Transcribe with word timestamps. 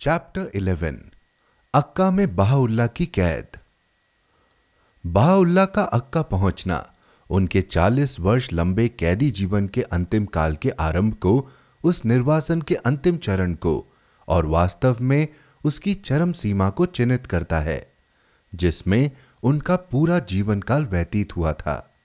Chapter 0.00 0.50
11 0.56 0.96
अक्का 1.74 2.10
में 2.10 2.36
बहाउल्ला 2.36 2.86
की 2.86 3.06
कैद। 3.06 3.56
बहाउल्ला 5.04 5.64
का 5.64 5.82
अक्का 5.82 6.22
पहुँचना 6.22 6.92
उनके 7.30 7.62
40 7.62 8.18
वर्ष 8.20 8.52
लंबे 8.52 8.88
कैदी 8.88 9.30
जीवन 9.30 9.68
के 9.68 9.82
अंतिम 9.82 10.26
काल 10.26 10.56
के 10.56 10.70
आरंभ 10.70 11.14
को, 11.14 11.48
उस 11.84 12.04
निर्वासन 12.04 12.60
के 12.60 12.74
अंतिम 12.74 13.16
चरण 13.16 13.54
को 13.54 13.74
और 14.28 14.46
वास्तव 14.46 14.96
में 15.00 15.28
उसकी 15.64 15.94
चरम 15.94 16.32
सीमा 16.32 16.70
को 16.70 16.86
चिन्हित 16.86 17.26
करता 17.26 17.60
है, 17.60 17.92
जिसमें 18.54 19.10
उनका 19.42 19.76
पूरा 19.76 20.18
जीवन 20.18 20.60
काल 20.60 20.84
व्यतीत 20.84 21.36
हुआ 21.36 21.52
था। 21.52 21.96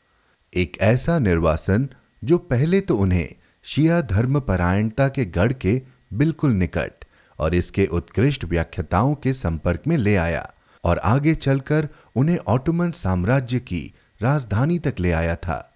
एक 0.53 0.77
ऐसा 0.81 1.19
निर्वासन 1.19 1.89
जो 2.23 2.37
पहले 2.37 2.81
तो 2.81 2.97
उन्हें 2.97 3.29
शिया 3.63 4.01
धर्म 4.01 4.39
परायणता 4.39 5.07
के 5.07 5.25
गढ़ 5.25 5.53
के 5.53 5.81
बिल्कुल 6.13 6.51
निकट 6.51 7.00
और 7.41 7.55
इसके 7.55 7.85
उत्कृष्ट 7.85 8.45
व्याख्याताओं 8.45 9.15
के 9.15 9.33
संपर्क 9.33 9.81
में 9.87 9.97
ले 9.97 10.15
आया 10.15 10.53
और 10.83 10.97
आगे 10.97 11.35
चलकर 11.35 11.89
उन्हें 12.15 12.37
ऑटोमन 12.37 12.91
साम्राज्य 12.91 13.59
की 13.59 13.93
राजधानी 14.21 14.79
तक 14.79 14.95
ले 14.99 15.11
आया 15.11 15.35
था। 15.35 15.73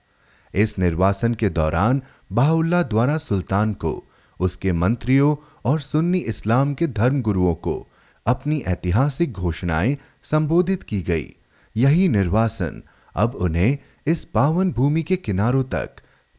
इस 0.56 0.80
निर्वासन 0.80 1.34
के 1.34 1.50
दौरान 1.50 2.02
बाहुल्ला 2.32 2.84
द्वारा 2.84 3.18
सुल्तान 3.18 3.74
को, 3.74 4.12
उसके 4.40 4.72
मंत्रियों 4.72 5.36
और 5.66 5.80
सुन्नी 5.80 6.18
इस्लाम 6.18 6.74
के 6.74 6.88
धर्मगुरुओं 6.88 7.56
को 7.56 7.88
अपनी 8.26 8.60
ऐतिहासिक 8.68 9.34
घोषणाएँ 9.34 9.98
संबोधित 10.24 10.84
की 10.84 11.02
गई। 11.02 11.36
यही 11.78 12.08
निर्वासन 12.08 12.84
अब 13.16 13.36
उन्हें 13.36 13.78
इस 14.08 14.26
पावन 14.26 14.72
भूमि 14.72 15.04
के 15.04 15.16
किनारों 15.16 15.64
तक 15.64 15.90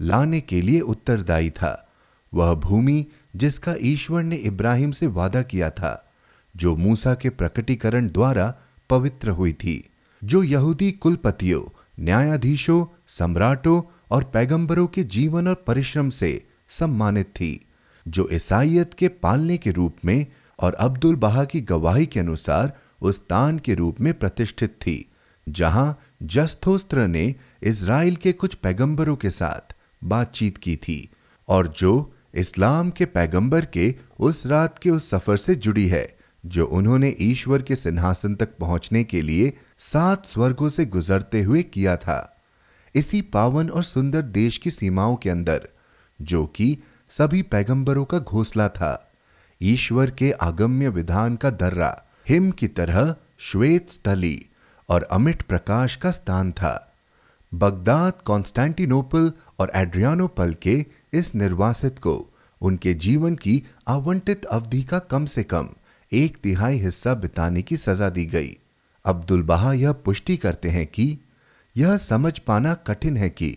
लाने 0.00 0.40
के 0.40 0.60
लिए 0.60 0.80
उत्तरदायी 0.80 1.50
था। 1.50 1.88
वह 2.34 2.54
भूमि 2.54 3.06
जिसका 3.36 3.74
ईश्वर 3.80 4.22
ने 4.22 4.36
इब्राहिम 4.36 4.90
से 4.90 5.06
वादा 5.06 5.42
किया 5.42 5.70
था, 5.70 6.12
जो 6.54 6.76
मूसा 6.76 7.14
के 7.14 7.30
प्रकटीकरण 7.30 8.08
द्वारा 8.08 8.54
पवित्र 8.90 9.30
हुई 9.30 9.52
थी, 9.52 9.90
जो 10.22 10.42
यहूदी 10.42 10.92
कुलपतियों, 10.92 11.62
न्यायाधीशों, 12.00 12.84
सम्राटों 13.06 13.82
और 14.10 14.24
पैगंबरों 14.24 14.86
के 14.86 15.04
जीवन 15.04 15.48
और 15.48 15.64
परिश्रम 15.66 16.08
से 16.10 16.46
सम्मानित 16.68 17.26
थी, 17.26 17.66
जो 18.06 18.28
ईसाइत 18.32 18.94
के 18.94 19.08
पालने 19.08 19.56
के 19.58 19.70
रूप 19.70 19.96
में 20.04 20.26
और 20.58 20.74
अब्दुल 20.74 21.16
बहा 21.16 21.44
की 21.44 21.60
गवाही 21.60 22.06
के 22.06 22.20
अनुसार 22.20 22.72
उस 23.00 23.20
तान 23.20 23.58
के 23.58 23.74
रूप 23.74 24.00
में 24.00 24.12
प्रतिष्ठित 24.18 24.70
थी, 24.70 25.08
जहाँ 25.48 25.98
जस्थोस्त्र 26.22 27.06
ने 27.06 27.34
इसराइल 27.62 28.16
के 28.16 28.32
कुछ 28.32 28.54
पैगंबरों 28.54 29.16
के 29.16 29.30
साथ 29.30 29.74
बातचीत 30.04 30.58
की 30.58 30.76
थी 30.76 31.08
और 31.48 31.66
जो 31.68 32.12
इस्लाम 32.36 32.90
के 32.90 33.04
पैगंबर 33.04 33.64
के 33.64 33.94
उस 34.18 34.46
रात 34.46 34.78
के 34.78 34.90
उस 34.90 35.10
सफ़र 35.10 35.36
से 35.36 35.54
जुड़ी 35.54 35.88
है, 35.88 36.18
जो 36.46 36.66
उन्होंने 36.66 37.16
ईश्वर 37.20 37.62
के 37.62 37.76
सिंहासन 37.76 38.34
तक 38.34 38.56
पहुँचने 38.58 39.04
के 39.04 39.22
लिए 39.22 39.52
सात 39.78 40.26
स्वर्गों 40.26 40.68
से 40.68 40.86
गुजरते 40.86 41.42
हुए 41.42 41.62
किया 41.62 41.96
था। 41.96 42.42
इसी 42.94 43.20
पावन 43.20 43.70
और 43.70 43.82
सुंदर 43.82 44.22
देश 44.22 44.58
की 44.58 44.70
सीमाओं 44.70 45.16
के 45.16 45.30
अंदर, 45.30 45.68
जो 46.22 46.46
कि 46.46 46.78
सभी 47.08 47.42
पैगंबरों 47.42 48.04
का 48.04 48.18
घोसला 48.18 48.68
था, 48.68 49.12
ईश्वर 49.62 50.10
के 50.10 50.32
आगम्य 50.32 50.88
विधान 50.88 51.36
का 51.36 51.50
दर्रा, 51.50 52.04
हिम 52.28 52.50
की 52.50 52.68
तरह 52.68 53.14
श्वेत 53.38 53.90
स्थली 53.90 54.46
और 54.88 55.02
अमिट 55.02 55.42
प्रकाश 55.42 55.96
का 55.96 56.10
स्थान 56.10 56.52
था। 56.52 56.85
बगदाद 57.60 58.12
कॉन्स्टेंटिनोपल 58.26 59.30
और 59.60 59.70
एड्रियानोपल 59.74 60.52
के 60.62 60.74
इस 61.12 61.34
निर्वासित 61.34 61.98
को, 61.98 62.14
उनके 62.60 62.94
जीवन 62.94 63.34
की 63.34 63.62
आवंटित 63.88 64.44
अवधि 64.44 64.82
का 64.82 64.98
कम 65.10 65.26
से 65.26 65.42
कम 65.42 65.68
एक 66.12 66.36
तिहाई 66.42 66.78
हिस्सा 66.78 67.14
बिताने 67.14 67.62
की 67.62 67.76
सजा 67.76 68.08
दी 68.10 68.24
गई। 68.26 68.56
अब्दुल 69.04 69.42
बहा 69.42 69.72
यह 69.72 69.92
पुष्टि 70.04 70.36
करते 70.36 70.68
हैं 70.68 70.86
कि 70.86 71.06
यह 71.76 71.96
समझ 71.96 72.38
पाना 72.38 72.74
कठिन 72.86 73.16
है 73.16 73.28
कि 73.30 73.54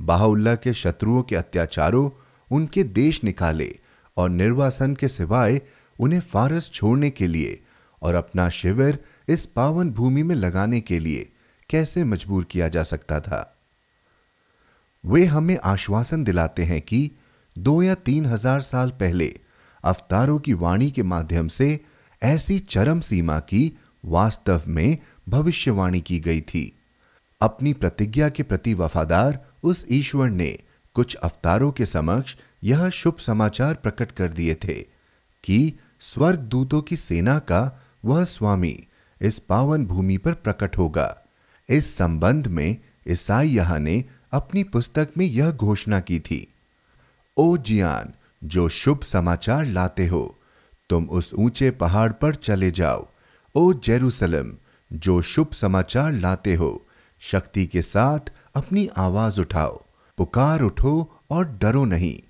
बाहुल्ला 0.00 0.54
के 0.54 0.74
शत्रुओं 0.74 1.22
के 1.22 1.36
अत्याचारों 1.36 2.08
उनके 2.50 2.84
देश 2.98 3.22
निकाले 3.24 3.74
और 4.16 4.28
निर्वासन 4.30 4.94
के 4.94 5.08
सिवाय 5.08 5.60
उन्हें 5.98 6.20
फारस 6.20 6.70
छोड़ने 6.70 7.10
के 7.10 7.26
लिए 7.26 7.58
और 8.02 8.14
अपना 8.14 8.48
शिविर 8.50 8.98
इस 9.28 9.44
पावन 9.56 9.90
भूमि 9.90 10.22
में 10.22 10.34
लगाने 10.34 10.80
के 10.80 10.98
लिए 10.98 11.28
कैसे 11.70 12.04
मजबूर 12.04 12.44
किया 12.44 12.68
जा 12.68 12.82
सकता 12.82 13.20
था? 13.20 13.54
वे 15.04 15.24
हमें 15.24 15.58
आश्वासन 15.64 16.24
दिलाते 16.24 16.64
हैं 16.64 16.80
कि 16.80 17.10
दो 17.58 17.82
या 17.82 17.94
तीन 17.94 18.26
हज़ार 18.26 18.60
साल 18.60 18.90
पहले 18.90 19.34
अवतारों 19.84 20.38
की 20.38 20.52
वाणी 20.52 20.90
के 20.90 21.02
माध्यम 21.02 21.48
से 21.48 21.80
ऐसी 22.22 22.58
चरम 22.58 23.00
सीमा 23.00 23.38
की 23.38 23.72
वास्तव 24.04 24.62
में 24.66 24.98
भविष्यवाणी 25.28 26.00
की 26.00 26.18
गई 26.20 26.40
थी। 26.40 26.72
अपनी 27.40 27.72
प्रतिज्ञा 27.72 28.28
के 28.28 28.42
प्रति 28.42 28.74
वफादार 28.74 29.38
उस 29.62 29.86
ईश्वर 29.90 30.28
ने 30.28 30.58
कुछ 30.94 31.14
अवतारों 31.14 31.72
के 31.72 31.86
समक्ष 31.86 32.36
यह 32.64 32.88
शुभ 32.88 33.16
समाचार 33.16 33.74
प्रकट 33.74 34.12
कर 34.12 34.32
दिए 34.32 34.54
थे 34.54 34.74
कि 35.44 35.78
स्वर्ग 36.00 36.38
दूतों 36.38 36.82
की 36.82 36.96
सेना 36.96 37.38
का 37.38 37.80
वह 38.04 38.24
स्वामी 38.24 38.76
इस 39.20 39.38
पावन 39.38 39.86
भूमि 39.86 40.16
पर 40.16 40.32
प्रकट 40.32 40.78
होगा। 40.78 41.27
इस 41.70 41.96
संबंध 41.96 42.46
में 42.46 42.76
ईसाई 43.08 43.48
यहा 43.48 43.78
ने 43.78 44.04
अपनी 44.32 44.62
पुस्तक 44.64 45.08
में 45.18 45.26
यह 45.26 45.50
घोषणा 45.50 46.00
की 46.00 46.20
थी, 46.20 46.46
ओ 47.36 47.56
जियान, 47.56 48.12
जो 48.44 48.68
शुभ 48.68 49.00
समाचार 49.00 49.66
लाते 49.66 50.06
हो, 50.06 50.38
तुम 50.90 51.04
उस 51.04 51.34
ऊँचे 51.34 51.70
पहाड़ 51.70 52.12
पर 52.12 52.34
चले 52.34 52.70
जाओ। 52.70 53.08
ओ 53.54 53.72
जेरूसलम, 53.72 54.52
जो 54.92 55.22
शुभ 55.22 55.50
समाचार 55.52 56.12
लाते 56.12 56.54
हो, 56.54 56.86
शक्ति 57.20 57.66
के 57.66 57.82
साथ 57.82 58.32
अपनी 58.54 58.88
आवाज़ 58.96 59.40
उठाओ। 59.40 59.84
पुकार 60.18 60.60
उठो 60.60 61.20
और 61.30 61.58
डरो 61.62 61.84
नहीं। 61.84 62.20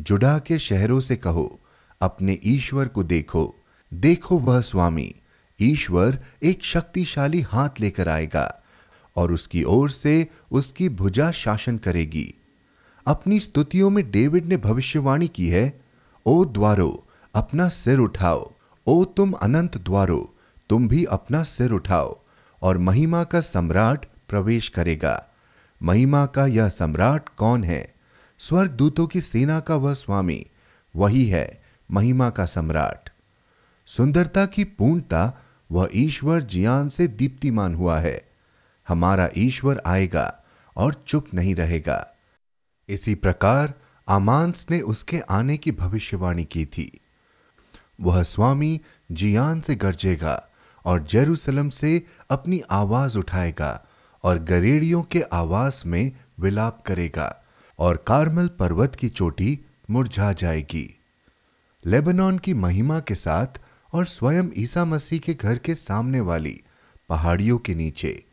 जुड़ा 0.00 0.38
के 0.38 0.58
शहरों 0.58 1.00
से 1.00 1.16
कहो, 1.16 1.60
अपने 2.00 2.38
ईश्वर 2.44 2.88
को 2.88 3.02
देखो। 3.04 3.54
देखो 3.94 4.38
वह 4.38 4.60
स्वामी, 4.60 5.14
ईश्वर 5.60 6.18
एक 6.42 6.64
शक्तिशाली 6.64 7.40
हाथ 7.40 7.80
लेकर 7.80 8.08
आएगा। 8.08 8.62
और 9.18 9.32
उसकी 9.32 9.64
ओर 9.64 9.90
से 9.90 10.28
उसकी 10.52 10.88
भुजा 10.88 11.30
शासन 11.30 11.78
करेगी। 11.78 12.34
अपनी 13.06 13.40
स्तुतियों 13.40 13.90
में 13.90 14.10
डेविड 14.10 14.46
ने 14.46 14.56
भविष्यवाणी 14.56 15.28
की 15.28 15.48
है, 15.48 15.80
ओ 16.26 16.44
द्वारो, 16.44 17.06
अपना 17.34 17.68
सिर 17.68 17.98
उठाओ। 17.98 18.52
ओ 18.86 19.04
तुम 19.04 19.32
अनंत 19.32 19.76
द्वारो, 19.76 20.34
तुम 20.70 20.88
भी 20.88 21.04
अपना 21.04 21.42
सिर 21.42 21.70
उठाओ। 21.70 22.20
और 22.62 22.78
महिमा 22.78 23.24
का 23.24 23.40
सम्राट 23.40 24.06
प्रवेश 24.28 24.68
करेगा। 24.68 25.28
महिमा 25.82 26.26
का 26.26 26.46
यह 26.46 26.68
सम्राट 26.68 27.28
कौन 27.28 27.64
है? 27.64 27.94
स्वर्ग 28.38 28.70
दूतों 28.70 29.06
की 29.06 29.20
सेना 29.20 29.60
का 29.60 29.76
वह 29.76 29.92
स्वामी, 29.92 30.46
वही 30.96 31.26
है 31.26 31.62
महिमा 31.90 32.30
का 32.30 32.44
सम्राट। 32.44 33.10
सुंदरता 33.86 34.46
की 34.46 34.64
पूर्णता 34.64 35.42
वह 35.72 35.88
ईश्वर 35.94 36.42
जियान 36.42 36.88
से 36.88 37.08
दीप्तिमान 37.08 37.74
हुआ 37.74 37.98
है। 37.98 38.27
हमारा 38.88 39.28
ईश्वर 39.36 39.82
आएगा 39.86 40.44
और 40.76 40.94
चुप 40.94 41.26
नहीं 41.34 41.54
रहेगा। 41.54 42.14
इसी 42.88 43.14
प्रकार 43.14 43.74
आमांस 44.08 44.66
ने 44.70 44.80
उसके 44.80 45.20
आने 45.20 45.56
की 45.56 45.72
भविष्यवाणी 45.72 46.44
की 46.44 46.66
थी। 46.66 47.00
वह 48.00 48.22
स्वामी 48.22 48.80
जियान 49.12 49.60
से 49.60 49.74
गरजेगा 49.74 50.48
और 50.84 51.02
जेरूसलम 51.02 51.68
से 51.68 52.02
अपनी 52.30 52.62
आवाज़ 52.70 53.18
उठाएगा 53.18 53.86
और 54.24 54.38
गरेड़ियों 54.38 55.02
के 55.02 55.22
आवास 55.22 55.86
में 55.86 56.12
विलाप 56.40 56.82
करेगा 56.86 57.44
और 57.78 58.04
कार्मल 58.06 58.48
पर्वत 58.48 58.94
की 58.94 59.08
चोटी 59.08 59.58
मुरझा 59.90 60.32
जाएगी। 60.32 61.00
लेबनान 61.86 62.38
की 62.38 62.54
महिमा 62.54 63.00
के 63.00 63.14
साथ 63.14 63.46
और 63.92 64.06
स्वयं 64.06 64.48
ईसा 64.56 64.84
मसीह 64.84 65.18
के 65.18 65.34
घर 65.34 65.58
के 65.58 65.74
सामने 65.74 66.20
वाली 66.20 66.60
पहाड़ियों 67.08 67.58
के 67.58 67.74
नीचे 67.74 68.27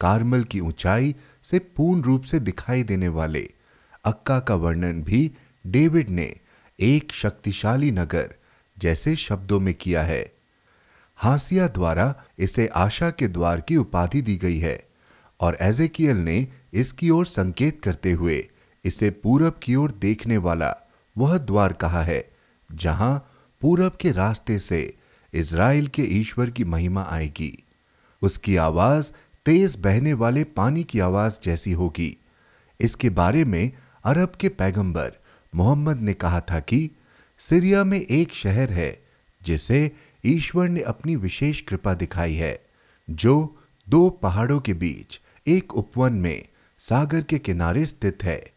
कार्मल 0.00 0.44
की 0.44 0.60
ऊंचाई 0.60 1.14
से 1.42 1.58
पूर्ण 1.58 2.02
रूप 2.02 2.22
से 2.22 2.40
दिखाई 2.40 2.82
देने 2.82 3.08
वाले 3.08 3.48
अक्का 4.04 4.38
का 4.38 4.54
वर्णन 4.54 5.02
भी 5.02 5.30
डेविड 5.66 6.10
ने 6.10 6.34
एक 6.78 7.12
शक्तिशाली 7.12 7.90
नगर 7.90 8.34
जैसे 8.76 9.14
शब्दों 9.16 9.60
में 9.60 9.74
किया 9.74 10.02
है। 10.02 10.32
हासिया 11.18 11.66
द्वारा 11.68 12.14
इसे 12.38 12.66
आशा 12.66 13.10
के 13.10 13.28
द्वार 13.28 13.60
की 13.60 13.76
उपाधि 13.76 14.22
दी 14.22 14.36
गई 14.36 14.58
है 14.58 14.78
और 15.40 15.56
एजेकियल 15.60 16.16
ने 16.16 16.46
इसकी 16.72 17.10
ओर 17.10 17.26
संकेत 17.26 17.80
करते 17.84 18.12
हुए 18.12 18.48
इसे 18.84 19.10
पूरब 19.10 19.60
की 19.62 19.74
ओर 19.74 19.90
देखने 19.92 20.36
वाला 20.36 20.74
वह 21.16 21.36
द्वार 21.38 21.72
कहा 21.72 22.02
है, 22.02 22.30
जहाँ 22.70 23.30
पूरब 23.62 23.96
के 24.00 24.12
रास्ते 24.12 24.58
से 24.58 24.94
इज़राइल 25.32 25.86
के 25.86 26.02
ईश्वर 26.02 26.50
की 26.50 26.64
महिमा 26.64 27.06
आएगी। 27.10 27.52
उसकी 28.22 28.56
आवाज़ 28.56 29.12
तेज 29.48 29.76
बहने 29.76 30.12
वाले 30.12 30.44
पानी 30.44 30.84
की 30.84 31.00
आवाज़ 31.00 31.38
जैसी 31.44 31.72
होगी। 31.72 32.16
इसके 32.80 33.10
बारे 33.10 33.44
में 33.44 33.72
अरब 34.04 34.32
के 34.40 34.48
पैगंबर 34.48 35.12
मोहम्मद 35.54 36.00
ने 36.00 36.14
कहा 36.14 36.40
था 36.40 36.60
कि 36.60 36.90
सीरिया 37.38 37.84
में 37.84 38.00
एक 38.00 38.34
शहर 38.34 38.72
है, 38.72 39.02
जिसे 39.42 39.92
ईश्वर 40.26 40.68
ने 40.68 40.80
अपनी 40.80 41.16
विशेष 41.16 41.60
कृपा 41.60 41.94
दिखाई 41.94 42.34
है, 42.34 42.66
जो 43.10 43.56
दो 43.88 44.10
पहाड़ों 44.10 44.60
के 44.60 44.74
बीच, 44.74 45.20
एक 45.46 45.74
उपवन 45.74 46.12
में, 46.12 46.44
सागर 46.78 47.22
के 47.22 47.38
किनारे 47.38 47.86
स्थित 47.86 48.18
है। 48.22 48.52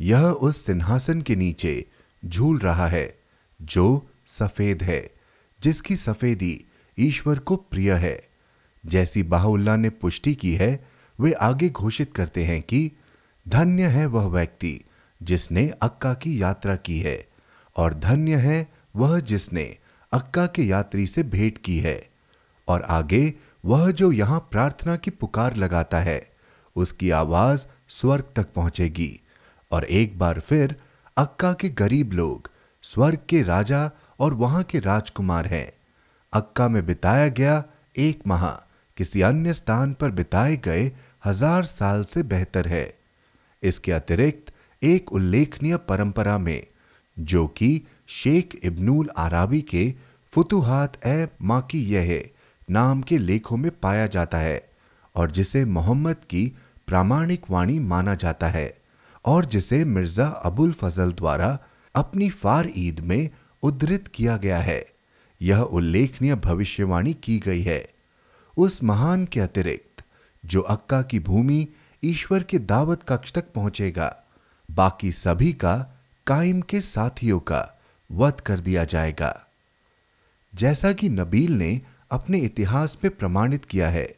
यह 0.00 0.22
उस 0.22 0.66
सिंहासन 0.66 1.22
के 1.22 1.36
नीचे 1.36 1.86
झूल 2.26 2.58
रहा 2.58 2.88
है, 2.88 3.18
जो 3.62 4.10
सफ़ेद 4.26 4.82
है, 4.82 5.10
जिसकी 5.62 5.96
सफेदी 5.96 6.64
ईश्वर 6.98 7.38
को 7.38 7.56
प्रिय 7.56 7.92
है। 7.92 8.35
जैसी 8.86 9.22
बाहुल्ला 9.22 9.76
ने 9.76 9.90
पुष्टि 9.90 10.34
की 10.34 10.54
है, 10.54 10.84
वे 11.20 11.32
आगे 11.32 11.68
घोषित 11.68 12.12
करते 12.14 12.44
हैं 12.44 12.62
कि 12.62 12.92
धन्य 13.48 13.86
है 13.86 14.06
वह 14.06 14.26
व्यक्ति 14.26 14.80
जिसने 15.22 15.68
अक्का 15.82 16.14
की 16.14 16.42
यात्रा 16.42 16.76
की 16.76 16.98
है, 17.00 17.28
और 17.76 17.94
धन्य 17.94 18.36
है 18.36 18.66
वह 18.96 19.20
जिसने 19.20 19.76
अक्का 20.12 20.46
के 20.46 20.62
यात्री 20.62 21.06
से 21.06 21.22
भेंट 21.22 21.58
की 21.58 21.78
है, 21.78 22.08
और 22.68 22.82
आगे 22.82 23.34
वह 23.64 23.90
जो 23.90 24.12
यहाँ 24.12 24.48
प्रार्थना 24.50 24.96
की 24.96 25.10
पुकार 25.10 25.56
लगाता 25.56 26.00
है, 26.00 26.30
उसकी 26.76 27.10
आवाज़ 27.10 27.66
स्वर्ग 27.88 28.24
तक 28.36 28.52
पहुंचेगी, 28.52 29.20
और 29.72 29.84
एक 29.84 30.18
बार 30.18 30.40
फिर 30.40 30.76
अक्का 31.16 31.52
के 31.52 31.68
गरीब 31.68 32.12
लोग, 32.12 32.50
स्वर्ग 32.82 33.18
के 33.28 33.42
राजा 33.42 33.90
और 34.20 34.34
वहाँ 34.34 34.62
के 34.62 34.78
राजकुमार 34.78 35.46
हैं। 35.46 35.72
अक्का 36.32 36.68
में 36.68 36.86
बिताया 36.86 37.28
गया 37.28 37.64
एक 37.96 38.22
माह 38.26 38.65
किसी 38.96 39.22
अन्य 39.22 39.52
स्थान 39.52 39.92
पर 39.92 40.10
बिताए 40.10 40.56
गए 40.56 40.90
हज़ार 41.26 41.64
साल 41.64 42.04
से 42.04 42.22
बेहतर 42.22 42.68
है। 42.68 42.98
इसके 43.62 43.92
अतिरिक्त 43.92 44.52
एक 44.82 45.12
उल्लेखनीय 45.12 45.76
परंपरा 45.76 46.38
में, 46.38 46.66
जो 47.16 47.46
कि 47.46 47.82
शेख 48.08 48.56
इब्नुल 48.64 49.08
आराबी 49.16 49.60
के 49.60 49.94
फुतुहात 50.32 51.06
ए 51.06 51.26
माकी 51.42 51.82
यह 51.84 52.30
नाम 52.70 53.02
के 53.02 53.18
लेखों 53.18 53.56
में 53.56 53.70
पाया 53.82 54.06
जाता 54.06 54.38
है, 54.38 54.70
और 55.14 55.30
जिसे 55.30 55.64
मोहम्मद 55.64 56.16
की 56.30 56.52
प्रामाणिक 56.86 57.50
वाणी 57.50 57.78
माना 57.78 58.14
जाता 58.14 58.48
है, 58.48 58.72
और 59.24 59.44
जिसे 59.44 59.84
मिर्ज़ा 59.84 60.26
अबुल 60.26 60.72
फजल 60.72 61.12
द्वारा 61.12 61.58
अपनी 61.94 62.28
फार 62.30 62.70
ईद 62.76 63.00
में 63.00 63.30
उद्धृत 63.62 64.08
किया 64.08 64.36
गया 64.36 64.58
है। 64.58 64.84
यह 65.40 65.60
उल्लेखनीय 65.60 66.34
भविष्यवाणी 66.34 67.14
की 67.14 67.38
गई 67.38 67.62
है। 67.62 67.95
उस 68.56 68.84
महान 68.84 69.24
के 69.24 69.40
अतिरिक्त, 69.40 70.04
जो 70.44 70.60
अक्का 70.60 71.02
की 71.02 71.20
भूमि 71.20 71.68
ईश्वर 72.04 72.42
के 72.42 72.58
दावत 72.58 73.02
कक्ष 73.02 73.32
तक 73.32 73.52
पहुंचेगा, 73.52 74.16
बाकी 74.70 75.12
सभी 75.12 75.52
का 75.52 76.02
कायम 76.26 76.60
के 76.60 76.80
साथियों 76.80 77.38
का 77.40 77.80
वध 78.12 78.40
कर 78.40 78.60
दिया 78.60 78.84
जाएगा। 78.84 79.46
जैसा 80.54 80.92
कि 80.92 81.08
नबील 81.08 81.52
ने 81.52 81.80
अपने 82.10 82.38
इतिहास 82.38 82.98
में 83.04 83.16
प्रमाणित 83.16 83.64
किया 83.64 83.88
है, 83.88 84.14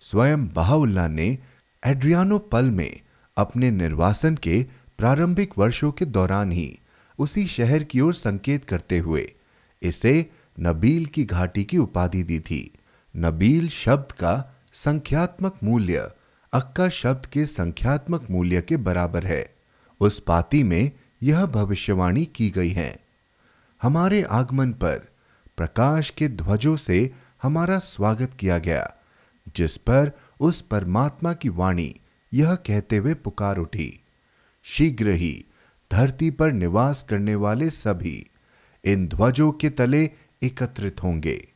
स्वयं 0.00 0.48
बहाउल्ला 0.48 1.08
ने 1.08 1.38
एड्रियानो 1.86 2.38
पल 2.38 2.70
में 2.70 3.00
अपने 3.36 3.70
निर्वासन 3.70 4.36
के 4.36 4.66
प्रारंभिक 4.98 5.58
वर्षों 5.58 5.92
के 5.92 6.04
दौरान 6.04 6.52
ही 6.52 6.78
उसी 7.18 7.46
शहर 7.46 7.84
की 7.84 8.00
ओर 8.00 8.14
संकेत 8.14 8.64
करते 8.64 8.98
हुए 8.98 9.34
इसे 9.82 10.30
नबील 10.60 11.06
की 11.06 11.24
घाटी 11.24 11.64
की 11.64 11.78
उपाधि 11.78 12.22
दी 12.22 12.40
थी। 12.40 12.72
नबील 13.16 13.68
शब्द 13.68 14.12
का 14.12 14.62
संख्यात्मक 14.72 15.58
मूल्य 15.64 16.10
अक्का 16.52 16.88
शब्द 16.88 17.26
के 17.26 17.46
संख्यात्मक 17.46 18.26
मूल्य 18.30 18.62
के 18.62 18.76
बराबर 18.76 19.26
है। 19.26 19.54
उस 20.00 20.20
पाती 20.20 20.62
में 20.62 20.90
यह 21.22 21.46
भविष्यवाणी 21.46 22.24
की 22.24 22.50
गई 22.50 22.68
है। 22.68 22.98
हमारे 23.82 24.22
आगमन 24.22 24.72
पर 24.72 25.08
प्रकाश 25.56 26.10
के 26.10 26.28
ध्वजों 26.28 26.76
से 26.76 27.10
हमारा 27.42 27.78
स्वागत 27.78 28.34
किया 28.38 28.58
गया, 28.58 28.94
जिस 29.56 29.76
पर 29.76 30.12
उस 30.40 30.60
परमात्मा 30.60 31.32
की 31.32 31.48
वाणी 31.48 31.94
यह 32.34 32.54
कहते 32.54 32.96
हुए 32.96 33.14
पुकार 33.14 33.58
उठी। 33.58 34.00
शीघ्र 34.62 35.08
ही 35.08 35.44
धरती 35.92 36.30
पर 36.30 36.52
निवास 36.52 37.02
करने 37.02 37.34
वाले 37.34 37.70
सभी 37.70 38.26
इन 38.84 39.08
ध्वजों 39.08 39.52
के 39.52 39.70
तले 39.70 40.10
एकत्रित 40.42 41.02
होंगे। 41.02 41.52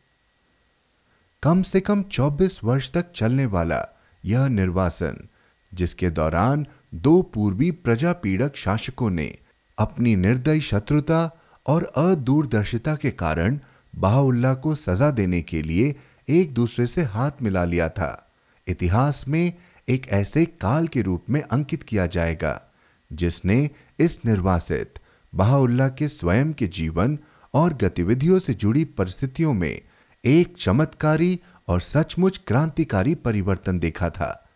कम 1.45 1.63
से 1.63 1.81
कम 1.81 2.03
24 2.03 2.65
वर्ष 2.65 2.91
तक 2.91 3.13
चलने 3.13 3.47
वाला 3.47 3.99
यह 4.25 4.47
निर्वासन, 4.47 5.29
जिसके 5.75 6.11
दौरान 6.11 6.67
दो 6.95 7.23
पूर्वी 7.23 7.71
प्रजा 7.71 8.13
पीड़क 8.13 8.57
शासकों 8.57 9.11
ने 9.11 9.39
अपनी 9.79 10.17
निर्दयी 10.17 10.61
शत्रुता 10.61 11.39
और 11.67 11.85
अदूरदर्शिता 11.97 12.95
के 12.95 13.11
कारण 13.11 13.59
बाहुल्ला 13.97 14.55
को 14.55 14.75
सजा 14.75 15.11
देने 15.11 15.43
के 15.43 15.63
लिए 15.63 15.95
एक 16.29 16.55
दूसरे 16.55 16.87
से 16.87 17.03
हाथ 17.03 17.31
मिला 17.43 17.65
लिया 17.65 17.89
था। 17.89 18.33
इतिहास 18.69 19.25
में 19.29 19.53
एक 19.89 20.09
ऐसे 20.09 20.45
काल 20.47 20.89
के 20.89 21.03
रूप 21.03 21.25
में 21.31 21.43
अंकित 21.43 21.83
किया 21.83 22.07
जाएगा, 22.07 22.63
जिसने 23.13 23.71
इस 23.99 24.21
निर्वासित 24.27 24.95
बहाउल्ला 25.35 25.89
के 25.89 26.09
स्वयं 26.09 26.53
के 26.53 26.67
जीवन 26.67 27.19
और 27.55 27.75
गतिविधियों 27.75 28.39
से 28.39 28.55
जुड़ी 28.55 28.85
परिस्थितियों 28.85 29.53
में 29.53 29.81
एक 30.25 30.57
चमत्कारी 30.59 31.41
और 31.69 31.81
सचमुच 31.81 32.41
क्रांतिकारी 32.47 33.15
परिवर्तन 33.15 33.79
देखा 33.79 34.11
था। 34.11 34.49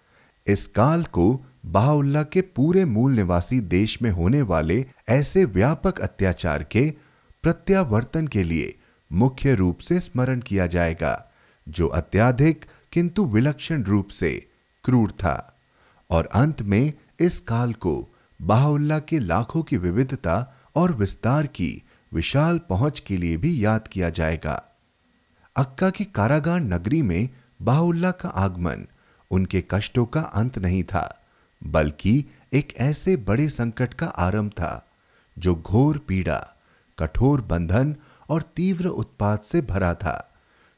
इस 0.47 0.67
काल 0.67 1.05
को 1.05 1.45
बाहुल्ला 1.67 2.23
के 2.23 2.41
पूरे 2.41 2.85
मूल 2.85 3.13
निवासी 3.13 3.61
देश 3.61 4.03
में 4.03 4.11
होने 4.11 4.43
वाले 4.43 4.87
ऐसे 5.09 5.45
व्यापक 5.45 6.01
अत्याचार 6.01 6.63
के 6.63 6.95
प्रत्यावर्तन 7.43 8.27
के 8.27 8.43
लिए 8.43 8.79
मुख्य 9.13 9.55
रूप 9.55 9.79
से 9.79 10.01
स्मरण 10.01 10.41
किया 10.41 10.67
जाएगा, 10.67 11.31
जो 11.69 11.87
अत्याधिक 11.87 12.65
किंतु 12.93 13.25
विलक्षण 13.25 13.83
रूप 13.83 14.09
से 14.09 14.49
क्रूर 14.85 15.11
था। 15.11 15.59
और 16.11 16.27
अंत 16.27 16.63
में 16.63 16.93
इस 17.21 17.41
काल 17.41 17.73
को 17.73 18.15
बाहुल्ला 18.43 18.99
के 18.99 19.19
लाखों 19.19 19.63
की 19.63 19.77
विविधता 19.77 20.55
और 20.77 20.93
विस्तार 20.93 21.47
की 21.47 21.83
विशाल 22.15 22.59
पहुँच 22.59 23.01
के 23.01 23.17
लिए 23.17 23.37
भी 23.37 23.65
याद 23.65 23.89
किया 23.89 24.11
जाएगा। 24.11 24.68
अक्का 25.59 25.91
की 25.91 26.05
कारागार 26.05 26.61
नगरी 26.61 27.03
में 27.03 27.29
बाहुल्ला 27.63 28.11
का 28.11 28.29
आगमन 28.29 28.87
उनके 29.31 29.65
कष्टों 29.71 30.07
का 30.07 30.21
अंत 30.21 30.59
नहीं 30.59 30.85
था, 30.85 31.23
बल्कि 31.67 32.25
एक 32.53 32.75
ऐसे 32.77 33.17
बड़े 33.17 33.49
संकट 33.49 33.95
का 33.95 34.07
आरंभ 34.07 34.51
था, 34.51 34.89
जो 35.39 35.55
घोर 35.55 35.99
पीड़ा, 35.99 36.55
कठोर 36.99 37.41
बंधन 37.41 37.97
और 38.29 38.43
तीव्र 38.43 38.87
उत्पात 38.87 39.45
से 39.45 39.61
भरा 39.61 39.95
था, 39.95 40.35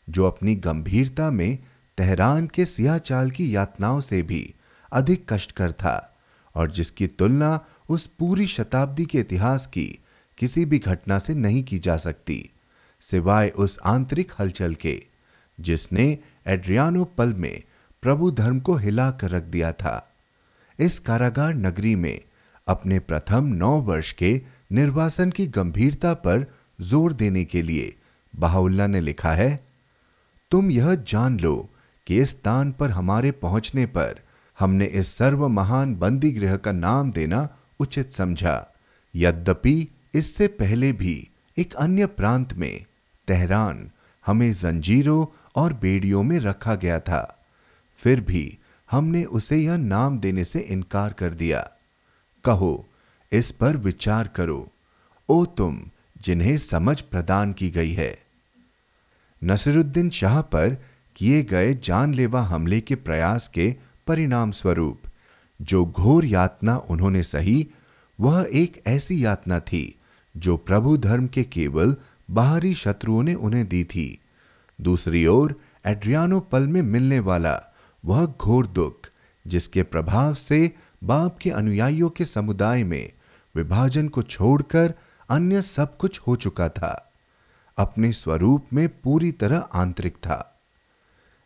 जो 0.08 0.24
अपनी 0.24 0.54
गंभीरता 0.54 1.30
में 1.30 1.58
तेहरान 1.96 2.46
के 2.46 2.64
सियाचाल 2.64 3.30
की 3.30 3.56
यातनाओं 3.56 4.00
से 4.00 4.22
भी 4.22 4.54
अधिक 4.92 5.32
कष्टकर 5.32 5.72
था 5.72 6.18
और 6.54 6.70
जिसकी 6.70 7.06
तुलना 7.06 7.60
उस 7.88 8.06
पूरी 8.06 8.46
शताब्दी 8.46 9.04
के 9.04 9.18
इतिहास 9.18 9.66
की 9.66 9.98
किसी 10.38 10.64
भी 10.64 10.78
घटना 10.78 11.18
से 11.18 11.34
नहीं 11.34 11.64
की 11.64 11.78
जा 11.78 11.96
सकती। 11.96 12.50
सिवाय 13.02 13.48
उस 13.56 13.78
आंतरिक 13.86 14.32
हलचल 14.38 14.74
के, 14.74 15.00
जिसने 15.58 16.06
एड्रियानो 16.46 17.04
पल 17.18 17.32
में 17.34 17.62
प्रभु 18.02 18.30
धर्म 18.30 18.60
को 18.60 18.74
हिला 18.76 19.10
कर 19.10 19.30
रख 19.30 19.42
दिया 19.44 19.72
था। 19.72 20.06
इस 20.78 20.98
कारागार 20.98 21.54
नगरी 21.56 21.94
में 21.94 22.20
अपने 22.66 22.98
प्रथम 23.00 23.46
नौ 23.54 23.70
वर्ष 23.82 24.12
के 24.12 24.40
निर्वासन 24.72 25.30
की 25.30 25.46
गंभीरता 25.48 26.12
पर 26.16 26.44
ज़ोर 26.80 27.12
देने 27.12 27.44
के 27.44 27.62
लिए 27.62 27.94
बाहुल्ला 28.34 28.86
ने 28.86 29.00
लिखा 29.00 29.32
है, 29.32 29.64
तुम 30.52 30.70
यह 30.70 30.94
जान 30.94 31.38
लो 31.40 31.56
कि 32.06 32.18
इस 32.18 32.30
स्थान 32.30 32.70
पर 32.72 32.90
हमारे 32.90 33.30
पहुँचने 33.32 33.86
पर 33.86 34.20
हमने 34.58 34.84
इस 34.84 35.08
सर्व 35.14 35.46
महान 35.48 35.94
बंदी 35.94 36.30
गृह 36.30 36.56
का 36.56 36.72
नाम 36.72 37.10
देना 37.12 37.48
उचित 37.80 38.12
समझा। 38.12 38.54
यद्यपि 39.14 39.88
इससे 40.14 40.46
पहले 40.54 40.92
भी 40.92 41.16
एक 41.56 41.74
अन्य 41.76 42.06
प्रांत 42.08 42.52
में 42.54 42.84
तेहरान 43.26 43.90
हमें 44.26 44.52
जंजीरों 44.52 45.26
और 45.56 45.72
बेड़ियों 45.72 46.22
में 46.22 46.38
रखा 46.38 46.74
गया 46.74 47.00
था। 47.00 47.44
फिर 47.96 48.20
भी 48.20 48.58
हमने 48.90 49.24
उसे 49.24 49.56
यह 49.56 49.76
नाम 49.76 50.18
देने 50.18 50.44
से 50.44 50.58
इनकार 50.58 51.12
कर 51.12 51.34
दिया। 51.34 51.70
कहो, 52.44 52.86
इस 53.32 53.50
पर 53.50 53.76
विचार 53.76 54.28
करो। 54.28 54.70
ओ 55.28 55.44
तुम, 55.44 55.82
जिन्हें 56.22 56.58
समझ 56.58 57.00
प्रदान 57.00 57.52
की 57.52 57.70
गई 57.70 57.92
है। 57.92 58.18
नसरुद्दीन 59.44 60.10
शाह 60.10 60.40
पर 60.40 60.76
किए 61.16 61.42
गए 61.42 61.74
जानलेवा 61.74 62.42
हमले 62.42 62.80
के 62.80 62.94
प्रयास 62.94 63.48
के 63.48 63.76
परिणाम 64.06 64.50
स्वरूप 64.50 65.02
जो 65.62 65.86
घोर 65.86 66.24
यातना 66.24 66.76
उन्होंने 66.76 67.22
सही, 67.22 67.68
वह 68.20 68.48
एक 68.52 68.82
ऐसी 68.86 69.24
यातना 69.24 69.60
थी 69.60 69.98
जो 70.36 70.56
प्रभु 70.56 70.96
धर्म 70.96 71.26
के 71.26 71.44
केवल 71.44 71.96
बाहरी 72.30 72.74
शत्रुओं 72.74 73.22
ने 73.22 73.34
उन्हें 73.34 73.68
दी 73.68 73.84
थी। 73.84 74.20
दूसरी 74.80 75.26
ओर, 75.26 75.60
एड्रियानो 75.86 76.40
पल 76.40 76.66
में 76.66 76.82
मिलने 76.82 77.20
वाला 77.20 77.74
वह 78.04 78.26
घोर 78.26 78.66
दुख, 78.66 79.10
जिसके 79.46 79.82
प्रभाव 79.82 80.34
से 80.34 80.72
बाप 81.04 81.38
के 81.38 81.50
अनुयायियों 81.50 82.10
के 82.10 82.24
समुदाय 82.24 82.84
में 82.84 83.12
विभाजन 83.56 84.08
को 84.08 84.22
छोड़कर 84.22 84.94
अन्य 85.30 85.62
सब 85.62 85.96
कुछ 85.96 86.20
हो 86.20 86.36
चुका 86.36 86.68
था। 86.68 87.12
अपने 87.78 88.12
स्वरूप 88.12 88.66
में 88.72 89.00
पूरी 89.00 89.32
तरह 89.32 89.58
आंतरिक 89.58 90.16
था। 90.16 90.60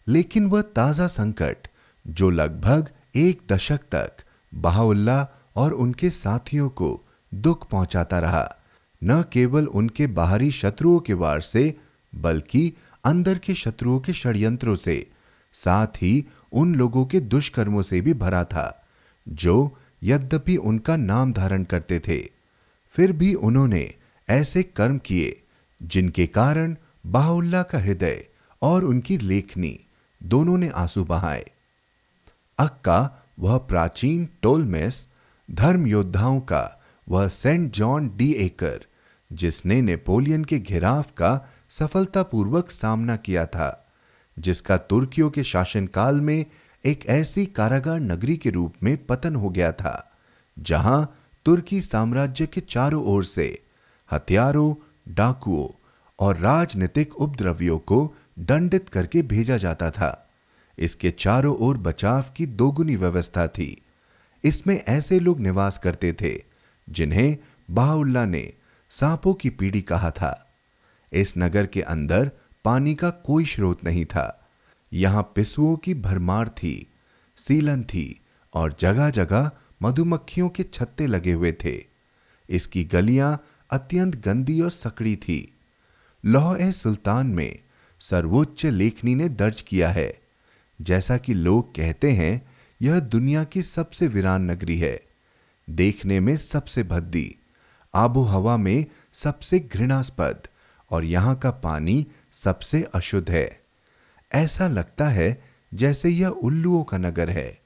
लेकिन 0.08 0.46
वह 0.46 0.62
ताज़ा 0.62 1.06
संकट, 1.06 1.68
जो 2.06 2.30
लगभग 2.30 2.88
एक 3.14 3.42
दशक 3.52 3.80
तक 3.92 4.16
बहाउल्ला 4.54 5.28
और 5.56 5.72
उनके 5.72 6.10
साथियों 6.10 6.68
को 6.68 7.02
दुख 7.34 7.68
पहुंचाता 7.70 8.18
रहा 8.18 8.56
न 9.04 9.22
केवल 9.32 9.66
उनके 9.66 10.06
बाहरी 10.06 10.50
शत्रुओं 10.50 11.00
के 11.00 11.12
वार 11.12 11.40
से, 11.40 11.76
बल्कि 12.14 12.72
अंदर 13.04 13.38
के 13.38 13.54
शत्रुओं 13.54 14.00
के 14.00 14.12
षड्यंत्रों 14.12 14.74
से, 14.74 15.10
साथ 15.52 15.86
ही 15.86 16.26
उन 16.52 16.74
लोगों 16.74 17.04
के 17.06 17.20
दुष्कर्मों 17.20 17.82
से 17.82 18.00
भी 18.00 18.14
भरा 18.14 18.44
था, 18.44 18.86
जो 19.28 19.78
यद्यपि 20.02 20.56
उनका 20.56 20.96
नाम 20.96 21.32
धारण 21.32 21.64
करते 21.64 21.98
थे। 21.98 22.30
फिर 22.88 23.12
भी 23.12 23.34
उन्होंने 23.34 23.94
ऐसे 24.28 24.62
कर्म 24.62 24.98
किए, 24.98 25.42
जिनके 25.82 26.26
कारण 26.26 26.76
बाहुल्ला 27.06 27.62
का 27.62 27.78
हृदय 27.78 28.26
और 28.62 28.84
उनकी 28.84 29.18
लेखनी 29.18 29.78
दोनों 30.22 30.58
ने 30.58 30.68
आँसू 30.68 31.04
बहाए। 31.04 31.50
अक्का, 32.58 33.24
वह 33.40 33.58
प्राचीन 33.58 34.28
टोलमेस 34.42 35.08
धर्म 35.50 35.86
योद्धाओं 35.86 36.40
का, 36.40 36.80
वह 37.08 37.28
सेंट 37.28 37.72
जॉन 37.72 38.12
डी 38.16 38.32
एकर 38.32 38.86
जिसने 39.34 39.82
नेपोलियन 39.82 40.44
के 40.44 40.58
घिराव 40.58 41.02
का 41.02 41.48
सफलतापूर्वक 41.68 42.70
सामना 42.70 43.16
किया 43.16 43.46
था, 43.46 43.92
जिसका 44.38 44.76
तुर्कियों 44.76 45.30
के 45.30 45.44
शासनकाल 45.44 46.20
में 46.20 46.44
एक 46.84 47.06
ऐसी 47.06 47.46
कारागार 47.46 48.00
नगरी 48.00 48.36
के 48.36 48.50
रूप 48.50 48.74
में 48.82 49.06
पतन 49.06 49.36
हो 49.36 49.50
गया 49.50 49.72
था, 49.72 50.12
जहाँ 50.58 51.18
तुर्की 51.44 51.80
साम्राज्य 51.80 52.46
के 52.46 52.60
चारों 52.60 53.04
ओर 53.04 53.24
से 53.24 53.62
हथियारों, 54.12 54.74
डाकुओं 55.08 55.68
और 56.18 56.36
राजनीतिक 56.36 57.14
उपद्रवियों 57.14 57.78
को 57.78 58.14
दंडित 58.38 58.88
करके 58.88 59.22
भेजा 59.22 59.56
जाता 59.56 59.90
था। 59.90 60.30
इसके 60.78 61.10
चारों 61.10 61.56
ओर 61.56 61.76
बचाव 61.76 62.24
की 62.36 62.46
दोगुनी 62.46 62.96
व्यवस्था 62.96 63.46
थी। 63.48 63.82
इसमें 64.44 64.82
ऐसे 64.88 65.20
लोग 65.20 65.40
निवास 65.40 65.78
करते 65.78 66.12
थे, 66.12 66.44
जिन्हें 66.90 67.36
बाहुल्ला 67.70 68.24
ने 68.24 68.52
सांपों 69.00 69.34
की 69.34 69.50
पीढ़ी 69.50 69.82
कहा 69.82 70.10
था। 70.10 70.56
इस 71.12 71.34
नगर 71.38 71.66
के 71.66 71.82
अंदर 71.82 72.30
पानी 72.64 72.94
का 72.94 73.10
कोई 73.10 73.44
स्रोत 73.44 73.84
नहीं 73.84 74.04
था। 74.04 74.50
यहाँ 74.92 75.22
पिसुओं 75.22 75.76
की 75.76 75.94
भरमार 75.94 76.48
थी, 76.48 76.92
सीलन 77.36 77.82
थी 77.82 78.20
और 78.54 78.76
जगह 78.80 79.10
जगह 79.10 79.50
मधुमक्खियों 79.82 80.48
के 80.48 80.62
छत्ते 80.62 81.06
लगे 81.06 81.32
हुए 81.32 81.52
थे। 81.52 81.84
इसकी 82.50 82.84
गलियाँ 82.84 83.44
अत्यंत 83.70 84.16
गंदी 84.16 84.60
और 84.60 84.70
सकड़ी 84.70 85.16
थी। 85.16 85.58
लौह 86.24 86.56
ए 86.60 86.72
सुल्तान 86.72 87.26
में 87.26 87.58
सर्वोच्च 88.00 88.66
लेखनी 88.66 89.14
ने 89.14 89.28
दर्ज 89.28 89.62
किया 89.62 89.88
है। 89.88 90.20
जैसा 90.80 91.16
कि 91.16 91.34
लोग 91.34 91.74
कहते 91.74 92.10
हैं, 92.10 92.48
यह 92.82 93.00
दुनिया 93.00 93.44
की 93.44 93.62
सबसे 93.62 94.08
वीरान 94.08 94.50
नगरी 94.50 94.78
है। 94.78 95.02
देखने 95.70 96.20
में 96.20 96.36
सबसे 96.36 96.82
भद्दी। 96.82 97.36
आबो 97.94 98.22
हवा 98.22 98.56
में 98.56 98.86
सबसे 99.12 99.58
घृणास्पद 99.58 100.42
और 100.90 101.04
यहाँ 101.04 101.36
का 101.36 101.50
पानी 101.50 102.06
सबसे 102.32 102.82
अशुद्ध 102.94 103.30
है। 103.30 103.60
ऐसा 104.34 104.68
लगता 104.68 105.08
है 105.08 105.42
जैसे 105.74 106.08
यह 106.08 106.28
उल्लुओं 106.28 106.84
का 106.84 106.98
नगर 106.98 107.30
है। 107.30 107.60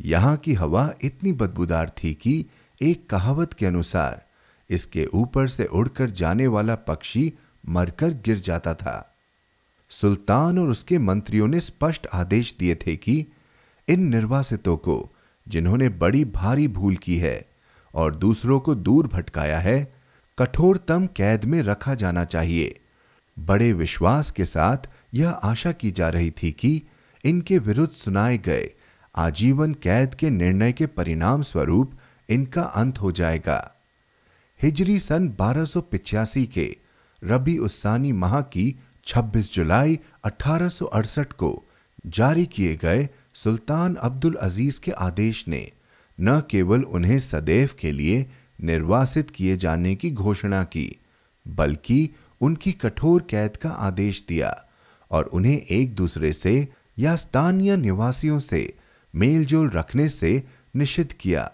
यहाँ 0.00 0.36
की 0.36 0.54
हवा 0.54 0.92
इतनी 1.04 1.32
बदबूदार 1.32 1.90
थी 1.90 2.14
कि 2.14 2.46
एक 2.82 3.10
कहावत 3.10 3.52
के 3.52 3.66
अनुसार 3.66 4.26
इसके 4.70 5.06
ऊपर 5.06 5.46
से 5.46 5.64
उड़कर 5.64 6.10
जाने 6.10 6.46
वाला 6.46 6.74
पक्षी 6.74 7.32
मरकर 7.68 8.08
गिर 8.08 8.38
जाता 8.38 8.74
था। 8.74 9.14
सुल्तान 9.90 10.58
और 10.58 10.68
उसके 10.68 10.98
मंत्रियों 10.98 11.48
ने 11.48 11.60
स्पष्ट 11.60 12.06
आदेश 12.12 12.56
दिए 12.58 12.74
थे 12.74 12.96
कि 12.96 13.26
इन 13.88 14.00
निर्वासितों 14.00 14.76
को, 14.76 15.10
जिन्होंने 15.48 15.88
बड़ी 15.88 16.24
भारी 16.24 16.68
भूल 16.68 16.96
की 16.96 17.16
है 17.16 17.49
और 17.94 18.14
दूसरों 18.14 18.60
को 18.60 18.74
दूर 18.74 19.06
भटकाया 19.06 19.58
है, 19.58 19.94
कठोरतम 20.38 21.06
कैद 21.06 21.44
में 21.44 21.62
रखा 21.62 21.94
जाना 21.94 22.24
चाहिए। 22.24 22.80
बड़े 23.38 23.72
विश्वास 23.72 24.30
के 24.30 24.44
साथ 24.44 24.76
यह 25.14 25.30
आशा 25.30 25.72
की 25.72 25.90
जा 25.90 26.08
रही 26.08 26.30
थी 26.30 26.52
कि 26.52 26.82
इनके 27.24 27.58
विरुद्ध 27.58 27.92
सुनाए 27.92 28.38
गए 28.38 28.70
आजीवन 29.16 29.74
कैद 29.74 30.14
के 30.14 30.30
निर्णय 30.30 30.72
के 30.72 30.86
परिणाम 30.86 31.42
स्वरूप 31.42 31.98
इनका 32.28 32.62
अंत 32.62 33.00
हो 33.00 33.12
जाएगा। 33.12 33.74
हिजरी 34.62 34.98
सन 34.98 35.28
बारह 35.28 35.64
के 36.44 36.76
रबी 37.24 37.58
उस्सानी 37.58 38.12
माह 38.12 38.40
की 38.40 38.78
26 39.04 39.54
जुलाई 39.54 39.98
अठारह 40.24 41.22
को 41.22 41.68
जारी 42.06 42.46
किए 42.46 42.76
गए 42.76 43.08
सुल्तान 43.34 43.94
अब्दुल 43.94 44.34
अज़ीज़ 44.34 44.80
के 44.80 44.90
आदेश 44.90 45.48
ने 45.48 45.72
न 46.20 46.40
केवल 46.50 46.82
उन्हें 46.82 47.18
सदैव 47.18 47.70
के 47.78 47.90
लिए 47.92 48.26
निर्वासित 48.60 49.30
किए 49.30 49.56
जाने 49.56 49.94
की 49.94 50.10
घोषणा 50.10 50.62
की, 50.64 50.96
बल्कि 51.48 52.10
उनकी 52.40 52.72
कठोर 52.72 53.26
कैद 53.30 53.56
का 53.56 53.68
आदेश 53.68 54.24
दिया 54.28 54.64
और 55.10 55.24
उन्हें 55.24 55.58
एक 55.58 55.94
दूसरे 55.94 56.32
से 56.32 56.68
या 56.98 57.16
स्थानीय 57.16 57.76
निवासियों 57.76 58.38
से 58.38 58.74
मेलजोल 59.14 59.70
रखने 59.70 60.08
से 60.08 60.42
निषिद्ध 60.76 61.12
किया। 61.12 61.50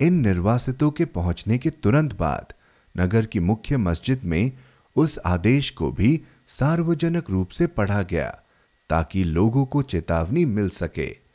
इन 0.00 0.14
निर्वासितों 0.14 0.90
के 0.90 1.04
पहुँचने 1.04 1.58
के 1.58 1.70
तुरंत 1.70 2.14
बाद 2.18 2.52
नगर 2.96 3.26
की 3.26 3.40
मुख्य 3.40 3.76
मस्जिद 3.76 4.20
में 4.24 4.52
उस 4.96 5.18
आदेश 5.26 5.70
को 5.70 5.92
भी 5.92 6.20
सार्वजनिक 6.48 7.30
रूप 7.30 7.48
से 7.48 7.66
पढ़ा 7.66 8.02
गया 8.02 8.28
ताकि 8.90 9.24
लोगों 9.24 9.64
को 9.64 9.82
चेतावनी 9.82 10.44
मिल 10.44 10.68
सके। 10.68 11.29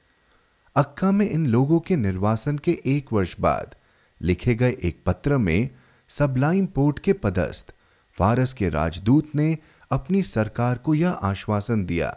अक्का 0.76 1.12
में 1.12 1.30
इन 1.30 1.46
लोगों 1.48 1.80
के 1.80 1.96
निर्वासन 1.96 2.58
के 2.58 2.80
एक 2.86 3.14
वर्ष 3.14 3.36
बाद 3.40 3.76
लिखे 4.22 4.56
गए 4.56 4.76
एक 4.84 4.98
पत्र 5.06 5.38
में 5.38 5.70
सबलाइम 6.10 6.66
पोर्ट 6.66 7.00
के 7.00 7.14
पदस्थ, 7.14 7.74
फारस 8.16 8.54
के 8.54 8.70
राजदूत 8.70 9.32
ने 9.36 9.58
अपनी 9.92 10.24
सरकार 10.24 10.78
को 10.78 10.94
यह 10.94 11.10
आश्वासन 11.10 11.86
दिया। 11.86 12.16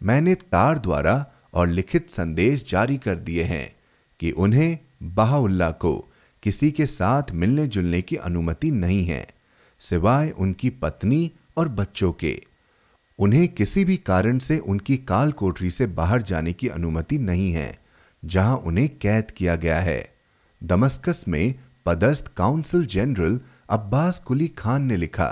मैंने 0.00 0.34
तार 0.34 0.78
द्वारा 0.78 1.24
और 1.54 1.68
लिखित 1.68 2.10
संदेश 2.10 2.64
जारी 2.68 2.96
कर 2.96 3.16
दिए 3.16 3.42
हैं 3.42 3.68
कि 4.20 4.30
उन्हें 4.30 4.78
बहाउल्ला 5.02 5.70
को 5.70 5.96
किसी 6.42 6.70
के 6.70 6.86
साथ 6.86 7.30
मिलने 7.32 7.66
जुलने 7.66 8.02
की 8.02 8.16
अनुमति 8.16 8.70
नहीं 8.70 9.04
है, 9.04 9.26
सिवाय 9.80 10.30
उनकी 10.30 10.70
पत्नी 10.70 11.30
और 11.56 11.68
बच्चों 11.68 12.12
के। 12.12 12.40
उन्हें 13.22 13.48
किसी 13.48 13.84
भी 13.84 13.96
कारण 13.96 14.38
से 14.38 14.58
उनकी 14.58 14.96
काल 14.98 15.32
कोठरी 15.32 15.68
से 15.70 15.86
बाहर 15.86 16.22
जाने 16.22 16.52
की 16.52 16.68
अनुमति 16.68 17.18
नहीं 17.18 17.50
है, 17.52 17.78
जहाँ 18.22 18.56
उन्हें 18.56 18.88
कैद 18.98 19.30
किया 19.30 19.54
गया 19.56 19.78
है। 19.80 20.14
दमस्कस 20.60 21.24
में 21.28 21.54
पदस्थ 21.86 22.32
council 22.36 22.86
general 22.86 23.38
Abbas 23.70 24.18
Kuli 24.18 24.48
Khan 24.48 24.82
ने 24.82 24.96
लिखा, 24.96 25.26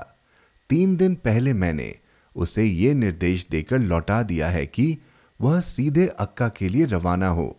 तीन 0.70 0.94
दिन 0.96 1.14
पहले 1.14 1.52
मैंने 1.52 1.94
उसे 2.36 2.64
ये 2.64 2.92
निर्देश 2.94 3.46
देकर 3.50 3.78
लौटा 3.78 4.22
दिया 4.22 4.48
है 4.48 4.64
कि 4.66 4.98
वह 5.40 5.58
सीधे 5.60 6.06
अक्का 6.06 6.48
के 6.48 6.68
लिए 6.68 6.84
रवाना 6.84 7.28
हो। 7.28 7.56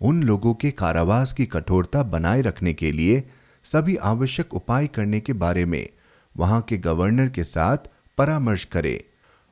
उन 0.00 0.22
लोगों 0.22 0.52
के 0.54 0.70
कारावास 0.70 1.32
की 1.32 1.46
कठोरता 1.46 2.02
बनाए 2.02 2.40
रखने 2.40 2.72
के 2.74 2.92
लिए 2.92 3.22
सभी 3.64 3.96
आवश्यक 3.96 4.54
उपाय 4.54 4.86
करने 4.86 5.20
के 5.20 5.32
बारे 5.32 5.64
में 5.64 5.88
वहाँ 6.34 6.60
के 6.60 6.78
गवर्नर 6.78 7.28
के 7.28 7.44
साथ 7.44 7.90
परामर्श 8.18 8.64
करे। 8.64 8.94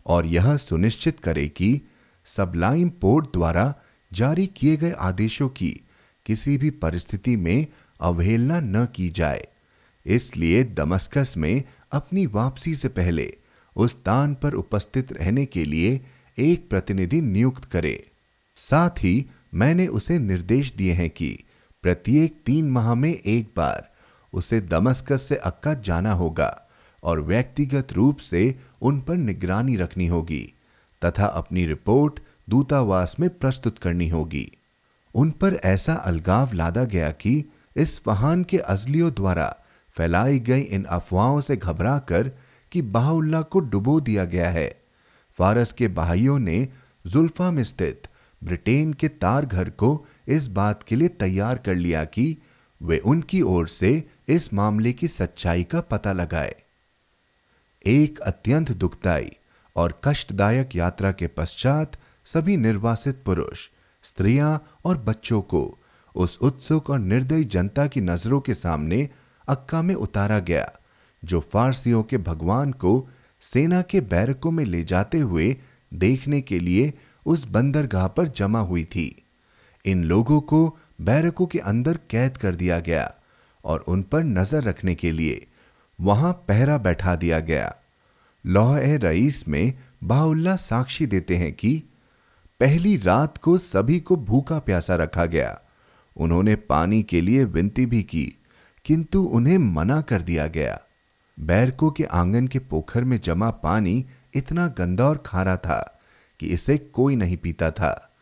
और 0.07 0.27
यह 0.27 0.57
सुनिश्चित 0.57 1.21
करे 1.21 1.49
कि 1.49 1.81
सबलाइम 2.25 2.89
पोर्ट 2.89 3.27
द्वारा 3.27 3.75
जारी 4.13 4.47
किए 4.47 4.77
गए 4.77 4.91
आदेशों 4.91 5.49
की 5.49 5.81
किसी 6.27 6.59
भी 6.59 6.71
परिस्थिति 6.71 7.37
में 7.37 7.67
अवहेलना 8.01 8.61
न 8.61 8.87
की 8.95 9.09
जाए। 9.09 9.49
इसलिए 10.07 10.65
दमस्कस 10.65 11.35
में 11.37 11.63
अपनी 11.93 12.27
वापसी 12.27 12.75
से 12.75 12.89
पहले 12.89 13.37
उस 13.77 13.91
स्थान 13.91 14.35
पर 14.35 14.53
उपस्थित 14.53 15.13
रहने 15.13 15.47
के 15.47 15.65
लिए 15.65 16.01
एक 16.39 16.71
प्रतिनिधि 16.71 17.21
नियुक्त 17.21 17.65
करे। 17.65 18.11
साथ 18.57 18.91
ही 18.91 19.27
मैंने 19.55 19.87
उसे 19.87 20.19
निर्देश 20.19 20.73
दिए 20.73 20.93
हैं 20.93 21.11
कि 21.11 21.39
प्रत्येक 21.83 22.43
तीन 22.47 22.71
माह 22.71 22.95
में 22.95 23.15
एक 23.15 23.53
बार 23.57 23.93
उसे 24.33 24.61
दमस्कस 24.61 25.23
से 25.23 25.37
अक्का 25.37 25.75
जाना 25.75 26.13
होगा 26.13 26.69
और 27.03 27.21
व्यक्तिगत 27.21 27.93
रूप 27.93 28.17
से 28.17 28.59
उन 28.83 29.01
पर 29.01 29.17
निगरानी 29.17 29.77
रखनी 29.77 30.07
होगी, 30.07 30.55
तथा 31.03 31.27
अपनी 31.27 31.67
रिपोर्ट 31.67 32.21
दूतावास 32.49 33.17
में 33.21 33.29
प्रस्तुत 33.31 33.79
करनी 33.79 34.09
होगी। 34.09 34.51
उन 35.15 35.31
पर 35.31 35.55
ऐसा 35.55 35.95
अलगाव 35.95 36.53
लादा 36.53 36.85
गया 36.85 37.11
कि 37.11 37.45
इस 37.77 38.01
फहान 38.01 38.43
के 38.45 38.59
अजलियों 38.59 39.11
द्वारा 39.11 39.57
फैलाई 39.95 40.39
गई 40.39 40.61
इन 40.61 40.85
अफवाहों 40.85 41.41
से 41.41 41.57
घबराकर 41.57 42.31
कि 42.73 42.83
बाहुल्ला 42.83 43.41
को 43.43 43.61
डुबो 43.61 44.01
दिया 44.01 44.25
गया 44.25 44.51
है। 44.51 44.83
फारस 45.39 45.73
के 45.73 45.89
भाइयों 45.89 46.39
ने 46.39 46.69
जुल्फा 47.07 47.51
में 47.51 47.65
स्थित 47.65 48.09
ब्रिटेन 48.45 48.93
के 48.93 49.09
तार 49.09 49.47
घर 49.47 49.71
को 49.71 50.05
इस 50.29 50.47
बात 50.49 50.83
के 50.83 50.97
लिए 50.97 51.09
तैयार 51.09 51.59
कर 51.59 51.75
लिया 51.75 52.05
कि 52.05 52.37
वे 52.83 52.99
उनकी 52.99 53.43
ओर 53.43 53.69
से 53.69 54.05
इस 54.29 54.55
मामले 54.55 54.93
की 54.93 55.09
सच्चाई 55.09 55.63
का 55.63 55.81
पता 55.81 56.13
लगाए। 56.13 56.55
एक 57.87 58.19
अत्यंत 58.19 58.71
दुखदायी 58.73 59.31
और 59.77 60.01
कष्टदायक 60.05 60.77
यात्रा 60.77 61.13
के 61.13 61.27
पश्चात 61.27 61.97
सभी 62.25 62.57
निर्वासित 62.57 63.23
पुरुष, 63.27 63.69
स्त्रियाँ 64.03 64.65
और 64.85 64.99
बच्चों 64.99 65.41
को 65.43 65.79
उस 66.15 66.39
उत्सुक 66.43 66.91
और 66.91 66.99
निर्दयी 66.99 67.45
जनता 67.45 67.87
की 67.87 68.01
नज़रों 68.01 68.41
के 68.41 68.55
सामने 68.55 69.09
अक्का 69.49 69.83
में 69.83 69.95
उतारा 69.95 70.39
गया, 70.39 70.67
जो 71.25 71.41
फारसियों 71.41 72.03
के 72.03 72.19
भगवान 72.19 72.73
को 72.73 73.09
सेना 73.41 73.83
के 73.83 74.01
बैरकों 74.01 74.51
में 74.51 74.65
ले 74.65 74.83
जाते 74.85 75.19
हुए 75.19 75.57
देखने 75.93 76.41
के 76.41 76.59
लिए 76.59 76.93
उस 77.27 77.47
बंदरगाह 77.49 78.07
पर 78.09 78.29
जमा 78.29 78.61
हुई 78.61 78.85
थी। 78.85 79.25
इन 79.85 80.05
लोगों 80.05 80.41
को 80.41 80.79
बैरकों 81.01 81.47
के 81.47 81.59
अंदर 81.59 81.99
कैद 82.11 82.37
कर 82.37 82.55
दिया 82.55 82.79
गया 82.81 83.15
और 83.65 83.81
उन 83.81 84.03
पर 84.03 84.23
नज़र 84.23 84.63
रखने 84.63 84.95
के 84.95 85.13
लिए 85.13 85.47
वहाँ 86.01 86.33
पहरा 86.49 86.79
बैठा 86.79 87.15
दिया 87.17 87.41
गया। 87.41 87.75
लौह 88.47 88.79
रईस 88.97 89.49
में 89.49 89.73
बाउल्ला 90.05 90.57
साक्षी 90.57 91.07
देते 91.07 91.37
हैं 91.37 91.53
कि 91.53 91.83
पहली 92.61 92.97
रात 92.97 93.39
को 93.39 93.59
सभी 93.59 94.01
को 94.01 94.17
भूखा 94.17 94.59
प्यासा 94.59 94.95
रखा 94.95 95.25
गया। 95.25 95.61
उन्होंने 96.17 96.55
पानी 96.57 97.03
के 97.03 97.21
लिए 97.21 97.45
विनती 97.45 97.87
भी 97.87 98.03
की, 98.03 98.39
किंतु 98.85 99.23
उन्हें 99.23 99.59
मना 99.59 100.01
कर 100.01 100.23
दिया 100.23 100.47
गया। 100.47 100.81
बैरको 101.41 101.91
के 101.91 102.05
आँगन 102.05 102.47
के 102.47 102.59
पोखर 102.59 103.05
में 103.05 103.21
जमा 103.21 103.51
पानी 103.51 104.05
इतना 104.35 104.67
गंदा 104.69 105.09
और 105.09 105.23
खारा 105.27 105.57
था 105.57 106.01
कि 106.41 106.47
इसे 106.47 106.79
कोई 106.79 107.17
नहीं 107.17 107.37
पीता 107.37 107.71
था। 107.71 108.15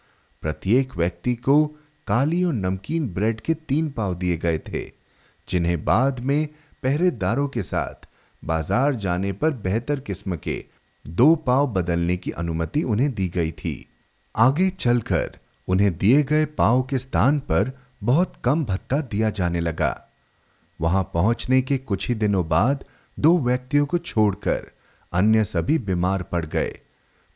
प्रत्येक 0.43 0.97
व्यक्ति 0.97 1.35
को 1.35 1.67
काली 2.07 2.45
और 2.45 2.53
नमकीन 2.53 3.09
ब्रेड 3.09 3.41
के 3.41 3.55
तीन 3.55 3.91
पाव 3.91 4.15
दिए 4.15 4.37
गए 4.37 4.59
थे, 4.59 4.91
जिन्हें 5.49 5.85
बाद 5.85 6.21
में 6.21 6.49
पहरेदारों 6.83 7.49
के 7.49 7.63
साथ 7.63 8.09
बाज़ार 8.43 8.95
जाने 8.95 9.33
पर 9.33 9.51
बेहतर 9.59 10.01
किस्म 10.01 10.37
के 10.37 10.65
दो 11.05 11.35
पाव 11.37 11.67
बदलने 11.67 12.17
की 12.17 12.31
अनुमति 12.31 12.83
उन्हें 12.83 13.13
दी 13.15 13.29
गई 13.29 13.51
थी। 13.53 13.75
आगे 14.35 14.69
चलकर 14.71 15.39
उन्हें 15.69 15.97
दिए 15.99 16.23
गए 16.23 16.45
पाव 16.45 16.83
के 16.83 16.99
स्थान 16.99 17.39
पर 17.41 17.73
बहुत 18.03 18.35
कम 18.45 18.65
भत्ता 18.65 19.01
दिया 19.01 19.31
जाने 19.31 19.61
लगा। 19.61 19.95
वहाँ 20.81 21.03
पहुँचने 21.15 21.61
के 21.63 21.79
कुछ 21.79 22.09
ही 22.09 22.15
दिनों 22.15 22.49
बाद 22.49 22.85
दो 23.19 23.39
व्यक्तियों 23.39 23.87
को 23.87 23.99
छोड़कर 23.99 24.71
अन्य 25.13 25.45
सभी 25.45 25.79
बीमार 25.79 26.23
पड़ 26.23 26.45
गए। 26.47 26.79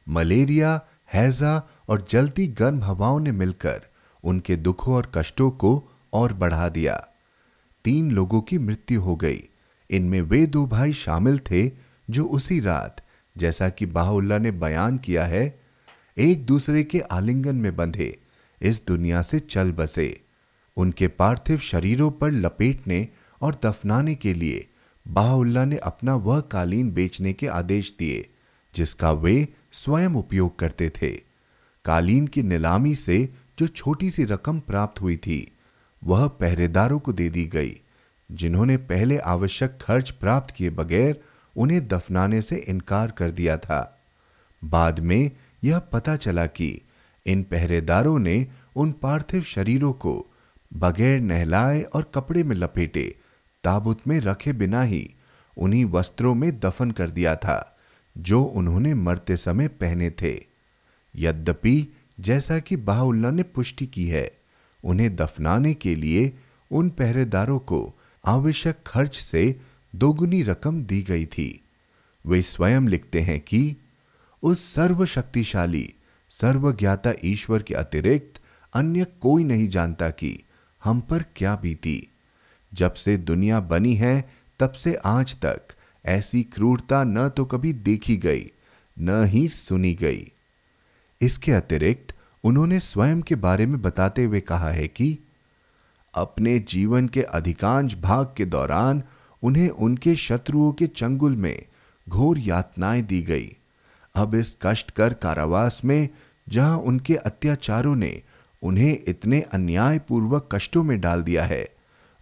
मलेरिया, 0.07 0.81
हैजा 1.13 1.57
और 1.89 2.07
जलती 2.11 2.47
गर्म 2.59 2.83
हवाओं 2.83 3.21
ने 3.21 3.33
मिलकर 3.33 3.83
उनके 4.25 4.57
दुखों 4.57 4.95
और 4.95 5.11
कष्टों 5.15 5.51
को 5.51 5.73
और 6.13 6.33
बढ़ा 6.33 6.69
दिया। 6.69 6.97
तीन 7.85 8.11
लोगों 8.11 8.41
की 8.41 8.59
मृत्यु 8.59 9.01
हो 9.01 9.17
गई। 9.17 9.43
इनमें 9.91 10.23
वे 10.23 10.47
दो 10.47 10.67
भाई 10.67 10.93
शामिल 10.93 11.39
थे 11.39 11.71
जो 12.11 12.25
उसी 12.25 12.61
रात, 12.61 13.05
जैसा 13.39 13.69
कि 13.69 13.87
बाहुल्ला 13.87 14.39
ने 14.39 14.51
बयान 14.51 14.99
किया 14.99 15.25
है, 15.25 15.61
एक 16.19 16.47
दूसरे 16.47 16.83
के 16.85 17.01
आलिंगन 17.01 17.57
में 17.57 17.77
बंधे, 17.77 18.19
इस 18.63 18.87
दुनिया 18.87 19.23
से 19.23 19.41
चल 19.41 19.73
बसे। 19.73 20.21
उनके 20.77 21.09
पार्थिव 21.09 21.59
शरीरों 21.59 22.11
पर 22.11 22.31
लपेटने 22.31 23.09
और 23.43 23.61
दफनाने 23.65 24.15
के 24.15 24.35
लिए 24.35 24.67
बाहुल्ला 25.09 25.65
ने 25.65 25.77
अपना 25.77 26.15
वह 26.15 26.41
कालीन 26.41 26.91
बेचने 26.91 27.33
के 27.33 27.47
आदेश 27.47 27.95
दिए, 27.99 28.29
जिसका 28.75 29.13
वे 29.13 29.49
स्वयं 29.73 30.09
उपयोग 30.09 30.59
करते 30.59 30.91
थे। 30.91 31.11
कालीन 31.85 32.27
की 32.27 32.43
नीलामी 32.43 32.95
से 32.95 33.29
जो 33.59 33.67
छोटी 33.67 34.11
सी 34.11 34.25
रकम 34.25 34.61
प्राप्त 34.61 35.01
हुई 35.01 35.17
थी 35.17 35.51
वह 36.05 36.29
पहरेदारों 36.29 36.99
को 36.99 37.13
दे 37.13 37.29
दी 37.29 37.45
गई, 37.45 37.81
जिन्होंने 38.33 38.77
पहले 38.77 39.19
आवश्यक 39.19 39.79
खर्च 39.83 40.11
प्राप्त 40.11 40.55
किए 40.55 40.71
बगैर 40.71 41.21
उन्हें 41.57 41.89
दफनाने 41.89 42.41
से 42.41 42.57
इनकार 42.57 43.11
कर 43.11 43.31
दिया 43.31 43.57
था। 43.57 44.01
बाद 44.65 45.01
में 45.01 45.31
यह 45.65 45.79
पता 45.79 46.17
चला 46.17 46.47
कि 46.47 46.81
इन 47.27 47.43
पहरेदारों 47.43 48.19
ने 48.19 48.47
उन 48.77 48.93
पार्थिव 48.93 49.43
शरीरों 49.43 49.93
को 49.93 50.27
बगैर 50.75 51.21
नहलाए 51.21 51.83
और 51.83 52.13
कपड़े 52.15 52.43
में 52.43 52.57
लपेटे, 52.57 53.17
ताबूत 53.65 54.09
में 54.09 54.21
रखे 54.21 54.53
बिना 54.53 54.83
ही 54.83 55.15
उन्हीं 55.59 55.85
वस्त्रों 55.85 56.35
में 56.35 56.61
दफन 56.61 56.91
कर 56.91 57.11
दिया 57.11 57.37
था, 57.37 57.77
जो 58.19 58.43
उन्होंने 58.43 58.95
मरते 58.95 59.37
समय 59.37 59.69
पहने 59.69 60.11
थे। 60.11 60.47
यद्यपि 61.17 61.89
जैसा 62.21 62.59
कि 62.59 62.77
बाहुल्ला 62.77 63.31
ने 63.31 63.43
पुष्टि 63.43 63.87
की 63.87 64.09
है 64.09 64.44
उन्हें 64.85 65.17
दफनाने 65.17 65.75
के 65.75 65.95
लिए 65.95 66.33
उन 66.71 66.91
पहरेदारों 66.91 67.59
को 67.59 67.95
आवश्यक 68.27 68.79
खर्च 68.87 69.17
से 69.17 69.61
दोगुनी 69.95 70.43
रकम 70.43 70.83
दी 70.83 71.03
गई 71.03 71.27
थी। 71.27 71.65
वे 72.27 72.43
स्वयं 72.43 72.81
लिखते 72.81 73.21
हैं 73.21 73.41
कि, 73.41 73.77
उस 74.43 74.75
सर्वशक्तिशाली, 74.75 75.95
सर्वज्ञाता 76.31 77.13
ईश्वर 77.25 77.63
के 77.63 77.75
अतिरिक्त 77.75 78.41
अन्य 78.75 79.05
कोई 79.05 79.45
नहीं 79.45 79.69
जानता 79.69 80.11
कि 80.11 80.39
हम 80.85 81.01
पर 81.01 81.25
क्या 81.37 81.57
बीती। 81.57 82.09
जब 82.75 82.95
से 82.95 83.17
दुनिया 83.17 83.61
बनी 83.61 83.95
है, 83.95 84.31
तब 84.59 84.73
से 84.73 84.95
आज 84.95 85.37
तक 85.37 85.63
ऐसी 86.07 86.43
क्रूरता 86.43 87.05
न 87.05 87.29
तो 87.29 87.45
कभी 87.45 87.73
देखी 87.73 88.17
गई, 88.17 88.51
न 88.99 89.25
ही 89.25 89.49
सुनी 89.49 89.95
गई। 89.95 90.33
इसके 91.21 91.53
अतिरिक्त 91.53 92.14
उन्होंने 92.45 92.81
स्वयं 92.81 93.21
के 93.21 93.35
बारे 93.35 93.67
में 93.67 93.83
बताते 93.83 94.25
हुए 94.25 94.41
कहा 94.41 94.71
है 94.71 94.87
कि 94.89 95.19
अपने 96.15 96.59
जीवन 96.59 97.09
के 97.09 97.23
अधिकांश 97.23 97.95
भाग 97.95 98.35
के 98.37 98.45
दौरान 98.45 99.03
उन्हें 99.43 99.69
उनके 99.69 100.17
शत्रुओं 100.17 100.73
के 100.73 100.87
चंगुल 100.87 101.37
में 101.37 101.67
घोर 102.09 102.39
यातनाएँ 102.39 103.03
दी 103.03 103.23
गई। 103.23 103.57
अब 104.15 104.35
इस 104.35 104.57
कष्टकर 104.63 105.15
कारावास 105.15 105.81
में 105.85 106.09
जहाँ 106.49 106.79
उनके 106.79 107.17
अत्याचारों 107.17 107.97
ने 107.97 108.23
उन्हें 108.63 108.99
इतने 109.09 109.41
अन्यायपूर्वक 109.41 110.49
कष्टों 110.53 110.83
में 110.83 111.01
डाल 111.01 111.23
दिया 111.23 111.45
है, 111.45 111.69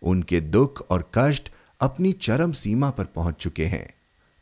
उनके 0.03 0.41
दुख 0.41 0.87
और 0.91 1.11
कष्ट 1.15 1.51
अपनी 1.81 2.13
चरम 2.13 2.53
सीमा 2.53 2.91
पर 2.91 3.05
पहुँच 3.05 3.35
चुके 3.35 3.65
हैं। 3.65 3.95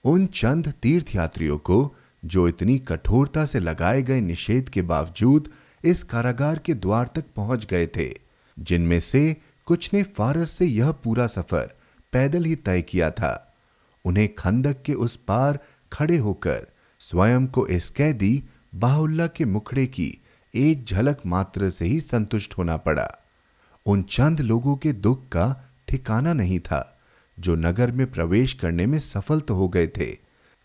उन 0.05 0.27
चंद 0.27 0.73
तीर्थयात्रियों 0.83 1.59
को 1.59 1.95
जो 2.25 2.49
इतनी 2.49 2.79
कठोरता 2.79 3.45
से 3.45 3.61
लगाए 3.61 4.03
गए 4.03 4.21
निषेध 4.21 4.69
के 4.69 4.83
बावजूद 4.83 5.49
इस 5.85 6.03
कारागार 6.03 6.59
के 6.59 6.75
द्वार 6.75 7.11
तक 7.15 7.25
पहुँच 7.37 7.67
गए 7.67 7.87
थे, 7.87 8.11
जिनमें 8.57 9.01
से 9.01 9.37
कुछ 9.67 9.93
ने 9.95 10.03
फारस 10.03 10.51
से 10.51 10.67
यह 10.67 10.91
पूरा 10.93 11.27
सफ़र 11.27 11.75
पैदल 12.13 12.45
ही 12.45 12.57
तय 12.57 12.83
किया 12.83 13.11
था। 13.11 13.55
उन्हें 14.05 14.29
खंदक 14.35 14.83
के 14.87 14.95
उस 14.95 15.17
पार 15.17 15.59
खड़े 15.93 16.17
होकर 16.17 16.67
स्वयं 17.01 17.47
को 17.47 17.67
इस 17.67 17.91
कैदी 17.91 18.43
बाहुल्ला 18.75 19.27
के 19.27 19.45
मुखड़े 19.45 19.87
की 19.87 20.13
एक 20.55 20.85
झलक 20.85 21.19
मात्र 21.27 21.71
से 21.71 21.85
ही 21.85 22.01
संतुष्ट 22.01 22.55
होना 22.59 22.77
पड़ा। 22.77 23.09
उन 23.87 24.03
चंद 24.03 24.41
लोगों 24.41 24.77
के 24.77 24.93
दुख 24.93 25.29
का 25.29 25.71
ठिकाना 25.89 26.33
नहीं 26.33 26.59
था, 26.61 27.01
जो 27.39 27.55
नगर 27.55 27.93
में 27.93 28.11
प्रवेश 28.11 28.53
करने 28.53 28.87
में 28.87 28.99
सफल 28.99 29.41
तो 29.41 29.55
हो 29.55 29.69
गए 29.69 29.87
थे, 29.87 30.17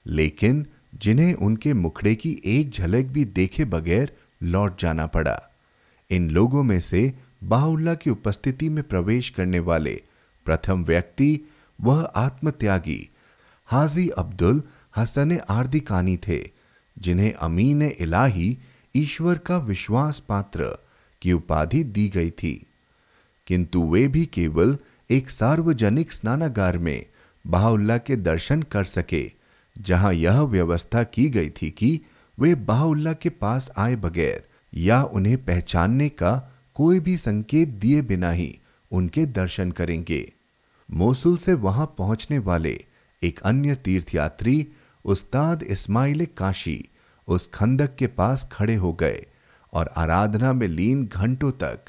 लेकिन 0.06 0.66
जिन्हें 0.96 1.34
उनके 1.34 1.74
मुखड़े 1.74 2.16
की 2.16 2.42
एक 2.46 2.70
झलक 2.70 3.06
भी 3.06 3.26
देखे 3.26 3.66
बगैर 3.66 4.12
लौट 4.46 4.80
जाना 4.80 5.08
पड़ा। 5.08 5.52
इन 6.10 6.30
लोगों 6.30 6.64
में 6.64 6.80
से 6.80 7.14
बाहुल्ला 7.44 7.94
की 7.94 8.10
उपस्थिति 8.10 8.70
में 8.70 8.84
प्रवेश 8.84 9.30
करने 9.30 9.60
वाले 9.60 10.02
प्रथम 10.46 10.84
व्यक्ति 10.84 11.40
वह 11.82 12.02
आत्मत्यागी 12.02 13.10
हाजी 13.66 14.10
अब्दुल 14.10 14.64
हसन 14.98 15.40
आर्दिकानी 15.50 16.18
थे, 16.18 16.52
जिन्हें 17.00 17.34
अमीन 17.34 17.82
इलाही 17.82 18.58
ईश्वर 18.96 19.38
का 19.38 19.58
विश्वास 19.58 20.20
पात्र 20.20 20.78
की 21.22 21.34
उपाधि 21.34 21.84
दी 21.84 22.08
गई 22.10 22.32
थी। 22.32 22.66
किंतु 23.48 23.82
वे 23.84 24.08
भी 24.08 24.26
केवल 24.26 24.78
एक 25.10 25.30
सार्वजनिक 25.30 26.12
स्नानागार 26.12 26.78
में 26.78 27.06
बाहुल्ला 27.48 27.98
के 27.98 28.16
दर्शन 28.16 28.62
कर 28.62 28.84
सके, 28.84 29.32
जहाँ 29.78 30.14
यह 30.14 30.42
व्यवस्था 30.42 31.04
की 31.04 31.30
गई 31.30 31.50
थी 31.50 31.70
कि 31.70 32.02
वे 32.40 32.56
बाहुल्ला 32.56 33.14
के 33.14 33.30
पास 33.30 33.72
आए 33.78 33.96
बगैर 33.96 34.44
या 34.74 35.04
उन्हें 35.04 35.38
पहचानने 35.46 36.10
का 36.10 36.34
कोई 36.76 37.00
भी 37.00 37.18
संकेत 37.18 37.68
दिए 37.68 38.02
बिना 38.02 38.32
ही 38.32 38.60
उनके 38.92 39.26
दर्शन 39.26 39.72
करेंगे। 39.72 40.34
मोसुल 40.90 41.38
से 41.38 41.54
वहाँ 41.54 41.96
पहुँचने 41.98 42.40
वाले 42.40 42.86
एक 43.22 43.40
अन्य 43.40 43.76
तीर्थयात्री, 43.76 44.68
उस्ताद 45.06 45.64
इस्माइल 45.64 46.26
काशी, 46.38 46.90
उस 47.28 47.50
खंदक 47.54 47.96
के 47.96 48.08
पास 48.08 48.50
खड़े 48.52 48.76
हो 48.76 48.94
गए 48.94 49.26
और 49.74 49.90
आराधना 49.98 50.54
में 50.54 50.68
लीन 50.68 51.06
घंटों 51.06 51.52
तक 51.52 51.80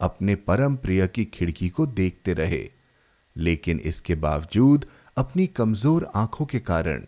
अपने 0.00 0.34
परम 0.34 0.76
प्रिय 0.76 1.06
की 1.06 1.24
खिड़की 1.24 1.68
को 1.68 1.86
देखते 1.86 2.32
रहे। 2.32 2.68
लेकिन 3.36 3.80
इसके 3.80 4.14
बावजूद 4.14 4.86
अपनी 5.16 5.46
कमज़ोर 5.46 6.10
आँखों 6.14 6.46
के 6.46 6.58
कारण 6.60 7.04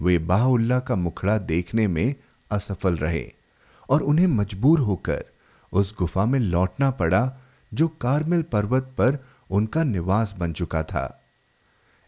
वे 0.00 0.18
बाहुल्ला 0.18 0.78
का 0.78 0.94
मुखड़ा 0.96 1.38
देखने 1.38 1.86
में 1.86 2.14
असफल 2.52 2.96
रहे 2.96 3.32
और 3.90 4.02
उन्हें 4.02 4.26
मजबूर 4.26 4.80
होकर 4.80 5.24
उस 5.72 5.94
गुफा 5.98 6.24
में 6.26 6.38
लौटना 6.40 6.90
पड़ा, 6.90 7.38
जो 7.74 7.88
कारमिल 7.88 8.42
पर्वत 8.42 8.94
पर 8.98 9.18
उनका 9.50 9.84
निवास 9.84 10.34
बन 10.38 10.52
चुका 10.52 10.82
था। 10.82 11.22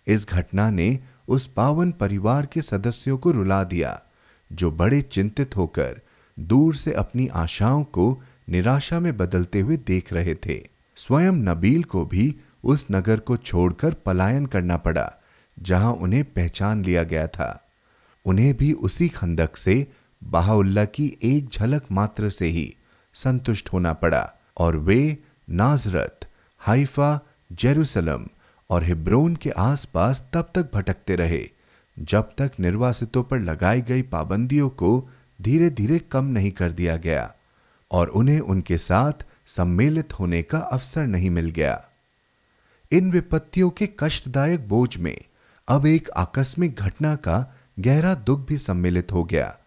इस 0.07 0.27
घटना 0.29 0.71
ने 0.71 0.99
उस 1.29 1.47
पावन 1.47 1.93
परिवार 1.93 2.47
के 2.47 2.63
सदस्यों 2.63 3.19
को 3.19 3.31
रुला 3.31 3.65
दिया, 3.65 4.01
जो 4.53 4.71
बड़े 4.71 5.01
चिंतित 5.03 5.57
होकर 5.57 6.01
दूर 6.39 6.75
से 6.75 6.93
अपनी 6.93 7.27
आशाओं 7.27 7.85
को 7.85 8.23
निराशा 8.49 9.01
में 9.01 9.17
बदलते 9.17 9.61
हुए 9.61 9.77
देख 9.77 10.13
रहे 10.13 10.35
थे। 10.35 10.61
स्वयं 10.97 11.33
नबील 11.33 11.83
को 11.85 12.05
भी 12.05 12.35
उस 12.65 12.87
नगर 12.91 13.21
को 13.21 13.37
छोड़कर 13.37 13.95
पलायन 13.95 14.47
करना 14.47 14.77
पड़ा, 14.77 15.13
जहाँ 15.59 15.93
उन्हें 15.93 16.25
पहचान 16.25 16.85
लिया 16.85 17.03
गया 17.03 17.27
था। 17.27 17.67
उन्हें 18.25 18.57
भी 18.57 18.73
उसी 18.73 19.09
खंदक 19.09 19.57
से 19.57 19.87
बहाउल्ला 20.25 20.85
की 20.85 21.19
एक 21.23 21.49
झलक 21.49 21.85
मात्र 21.93 22.31
से 22.31 22.47
ही 22.47 22.75
संतुष्ट 23.15 23.73
होना 23.73 23.93
पड़ा 23.93 24.35
और 24.57 24.77
वे 24.77 25.19
नाजरत, 25.51 26.21
हाइफा, 26.59 27.21
जेरूसलम 27.53 28.27
और 28.71 28.85
हिब्रोन 28.85 29.37
के 29.37 29.51
आसपास 29.51 30.27
तब 30.33 30.51
तक 30.55 30.71
भटकते 30.75 31.17
रहे, 31.17 31.49
जब 31.99 32.31
तक 32.39 32.53
निर्वासितों 32.61 33.23
पर 33.23 33.39
लगाई 33.39 33.83
गई 33.83 34.03
पाबंदियों 34.03 34.69
को 34.69 35.09
धीरे 35.43 35.71
धीरे 35.71 35.99
कम 35.99 36.25
नहीं 36.25 36.51
कर 36.51 36.73
दिया 36.73 36.97
गया 36.97 37.35
और 37.91 38.09
उन्हें 38.09 38.41
उनके 38.41 38.79
साथ 38.79 39.27
सम्मिलित 39.47 40.13
होने 40.13 40.43
का 40.43 40.59
अवसर 40.59 41.07
नहीं 41.07 41.31
मिल 41.31 41.51
गया। 41.51 41.89
इन 42.93 43.11
विपत्तियों 43.11 43.71
के 43.71 43.89
कष्टदायक 43.99 44.69
बोझ 44.69 44.97
में 44.97 45.19
अब 45.69 45.87
एक 45.87 46.11
आकस्मिक 46.11 46.75
घटना 46.75 47.15
का 47.15 47.55
गहरा 47.79 48.15
दुख 48.15 48.47
भी 48.47 48.57
सम्मिलित 48.59 49.13
हो 49.13 49.25
गया। 49.25 49.59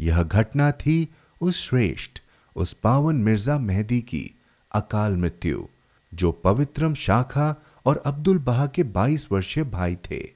यह 0.00 0.22
घटना 0.22 0.72
थी 0.72 1.08
उस 1.40 1.68
श्रेष्ठ, 1.68 2.10
उस 2.56 2.72
पावन 2.72 3.16
मिर्ज़ा 3.16 3.58
मेहदी 3.58 4.00
की, 4.00 4.34
अकाल 4.72 5.16
मृत्यु, 5.16 5.66
जो 6.14 6.32
पवित्रम 6.32 6.94
शाखा 6.94 7.62
और 7.86 8.02
अब्दुल 8.06 8.38
बहा 8.38 8.66
के 8.66 8.84
22 8.84 9.28
वर्षीय 9.32 9.64
भाई 9.64 9.96
थे। 9.96 10.30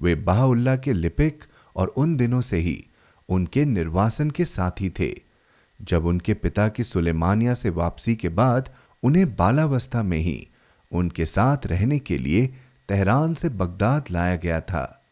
वे 0.00 0.14
बाहुल्ला 0.14 0.76
के 0.76 0.92
लिपिक 0.92 1.44
और 1.76 1.88
उन 1.88 2.16
दिनों 2.16 2.40
से 2.40 2.56
ही 2.56 2.86
उनके 3.28 3.64
निर्वासन 3.64 4.30
के 4.30 4.44
साथी 4.44 4.90
थे। 4.90 5.14
जब 5.82 6.06
उनके 6.06 6.34
पिता 6.34 6.68
की 6.68 6.82
सुलेमानिया 6.82 7.54
से 7.54 7.70
वापसी 7.70 8.16
के 8.16 8.28
बाद 8.28 8.70
उन्हें 9.02 9.36
बालावस्था 9.36 10.02
में 10.02 10.18
ही 10.18 10.48
उनके 10.92 11.26
साथ 11.26 11.66
रहने 11.66 11.98
के 11.98 12.18
लिए 12.18 12.46
तेहरान 12.88 13.34
से 13.34 13.48
बगदाद 13.48 14.04
लाया 14.10 14.36
गया 14.36 14.60
था। 14.60 15.04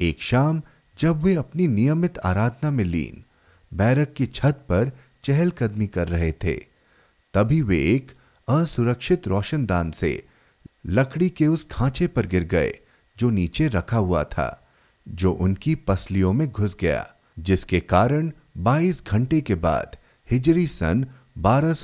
एक 0.00 0.22
शाम 0.22 0.62
जब 1.02 1.22
वे 1.22 1.34
अपनी 1.34 1.68
नियमित 1.68 2.18
आराधना 2.18 2.70
में 2.70 2.84
लीन, 2.84 3.24
बैरक 3.74 4.14
की 4.16 4.26
छत 4.26 4.66
पर 4.68 4.92
चहलकदमी 5.24 5.86
कर 5.86 6.08
रहे 6.08 6.32
थे, 6.32 6.54
तभी 7.34 7.62
वे 7.62 7.78
एक 7.78 8.12
असुरक्षित 8.48 9.28
रोशनदान 9.28 9.90
से 9.90 10.26
लकड़ी 10.86 11.30
के 11.30 11.46
उस 11.46 11.68
खांचे 11.70 12.06
पर 12.06 12.26
गिर 12.26 12.44
गए, 12.44 12.78
जो 13.18 13.30
नीचे 13.30 13.68
रखा 13.68 13.96
हुआ 13.96 14.24
था, 14.24 14.68
जो 15.08 15.32
उनकी 15.32 15.74
पसलियों 15.74 16.32
में 16.32 16.52
घुस 16.52 16.76
गया, 16.80 17.14
जिसके 17.38 17.80
कारण 17.80 18.32
22 18.58 19.06
घंटे 19.06 19.40
के 19.40 19.54
बाद 19.54 19.96
हिजरी 20.30 20.66
सन 20.66 21.06
बारह 21.38 21.74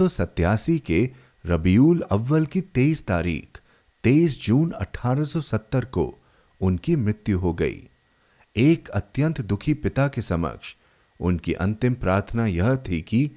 के 0.79 1.11
रबीउल 1.47 2.01
अव्वल 2.01 2.47
की 2.47 2.61
23 2.61 3.07
तारीख 3.07 3.61
23 4.05 4.43
जून 4.43 4.73
1870 4.73 5.85
को 5.85 6.19
उनकी 6.61 6.97
मृत्यु 6.97 7.39
हो 7.39 7.53
गई। 7.53 7.89
एक 8.59 8.89
अत्यंत 8.89 9.41
दुखी 9.41 9.75
पिता 9.75 10.09
के 10.09 10.23
समक्ष। 10.23 10.77
उनकी 11.21 11.53
अंतिम 11.53 11.95
प्रार्थना 11.95 12.47
यह 12.47 12.75
थी 12.77 13.01
कि 13.01 13.31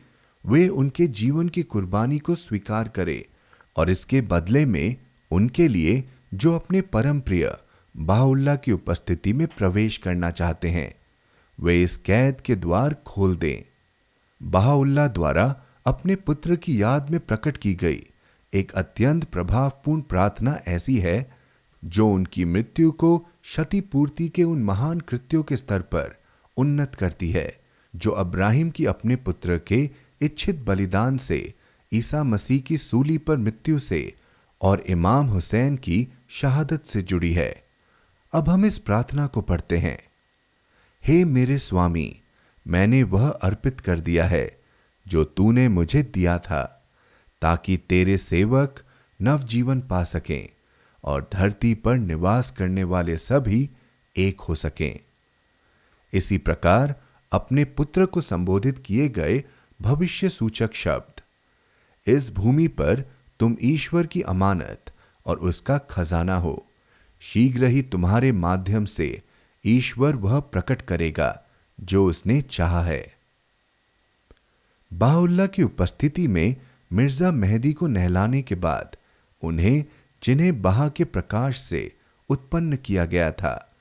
वे 0.45 0.67
उनके 0.67 1.07
जीवन 1.07 1.49
की 1.49 1.63
कुर्बानी 1.63 2.19
को 2.19 2.35
स्वीकार 2.35 2.87
करें 2.87 3.23
और 3.75 3.89
इसके 3.89 4.21
बदले 4.21 4.65
में 4.65 4.95
उनके 5.31 5.67
लिए 5.67 6.03
जो 6.33 6.55
अपने 6.55 6.81
परम 6.81 7.19
प्रिय 7.19 7.51
बाहुल्ला 7.95 8.55
की 8.55 8.71
उपस्थिति 8.71 9.33
में 9.33 9.47
प्रवेश 9.47 9.97
करना 9.97 10.31
चाहते 10.31 10.69
हैं, 10.69 10.93
वे 11.59 11.83
इस 11.83 11.97
कैद 11.97 12.41
के 12.41 12.55
द्वार 12.55 12.93
खोल 12.93 13.35
दें। 13.35 13.63
बहाउल्ला 14.41 15.07
द्वारा 15.07 15.63
अपने 15.85 16.15
पुत्र 16.15 16.55
की 16.55 16.81
याद 16.81 17.09
में 17.09 17.19
प्रकट 17.19 17.57
की 17.57 17.73
गई 17.73 18.01
एक 18.53 18.71
अत्यंत 18.71 19.23
प्रभावपूर्ण 19.23 20.01
प्रार्थना 20.01 20.59
ऐसी 20.67 20.97
है 20.97 21.40
जो 21.85 22.07
उनकी 22.07 22.45
मृत्यु 22.45 22.91
को 22.91 23.17
क्षतिपूर्ति 23.17 24.29
के 24.29 24.43
उन 24.43 24.63
महान 24.63 24.99
कृत्यों 24.99 25.43
के 25.43 25.57
स्तर 25.57 25.81
पर 25.81 26.19
उन्नत 26.57 26.95
करती 26.95 27.31
है, 27.31 27.61
जो 27.95 28.11
अब्राहिम 28.11 28.69
की 28.69 28.85
अपने 28.85 29.15
पुत्र 29.15 29.57
के 29.57 29.89
इच्छित 30.21 30.55
बलिदान 30.55 31.17
से, 31.17 31.53
ईसा 31.93 32.23
मसीह 32.23 32.61
की 32.61 32.77
सूली 32.77 33.17
पर 33.17 33.37
मृत्यु 33.37 33.79
से 33.79 34.13
और 34.61 34.79
इमाम 34.79 35.25
हुसैन 35.25 35.75
की 35.75 36.07
शहादत 36.29 36.85
से 36.85 37.01
जुड़ी 37.01 37.33
है। 37.33 37.63
अब 38.33 38.49
हम 38.49 38.65
इस 38.65 38.77
प्रार्थना 38.77 39.27
को 39.27 39.41
पढ़ते 39.41 39.77
हैं। 39.77 39.99
हे 41.05 41.25
मेरे 41.25 41.57
स्वामी, 41.57 42.21
मैंने 42.67 43.03
वह 43.03 43.29
अर्पित 43.29 43.79
कर 43.79 43.99
दिया 43.99 44.25
है, 44.25 44.61
जो 45.07 45.23
तूने 45.23 45.67
मुझे 45.67 46.03
दिया 46.03 46.37
था, 46.37 46.89
ताकि 47.41 47.77
तेरे 47.77 48.17
सेवक 48.17 48.83
नवजीवन 49.21 49.81
पा 49.81 50.03
सकें। 50.03 50.49
और 51.03 51.29
धरती 51.33 51.73
पर 51.75 51.97
निवास 51.97 52.51
करने 52.51 52.83
वाले 52.83 53.17
सभी 53.17 53.69
एक 54.15 54.41
हो 54.41 54.55
सकें। 54.55 54.99
इसी 56.13 56.37
प्रकार 56.37 56.95
अपने 57.31 57.63
पुत्र 57.65 58.05
को 58.05 58.21
संबोधित 58.21 58.83
किए 58.85 59.07
गए 59.09 59.43
भविष्य 59.79 60.29
सूचक 60.29 60.73
शब्द, 60.73 61.21
इस 62.07 62.29
भूमि 62.31 62.67
पर 62.67 63.03
तुम 63.39 63.55
ईश्वर 63.61 64.07
की 64.07 64.21
अमानत 64.21 64.91
और 65.25 65.37
उसका 65.39 65.77
खजाना 65.77 66.35
हो। 66.35 66.65
शीघ्र 67.21 67.65
ही 67.65 67.81
तुम्हारे 67.81 68.31
माध्यम 68.31 68.85
से 68.85 69.21
ईश्वर 69.65 70.15
वह 70.15 70.39
प्रकट 70.39 70.81
करेगा 70.81 71.43
जो 71.79 72.05
उसने 72.05 72.41
चाहा 72.41 72.83
है। 72.83 73.05
बाहुल्ला 74.91 75.45
की 75.47 75.63
उपस्थिति 75.63 76.27
में 76.27 76.55
मिर्ज़ा 76.91 77.31
मेहदी 77.31 77.73
को 77.73 77.87
नहलाने 77.87 78.41
के 78.41 78.55
बाद 78.55 78.95
उन्हें 79.43 79.83
जिन्हें 80.23 80.61
बहा 80.61 80.87
के 80.89 81.03
प्रकाश 81.03 81.59
से 81.59 81.91
उत्पन्न 82.29 82.75
किया 82.75 83.05
गया 83.05 83.31
था, 83.31 83.75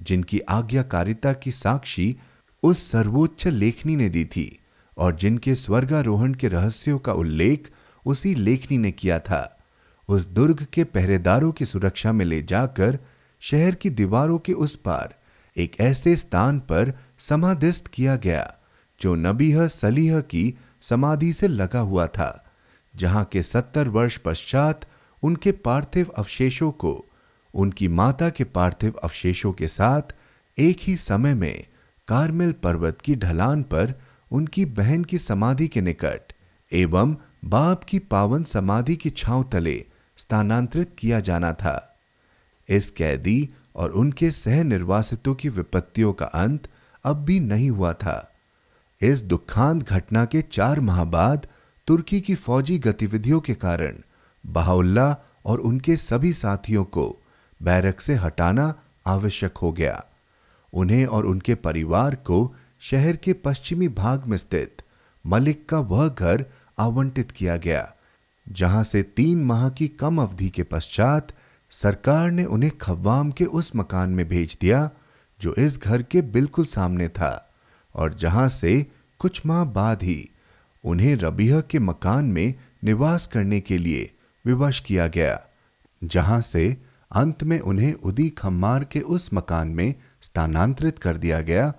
जिनकी 0.00 0.38
आज्ञाकारिता 0.38 1.32
की 1.32 1.50
साक्षी 1.50 2.16
उस 2.62 2.90
सर्वोच्च 2.90 3.46
लेखनी 3.46 3.96
ने 3.96 4.08
दी 4.08 4.24
थी 4.24 4.60
और 4.98 5.16
जिनके 5.16 5.54
स्वर्गारोहण 5.54 6.34
के 6.34 6.48
रहस्यों 6.48 6.98
का 6.98 7.12
उल्लेख 7.12 7.70
उसी 8.06 8.34
लेखनी 8.34 8.78
ने 8.78 8.92
किया 8.92 9.18
था। 9.18 9.58
उस 10.08 10.24
दुर्ग 10.24 10.66
के 10.72 10.84
पहरेदारों 10.84 11.52
की 11.52 11.64
सुरक्षा 11.64 12.12
में 12.12 12.24
ले 12.24 12.42
जाकर 12.42 12.98
शहर 13.40 13.74
की 13.74 13.90
दीवारों 13.90 14.38
के 14.38 14.52
उस 14.52 14.76
पार 14.76 15.14
एक 15.56 15.80
ऐसे 15.80 16.16
स्थान 16.16 16.58
पर 16.60 16.92
समाधिस्थ 17.18 17.86
किया 17.86 18.16
गया, 18.16 18.54
जो 19.00 19.14
नबीह 19.14 19.66
सलीह 19.66 20.20
की 20.20 20.54
समाधि 20.80 21.32
से 21.32 21.48
लगा 21.48 21.80
हुआ 21.80 22.06
था, 22.06 22.44
जहाँ 22.96 23.24
के 23.24 23.42
सत्तर 23.42 23.88
वर्ष 23.88 24.16
पश्चात 24.16 24.80
उनके 25.22 25.52
पार्थिव 25.52 26.10
अवशेषों 26.16 26.70
को, 26.72 27.06
उनकी 27.54 27.88
माता 27.88 28.30
के 28.30 28.44
पार्थिव 28.44 28.94
अवशेषों 29.02 29.52
के 29.52 29.68
साथ 29.68 30.14
एक 30.58 30.78
ही 30.80 30.96
समय 30.96 31.34
में 31.34 31.66
कार्मेल 32.08 32.52
पर्वत 32.52 33.00
की 33.00 33.14
ढलान 33.14 33.62
पर 33.62 33.94
उनकी 34.32 34.64
बहन 34.64 35.04
की 35.04 35.18
समाधि 35.18 35.68
के 35.68 35.80
निकट 35.80 36.32
एवं 36.72 37.16
बाप 37.44 37.84
की 37.84 37.98
पावन 37.98 38.44
समाधि 38.44 38.96
की 38.96 39.10
छांव 39.10 39.42
तले 39.52 39.84
स्थानांतरित 40.16 40.94
किया 40.98 41.20
जाना 41.20 41.52
था। 41.52 41.98
इस 42.68 42.90
कैदी 42.90 43.48
और 43.76 43.90
उनके 43.90 44.30
सह 44.30 44.62
निर्वासितों 44.64 45.34
की 45.34 45.48
विपत्तियों 45.48 46.12
का 46.12 46.24
अंत 46.24 46.68
अब 47.04 47.16
भी 47.16 47.40
नहीं 47.40 47.70
हुआ 47.70 47.92
था। 47.92 48.32
इस 49.00 49.22
दुखांत 49.22 49.82
घटना 49.82 50.24
के 50.24 50.42
चार 50.42 50.80
माह 50.80 51.04
बाद 51.04 51.46
तुर्की 51.86 52.20
की 52.20 52.34
फौजी 52.34 52.78
गतिविधियों 52.78 53.40
के 53.40 53.54
कारण 53.54 53.98
बहाउल्ला 54.44 55.16
और 55.46 55.60
उनके 55.60 55.96
सभी 55.96 56.32
साथियों 56.32 56.84
को 56.84 57.06
बैरक 57.60 58.00
से 58.00 58.14
हटाना 58.14 58.74
आवश्यक 59.06 59.58
हो 59.58 59.72
गया। 59.72 60.04
उन्हें 60.72 61.04
और 61.06 61.26
उनके 61.26 61.54
परिवार 61.54 62.14
को 62.14 62.54
शहर 62.80 63.16
के 63.16 63.32
पश्चिमी 63.32 63.88
भाग 63.88 64.26
में 64.26 64.36
स्थित 64.36 64.82
मलिक 65.24 65.68
का 65.68 65.78
वह 65.78 66.08
घर 66.08 66.44
आवंटित 66.78 67.30
किया 67.30 67.56
गया, 67.56 67.92
जहाँ 68.46 68.82
से 68.82 69.02
तीन 69.02 69.44
माह 69.44 69.68
की 69.68 69.88
कम 69.88 70.20
अवधि 70.22 70.48
के 70.48 70.62
पश्चात 70.62 71.32
सरकार 71.70 72.30
ने 72.30 72.44
उन्हें 72.44 72.72
खव्वाम 72.78 73.30
के 73.30 73.44
उस 73.44 73.70
मकान 73.76 74.10
में 74.10 74.28
भेज 74.28 74.56
दिया, 74.60 74.90
जो 75.40 75.54
इस 75.54 75.78
घर 75.78 76.02
के 76.02 76.22
बिल्कुल 76.22 76.64
सामने 76.64 77.08
था, 77.08 77.52
और 77.94 78.14
जहाँ 78.14 78.48
से 78.48 78.86
कुछ 79.18 79.46
माह 79.46 79.64
बाद 79.64 80.02
ही 80.02 80.28
उन्हें 80.84 81.16
रबीह 81.16 81.60
के 81.60 81.78
मकान 81.78 82.24
में 82.24 82.54
निवास 82.84 83.26
करने 83.26 83.60
के 83.60 83.78
लिए 83.78 84.10
विवश 84.46 84.80
किया 84.80 85.06
गया, 85.06 85.46
जहाँ 86.04 86.40
से 86.40 86.82
अंत 87.12 87.42
में 87.42 87.60
उन्हें 87.60 87.92
उदी 87.92 88.28
खम्मार 88.28 88.84
के 88.84 89.00
उस 89.00 89.30
मकान 89.34 89.68
में 89.68 89.94
स्थानांतरित 90.22 90.98
कर 90.98 91.16
दिया 91.16 91.40
गया, 91.40 91.72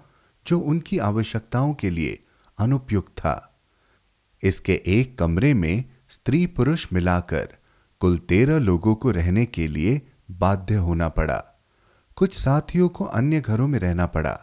जो 0.48 0.60
उनकी 0.60 0.98
आवश्यकताओं 0.98 1.74
के 1.74 1.90
लिए 1.90 2.24
अनुपयुक्त 2.60 3.12
था। 3.20 3.60
इसके 4.44 4.82
एक 4.86 5.18
कमरे 5.18 5.54
में 5.54 5.86
स्त्री 6.10 6.46
पुरुष 6.48 6.88
मिलाकर 6.94 7.50
कुल 8.00 8.18
तेरह 8.18 8.58
लोगों 8.60 8.96
को 8.96 9.12
रहने 9.12 9.46
के 9.46 9.68
लिए 9.68 10.02
बाध्य 10.32 10.76
होना 10.76 11.10
पड़ा। 11.10 11.44
कुछ 12.16 12.34
साथियों 12.34 12.90
को 12.90 13.04
अन्य 13.04 13.42
घरों 13.42 13.68
में 13.68 13.80
रहना 13.80 14.06
पड़ा, 14.06 14.40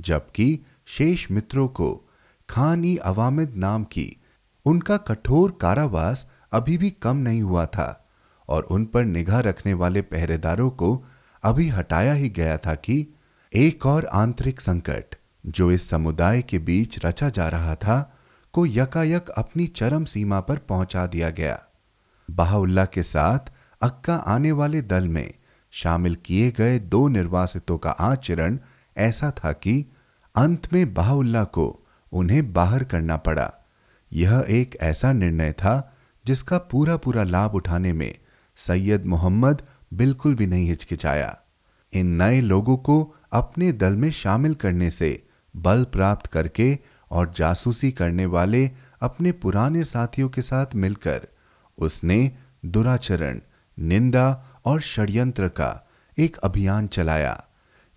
जबकि 0.00 0.60
शेष 0.86 1.30
मित्रों 1.30 1.68
को 1.68 2.10
खान 2.48 2.84
ई 2.84 2.96
अवामिद 2.96 3.54
नाम 3.56 3.84
की 3.84 4.16
उनका 4.64 4.96
कठोर 4.96 5.58
कारावास 5.60 6.26
अभी 6.52 6.78
भी 6.78 6.90
कम 6.90 7.16
नहीं 7.16 7.42
हुआ 7.42 7.66
था 7.66 8.06
और 8.48 8.62
उन 8.62 8.84
पर 8.84 9.04
निगाह 9.04 9.40
रखने 9.40 9.74
वाले 9.74 10.02
पहरेदारों 10.02 10.70
को 10.70 11.04
अभी 11.42 11.68
हटाया 11.68 12.12
ही 12.12 12.28
गया 12.28 12.58
था 12.58 12.74
कि 12.74 13.06
एक 13.54 13.86
और 13.86 14.06
आंतरिक 14.06 14.60
संकट 14.60 15.16
जो 15.46 15.70
इस 15.70 15.90
समुदाय 15.90 16.42
के 16.42 16.58
बीच 16.58 17.04
रचा 17.04 17.28
जा 17.28 17.48
रहा 17.48 17.74
था 17.74 18.18
को 18.52 18.66
यकायक 18.66 19.28
अपनी 19.28 19.66
चरम 19.66 20.04
सीमा 20.04 20.40
पर 20.40 20.56
पहुँचा 20.58 21.06
दिया 21.06 21.30
गया। 21.30 21.62
बाहुल्ला 22.30 22.84
के 22.84 23.02
साथ 23.02 23.38
अक्का 23.82 24.14
आने 24.16 24.52
वाले 24.52 24.82
दल 24.82 25.08
में 25.08 25.34
शामिल 25.70 26.14
किए 26.14 26.50
गए 26.50 26.78
दो 26.78 27.08
निर्वासितों 27.08 27.78
का 27.78 27.90
आचरण 27.90 28.58
ऐसा 28.96 29.30
था 29.30 29.52
कि 29.52 29.86
अंत 30.36 30.72
में 30.72 30.94
बाहुल्ला 30.94 31.44
को 31.44 31.86
उन्हें 32.12 32.52
बाहर 32.52 32.84
करना 32.84 33.16
पड़ा। 33.16 33.52
यह 34.12 34.44
एक 34.48 34.76
ऐसा 34.80 35.12
निर्णय 35.12 35.52
था 35.52 35.95
जिसका 36.26 36.58
पूरा 36.58 36.96
पूरा 36.96 37.24
लाभ 37.24 37.54
उठाने 37.54 37.92
में 37.92 38.18
सैयद 38.56 39.06
मोहम्मद 39.06 39.62
बिल्कुल 39.94 40.34
भी 40.34 40.46
नहीं 40.46 40.68
हिचकिचाया। 40.68 41.38
इन 41.92 42.06
नए 42.06 42.40
लोगों 42.40 42.76
को 42.76 43.14
अपने 43.32 43.72
दल 43.72 43.96
में 43.96 44.10
शामिल 44.10 44.54
करने 44.54 44.90
से 44.90 45.26
बल 45.56 45.84
प्राप्त 45.84 46.26
करके 46.26 46.78
और 47.10 47.32
जासूसी 47.36 47.90
करने 47.92 48.26
वाले 48.26 48.70
अपने 49.00 49.32
पुराने 49.32 49.84
साथियों 49.84 50.28
के 50.28 50.42
साथ 50.42 50.66
मिलकर 50.74 51.26
उसने 51.78 52.32
दुराचरण, 52.64 53.40
निंदा 53.78 54.44
और 54.64 54.80
षड्यंत्र 54.80 55.48
का 55.48 55.88
एक 56.18 56.36
अभियान 56.36 56.86
चलाया। 56.86 57.44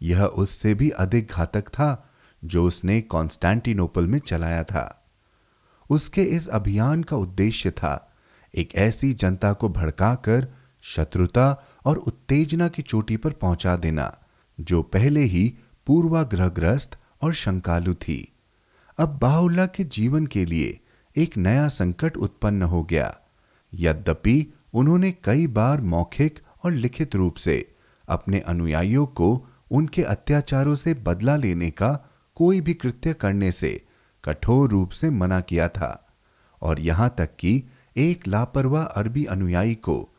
यह 0.02 0.24
उससे 0.24 0.74
भी 0.74 0.90
अधिक 0.90 1.32
घातक 1.32 1.68
था 1.68 2.10
जो 2.46 2.66
उसने 2.66 3.02
कॉन्स्टेंटिनोपल 3.02 4.08
में 4.08 4.20
चलाया 4.20 4.64
था। 4.64 5.08
उसके 5.90 6.24
इस 6.24 6.48
अभियान 6.48 7.04
का 7.04 7.16
उद्देश्य 7.16 7.72
था 7.72 8.09
एक 8.54 8.76
ऐसी 8.76 9.12
जनता 9.14 9.52
को 9.54 9.70
भड़काकर 9.70 10.48
शत्रुता 10.84 11.52
और 11.86 11.98
उत्तेजना 11.98 12.68
की 12.68 12.82
चोटी 12.82 13.18
पर 13.18 13.32
पहुँचा 13.32 13.76
देना, 13.76 14.18
जो 14.58 14.82
पहले 14.84 15.24
ही 15.24 15.54
पूर्वाग्रहग्रस्त 15.88 16.98
और 17.22 17.34
शंकालु 17.34 17.94
थी। 17.94 18.34
अब 18.98 19.18
बाहुल्ला 19.22 19.66
के 19.66 19.84
जीवन 19.84 20.26
के 20.26 20.46
लिए 20.46 20.80
एक 21.16 21.38
नया 21.38 21.68
संकट 21.68 22.18
उत्पन्न 22.18 22.64
हो 22.64 22.84
गया। 22.84 23.16
यद्यपि 23.74 24.46
उन्होंने 24.74 25.12
कई 25.24 25.48
बार 25.48 25.82
मौखिक 25.82 26.40
और 26.64 26.72
लिखित 26.72 27.16
रूप 27.16 27.36
से 27.36 27.76
अपने 28.08 28.40
अनुयायियों 28.40 29.06
को 29.06 29.48
उनके 29.72 30.04
अत्याचारों 30.04 30.76
से 30.76 30.94
बदला 30.94 31.36
लेने 31.36 31.70
का 31.72 31.90
कोई 32.38 32.62
भी 32.62 32.74
कृत्य 32.74 33.14
करने 33.14 33.52
से 33.52 33.70
कठोर 34.24 34.70
रूप 34.70 34.90
से 34.90 35.10
मना 35.10 35.40
किया 35.42 35.68
था, 35.68 36.10
और 36.62 36.80
यहाँ 36.80 37.14
तक 37.18 37.36
कि 37.40 37.64
एक 37.98 38.28
लापरवाह 38.28 38.84
अरबी 38.84 39.26
अनुयायी 39.26 39.76
को, 39.76 40.10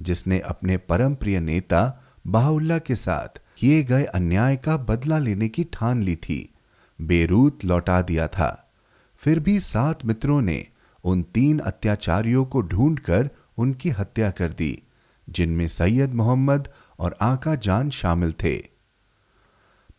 जिसने 0.00 0.40
अपने 0.40 0.76
परम 0.76 1.14
प्रिय 1.14 1.40
नेता 1.40 2.02
बाहुल्ला 2.26 2.78
के 2.78 2.94
साथ 2.94 3.40
किए 3.56 3.82
गए 3.82 4.04
अन्याय 4.04 4.56
का 4.56 4.76
बदला 4.76 5.18
लेने 5.18 5.48
की 5.48 5.64
ठान 5.64 6.02
ली 6.02 6.16
थी, 6.16 6.54
बेरूत 7.00 7.64
लौटा 7.64 8.02
दिया 8.02 8.28
था। 8.28 8.70
फिर 9.16 9.40
भी 9.40 9.60
सात 9.60 10.04
मित्रों 10.04 10.40
ने 10.42 10.66
उन 11.04 11.22
तीन 11.22 11.58
अत्याचारियों 11.58 12.44
को 12.44 12.60
ढूंढकर 12.60 13.30
उनकी 13.58 13.90
हत्या 13.90 14.30
कर 14.30 14.52
दी, 14.52 14.82
जिनमें 15.30 15.68
सैयद 15.68 16.14
मोहम्मद 16.14 16.68
और 16.98 17.16
आका 17.20 17.54
जान 17.54 17.90
शामिल 17.90 18.32
थे। 18.32 18.56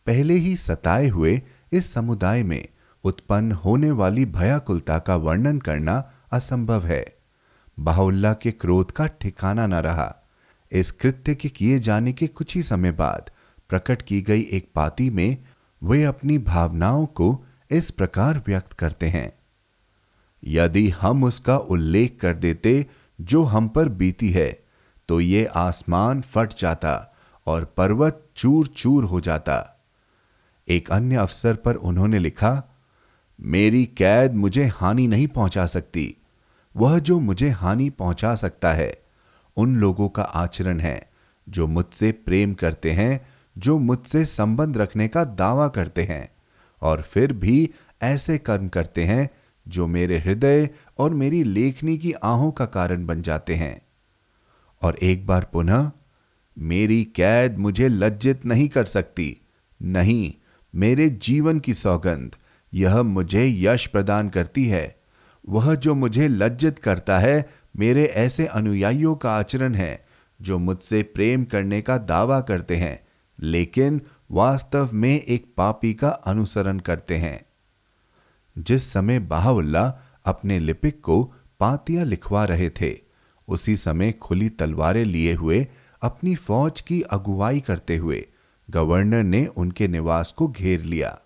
पहले 0.06 0.34
ही 0.34 0.56
सताए 0.56 1.08
हुए 1.08 1.42
इस 1.72 1.92
समुदाय 1.92 2.42
में 2.42 2.68
उत्पन्न 3.04 3.52
होने 3.52 3.90
वाली 3.90 4.24
भयाकुलता 4.26 4.98
का 4.98 5.16
वर्णन 5.16 5.58
करना 5.58 6.10
असंभव 6.32 6.86
है। 6.86 7.17
बाहुल्ला 7.78 8.32
के 8.32 8.50
क्रोध 8.50 8.90
का 8.90 9.06
ठिकाना 9.20 9.66
न 9.66 9.74
रहा। 9.74 10.14
इस 10.72 10.90
कृत्य 10.90 11.34
के 11.34 11.48
किए 11.48 11.78
जाने 11.78 12.12
के 12.12 12.26
कुछ 12.26 12.54
ही 12.56 12.62
समय 12.62 12.92
बाद 12.92 13.30
प्रकट 13.70 14.02
की 14.02 14.20
गई 14.22 14.42
एक 14.42 14.70
पाती 14.74 15.08
में 15.10 15.36
वे 15.82 16.02
अपनी 16.04 16.38
भावनाओं 16.38 17.06
को 17.06 17.44
इस 17.70 17.90
प्रकार 17.90 18.42
व्यक्त 18.46 18.72
करते 18.72 19.08
हैं। 19.08 19.32
यदि 20.42 20.88
हम 20.90 21.24
उसका 21.24 21.56
उल्लेख 21.56 22.18
कर 22.20 22.34
देते 22.34 22.86
जो 23.20 23.42
हम 23.44 23.68
पर 23.68 23.88
बीती 23.88 24.30
है 24.30 24.50
तो 25.08 25.20
ये 25.20 25.44
आसमान 25.46 26.20
फट 26.20 26.54
जाता 26.58 26.94
और 27.46 27.64
पर्वत 27.76 28.24
चूर 28.36 28.66
चूर 28.66 29.04
हो 29.04 29.20
जाता। 29.20 29.84
एक 30.68 30.90
अन्य 30.90 31.16
अवसर 31.16 31.54
पर 31.54 31.74
उन्होंने 31.74 32.18
लिखा, 32.18 32.62
मेरी 33.40 33.84
कैद 33.86 34.34
मुझे 34.34 34.64
हानि 34.66 35.06
नहीं 35.06 35.26
पहुँचा 35.28 35.66
सकती। 35.66 36.14
वह 36.78 36.98
जो 36.98 37.18
मुझे 37.18 37.48
हानि 37.48 37.90
पहुँचा 37.90 38.34
सकता 38.34 38.72
है, 38.72 39.02
उन 39.56 39.76
लोगों 39.76 40.08
का 40.08 40.22
आचरण 40.22 40.80
है, 40.80 41.10
जो 41.48 41.66
मुझसे 41.66 42.12
प्रेम 42.12 42.54
करते 42.54 42.90
हैं, 42.90 43.26
जो 43.58 43.78
मुझसे 43.78 44.24
संबंध 44.24 44.76
रखने 44.76 45.08
का 45.08 45.24
दावा 45.24 45.68
करते 45.68 46.02
हैं, 46.02 46.28
और 46.82 47.02
फिर 47.02 47.32
भी 47.32 47.70
ऐसे 48.02 48.38
कर्म 48.38 48.68
करते 48.68 49.04
हैं, 49.04 49.30
जो 49.68 49.86
मेरे 49.86 50.18
हृदय 50.18 50.70
और 50.98 51.10
मेरी 51.10 51.44
लेखनी 51.44 51.98
की 51.98 52.12
आहों 52.12 52.50
का 52.50 52.64
कारण 52.64 53.06
बन 53.06 53.22
जाते 53.22 53.54
हैं। 53.54 53.82
और 54.82 54.96
एक 54.96 55.26
बार 55.26 55.50
पुनः, 55.52 55.90
मेरी 56.58 57.04
कैद 57.04 57.58
मुझे 57.58 57.88
लज्जित 57.88 58.46
नहीं 58.46 58.68
कर 58.68 58.84
सकती, 58.84 59.40
नहीं, 59.82 60.34
मेरे 60.74 61.08
जीवन 61.08 61.58
की 61.58 61.74
सौगंध, 61.74 62.36
यह 62.74 63.02
मुझे 63.02 63.54
यश 63.58 63.86
प्रदान 63.86 64.28
करती 64.28 64.64
है। 64.64 64.97
वह 65.48 65.74
जो 65.74 65.94
मुझे 65.94 66.28
लज्जित 66.28 66.78
करता 66.78 67.18
है, 67.18 67.48
मेरे 67.76 68.04
ऐसे 68.04 68.46
अनुयायियों 68.46 69.16
का 69.16 69.32
आचरण 69.32 69.74
है, 69.74 70.06
जो 70.42 70.58
मुझसे 70.58 71.02
प्रेम 71.02 71.44
करने 71.44 71.80
का 71.80 71.98
दावा 71.98 72.40
करते 72.40 72.76
हैं, 72.76 73.08
लेकिन 73.40 74.00
वास्तव 74.30 74.90
में 74.92 75.22
एक 75.22 75.54
पापी 75.56 75.94
का 75.94 76.08
अनुसरण 76.08 76.78
करते 76.78 77.16
हैं। 77.16 77.46
जिस 78.58 78.92
समय 78.92 79.18
बाहुल्ला 79.18 79.98
अपने 80.24 80.58
लिपिक 80.58 81.00
को 81.00 81.32
पातियाँ 81.60 82.04
लिखवा 82.04 82.44
रहे 82.44 82.70
थे, 82.70 82.98
उसी 83.48 83.76
समय 83.76 84.12
खुली 84.12 84.48
तलवारें 84.48 85.04
लिए 85.04 85.34
हुए 85.34 85.68
अपनी 86.02 86.34
फौज 86.34 86.80
की 86.80 87.02
अगुवाई 87.02 87.60
करते 87.60 87.96
हुए 87.96 88.28
गवर्नर 88.70 89.22
ने 89.22 89.46
उनके 89.46 89.88
निवास 89.88 90.32
को 90.32 90.48
घेर 90.48 90.82
लिया। 90.82 91.18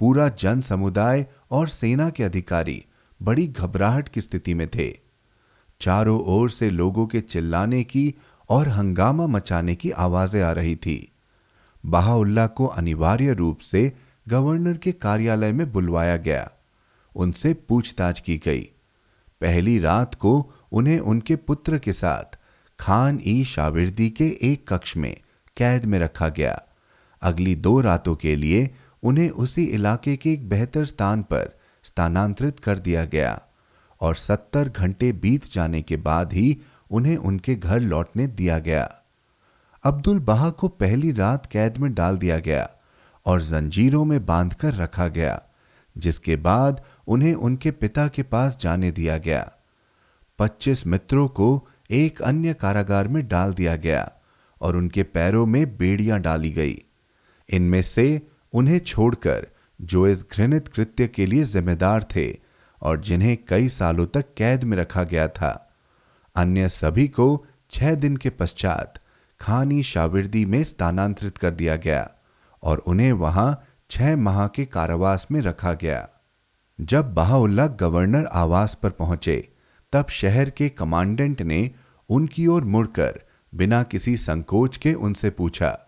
पूरा 0.00 0.28
जन 0.28 0.60
समुदाय 0.60 1.26
और 1.50 1.68
सेना 1.68 2.10
के 2.10 2.22
अधिकारी 2.22 2.84
बड़ी 3.24 3.46
घबराहट 3.46 4.08
की 4.08 4.20
स्थिति 4.20 4.54
में 4.54 4.68
थे। 4.68 4.92
चारों 5.80 6.20
ओर 6.26 6.50
से 6.50 6.70
लोगों 6.70 7.06
के 7.06 7.20
चिल्लाने 7.20 7.84
की 7.84 8.14
और 8.48 8.68
हंगामा 8.68 9.26
मचाने 9.26 9.74
की 9.74 9.90
आवाज़ें 9.90 10.42
आ 10.42 10.52
रही 10.52 10.76
थी। 10.76 11.12
बाहुल्ला 11.86 12.46
को 12.46 12.66
अनिवार्य 12.66 13.32
रूप 13.32 13.58
से 13.58 13.92
गवर्नर 14.28 14.76
के 14.76 14.92
कार्यालय 14.92 15.52
में 15.52 15.72
बुलवाया 15.72 16.16
गया। 16.16 16.50
उनसे 17.14 17.54
पूछताछ 17.54 18.20
की 18.20 18.36
गई। 18.38 18.60
पहली 19.40 19.78
रात 19.78 20.14
को 20.14 20.52
उन्हें 20.72 20.98
उनके 20.98 21.36
पुत्र 21.36 21.78
के 21.78 21.92
साथ 21.92 22.38
खान 22.78 23.20
ई 23.26 23.44
शाविर्दी 23.44 24.10
के 24.10 24.26
एक 24.42 24.64
कक्ष 24.68 24.96
में 24.96 25.16
कैद 25.56 25.84
में 25.84 25.98
रखा 25.98 26.28
गया। 26.28 26.62
अगली 27.22 27.54
दो 27.54 27.80
रातों 27.80 28.14
के 28.14 28.36
लिए 28.36 28.70
उन्हें 29.02 29.30
उसी 29.30 29.64
इलाके 29.64 30.16
के 30.16 30.32
एक 30.32 30.48
बेहतर 30.48 30.84
स्थान 30.84 31.22
पर 31.22 31.58
स्थानांतरित 31.84 32.60
कर 32.60 32.78
दिया 32.78 33.04
गया 33.04 33.40
और 34.00 34.14
सत्तर 34.14 34.68
घंटे 34.68 35.12
बीत 35.12 35.52
जाने 35.52 35.82
के 35.82 35.96
बाद 35.96 36.32
ही 36.32 36.56
उन्हें 36.90 37.16
उनके 37.16 37.54
घर 37.54 37.80
लौटने 37.80 38.26
दिया 38.26 38.58
गया। 38.58 38.88
अब्दुल 39.84 40.18
बहा 40.18 40.50
को 40.50 40.68
पहली 40.68 41.12
रात 41.12 41.46
कैद 41.46 41.78
में 41.78 41.92
डाल 41.94 42.18
दिया 42.18 42.38
गया 42.38 42.68
और 43.26 43.40
जंजीरों 43.40 44.04
में 44.04 44.26
बांधकर 44.26 44.74
रखा 44.74 45.08
गया, 45.08 45.42
जिसके 45.96 46.36
बाद 46.36 46.82
उन्हें 47.06 47.34
उनके 47.34 47.70
पिता 47.70 48.08
के 48.08 48.22
पास 48.22 48.58
जाने 48.60 48.90
दिया 48.90 49.18
गया। 49.18 49.52
पच्चीस 50.38 50.86
मित्रों 50.86 51.28
को 51.28 51.68
एक 51.90 52.22
अन्य 52.22 52.54
कारागार 52.54 53.08
में 53.08 53.26
डाल 53.28 53.54
दिया 53.54 53.76
गया 53.76 54.12
और 54.60 54.76
उनके 54.76 55.02
पैरों 55.02 55.46
में 55.46 55.76
बेड़ियाँ 55.76 56.20
डाली 56.20 56.50
गई। 56.50 56.82
इनमें 57.48 57.82
से 57.82 58.22
उन्हें 58.52 58.78
छोड़कर 58.78 59.46
जो 59.80 60.06
इस 60.08 60.24
घृणित 60.32 60.68
कृत्य 60.68 61.08
के 61.08 61.26
लिए 61.26 61.44
जिम्मेदार 61.44 62.02
थे 62.02 62.36
और 62.82 63.00
जिन्हें 63.00 63.38
कई 63.48 63.68
सालों 63.68 64.06
तक 64.06 64.24
कैद 64.36 64.64
में 64.64 64.76
रखा 64.76 65.02
गया 65.02 65.28
था। 65.28 65.72
अन्य 66.36 66.68
सभी 66.68 67.08
को 67.08 67.46
छह 67.70 67.94
दिन 67.94 68.16
के 68.16 68.30
पश्चात 68.30 68.94
खानी 69.40 69.82
शाविर्दी 69.82 70.44
में 70.44 70.64
स्थानांतरित 70.64 71.38
कर 71.38 71.50
दिया 71.50 71.76
गया 71.76 72.10
और 72.62 72.78
उन्हें 72.78 73.12
वहाँ 73.12 73.62
छह 73.90 74.16
माह 74.16 74.46
के 74.46 74.64
कारावास 74.64 75.26
में 75.30 75.40
रखा 75.40 75.72
गया। 75.72 76.08
जब 76.80 77.14
बहाउल्ला 77.14 77.66
गवर्नर 77.66 78.26
आवास 78.26 78.74
पर 78.74 78.90
पहुँचे, 78.90 79.52
तब 79.92 80.06
शहर 80.08 80.50
के 80.50 80.68
कमांडेंट 80.68 81.42
ने 81.42 81.70
उनकी 82.08 82.46
ओर 82.46 82.64
मुड़कर 82.64 83.20
बिना 83.54 83.82
किसी 83.82 84.16
संकोच 84.16 84.76
के 84.76 84.94
उनसे 84.94 85.30
पूछा 85.30 85.83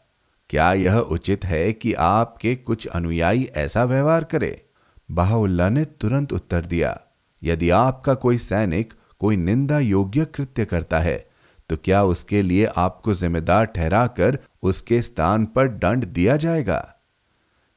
क्या 0.50 0.72
यह 0.72 0.96
उचित 0.96 1.44
है 1.44 1.72
कि 1.72 1.92
आपके 1.92 2.54
कुछ 2.56 2.86
अनुयायी 2.86 3.44
ऐसा 3.56 3.84
व्यवहार 3.84 4.24
करे? 4.24 4.66
बाहुल्ला 5.10 5.68
ने 5.68 5.84
तुरंत 5.84 6.32
उत्तर 6.32 6.66
दिया, 6.66 7.00
यदि 7.42 7.70
आपका 7.70 8.14
कोई 8.14 8.38
सैनिक 8.38 8.92
कोई 9.20 9.36
निंदा 9.36 9.78
योग्य 9.78 10.24
कृत्य 10.24 10.64
करता 10.64 10.98
है 10.98 11.28
तो 11.70 11.76
क्या 11.76 12.02
उसके 12.04 12.42
लिए 12.42 12.66
आपको 12.66 13.14
जिम्मेदार 13.14 13.64
ठहराकर 13.64 14.38
उसके 14.62 15.00
स्थान 15.02 15.46
पर 15.46 15.68
दंड 15.68 16.04
दिया 16.04 16.36
जाएगा? 16.36 16.94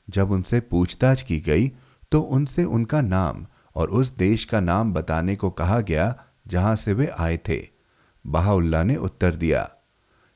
जब 0.10 0.32
उनसे 0.32 0.60
पूछताछ 0.60 1.22
की 1.22 1.40
गई 1.40 1.72
तो 2.12 2.22
उनसे 2.22 2.64
उनका 2.64 3.02
नाम 3.02 3.46
और 3.76 3.90
उस 3.90 4.16
देश 4.18 4.46
का 4.46 4.60
नाम 4.60 4.94
बताने 4.94 5.36
को 5.36 5.50
कहा 5.50 5.80
गया 5.82 6.16
जहाँ 6.48 6.76
से 6.76 6.94
वे 6.94 7.08
आए 7.20 7.38
थे। 7.50 7.62
बहाउल्ला 8.26 8.84
ने 8.84 8.96
उत्तर 8.96 9.36
दिया 9.36 9.70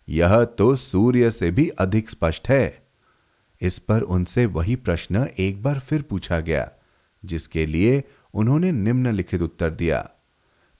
यह 0.10 0.44
तो 0.44 0.76
सूर्य 0.76 1.32
से 1.32 1.52
भी 1.52 1.68
अधिक 1.70 2.10
स्पष्ट 2.10 2.50
है। 2.50 2.88
इस 3.62 3.80
पर 3.80 4.02
उनसे 4.02 4.46
वही 4.46 4.76
प्रश्न 4.76 5.28
एक 5.38 5.63
बार 5.63 5.80
फिर 5.80 6.02
पूछा 6.02 6.39
गया, 6.39 6.72
जिसके 7.26 7.66
लिए 7.66 8.04
उन्होंने 8.34 8.72
निम्नलिखित 8.72 9.42
उत्तर 9.42 9.70
दिया। 9.70 10.10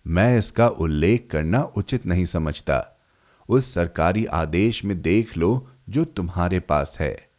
मैं 0.08 0.38
इसका 0.38 0.68
उल्लेख 0.68 1.28
करना 1.32 1.62
उचित 1.64 2.06
नहीं 2.06 2.26
समझता। 2.26 3.00
उस 3.50 3.74
सरकारी 3.74 4.26
आदेश 4.26 4.86
में 4.86 5.02
देख 5.02 5.38
लो 5.38 5.70
जो 5.90 6.06
तुम्हारे 6.06 6.60
पास 6.60 6.98
है। 7.00 7.30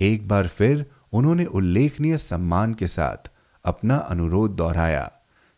एक 0.00 0.28
बार 0.28 0.48
फिर 0.48 0.86
उन्होंने 1.12 1.44
उल्लेखनीय 1.44 2.16
सम्मान 2.16 2.74
के 2.74 2.86
साथ 2.86 3.30
अपना 3.64 3.96
अनुरोध 3.96 4.56
दोहराया, 4.56 5.10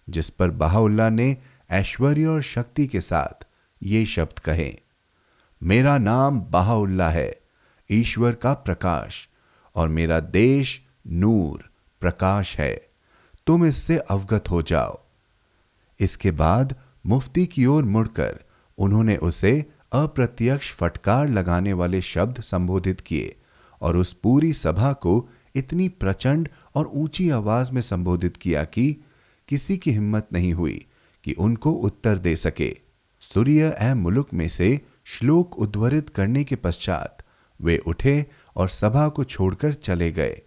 जिस 0.09 0.31
पर 0.31 0.51
बहाउल्ला 0.51 1.09
ने 1.09 1.37
ऐश्वर्य 1.71 2.27
और 2.27 2.43
शक्ति 2.43 2.87
के 2.87 3.01
साथ 3.01 3.47
ये 3.83 4.05
शब्द 4.07 4.39
कहे। 4.39 4.77
मेरा 5.63 5.99
नाम 5.99 6.41
बहाउल्ला 6.41 7.09
है, 7.11 7.41
ईश्वर 7.91 8.33
का 8.33 8.53
प्रकाश, 8.53 9.29
और 9.77 9.89
मेरा 9.89 10.21
देश 10.21 10.83
नूर, 11.07 11.71
प्रकाश 12.01 12.59
है। 12.59 12.89
तुम 13.47 13.65
इससे 13.65 13.99
अवगत 13.99 14.51
हो 14.51 14.63
जाओ। 14.63 15.01
इसके 16.01 16.31
बाद 16.31 16.77
मुफ्ती 17.07 17.47
की 17.47 17.67
ओर 17.67 17.85
मुड़कर 17.85 18.41
उन्होंने 18.79 19.17
उसे 19.17 19.67
अप्रत्यक्ष 19.93 20.73
फटकार 20.73 21.29
लगाने 21.29 21.73
वाले 21.73 22.01
शब्द 22.01 22.41
संबोधित 22.41 23.01
किए 23.01 23.37
और 23.83 23.97
उस 23.97 24.13
पूरी 24.13 24.53
सभा 24.53 24.93
को 24.93 25.29
इतनी 25.55 25.89
प्रचंड 25.89 26.49
और 26.75 26.91
ऊँची 26.95 27.31
आवाज़ 27.31 27.73
में 27.73 27.83
संबोधित 27.83 28.37
किया 28.37 28.65
कि 28.65 29.05
किसी 29.49 29.77
की 29.77 29.93
हिम्मत 29.93 30.29
नहीं 30.33 30.53
हुई 30.53 30.87
कि 31.25 31.33
उनको 31.33 31.73
उत्तर 31.73 32.19
दे 32.19 32.37
सके। 32.37 32.77
सूर्य 33.21 33.77
ए 33.81 33.95
मुलुक 33.95 34.35
में 34.35 34.49
से 34.49 34.81
श्लोक 35.05 35.59
उद्वरित 35.59 36.09
करने 36.09 36.45
के 36.45 36.57
पश्चात 36.57 37.25
वे 37.61 37.79
उठे 37.79 38.27
और 38.57 38.69
सभा 38.69 39.09
को 39.09 39.25
छोड़कर 39.25 39.73
चले 39.73 40.13
गए। 40.13 40.41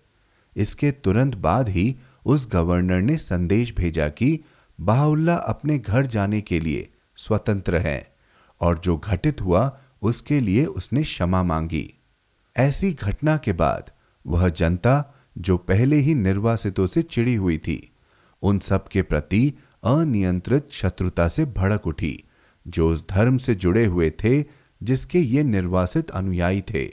इसके 0.55 0.91
तुरंत 0.91 1.35
बाद 1.35 1.69
ही 1.69 1.95
उस 2.25 2.47
गवर्नर 2.51 3.01
ने 3.01 3.17
संदेश 3.17 3.73
भेजा 3.75 4.09
कि 4.09 4.39
बाहुल्ला 4.81 5.35
अपने 5.35 5.79
घर 5.79 6.05
जाने 6.05 6.41
के 6.41 6.59
लिए 6.59 6.89
स्वतंत्र 7.15 7.77
है 7.77 8.15
और 8.61 8.79
जो 8.79 8.97
घटित 8.97 9.41
हुआ 9.41 9.79
उसके 10.01 10.39
लिए 10.39 10.65
उसने 10.65 11.03
क्षमा 11.03 11.43
मांगी। 11.43 11.93
ऐसी 12.57 12.93
घटना 12.93 13.37
के 13.37 13.53
बाद 13.53 13.91
वह 14.27 14.49
जनता, 14.49 15.13
जो 15.37 15.57
पहले 15.57 15.95
ही 15.95 16.15
निर्वासितों 16.15 16.87
से 16.87 17.01
चिड़ी 17.01 17.35
हुई 17.35 17.57
थी, 17.57 17.91
उन 18.41 18.59
सब 18.59 18.87
के 18.87 19.01
प्रति 19.01 19.53
अनियंत्रित 19.83 20.67
शत्रुता 20.71 21.27
से 21.27 21.45
भड़क 21.45 21.87
उठी 21.87 22.23
जो 22.67 22.91
उस 22.91 23.05
धर्म 23.09 23.37
से 23.37 23.55
जुड़े 23.55 23.85
हुए 23.85 24.09
थे, 24.09 24.45
जिसके 24.83 25.19
ये 25.19 25.43
निर्वासित 25.43 26.09
अनुयायी 26.09 26.61
थे। 26.61 26.89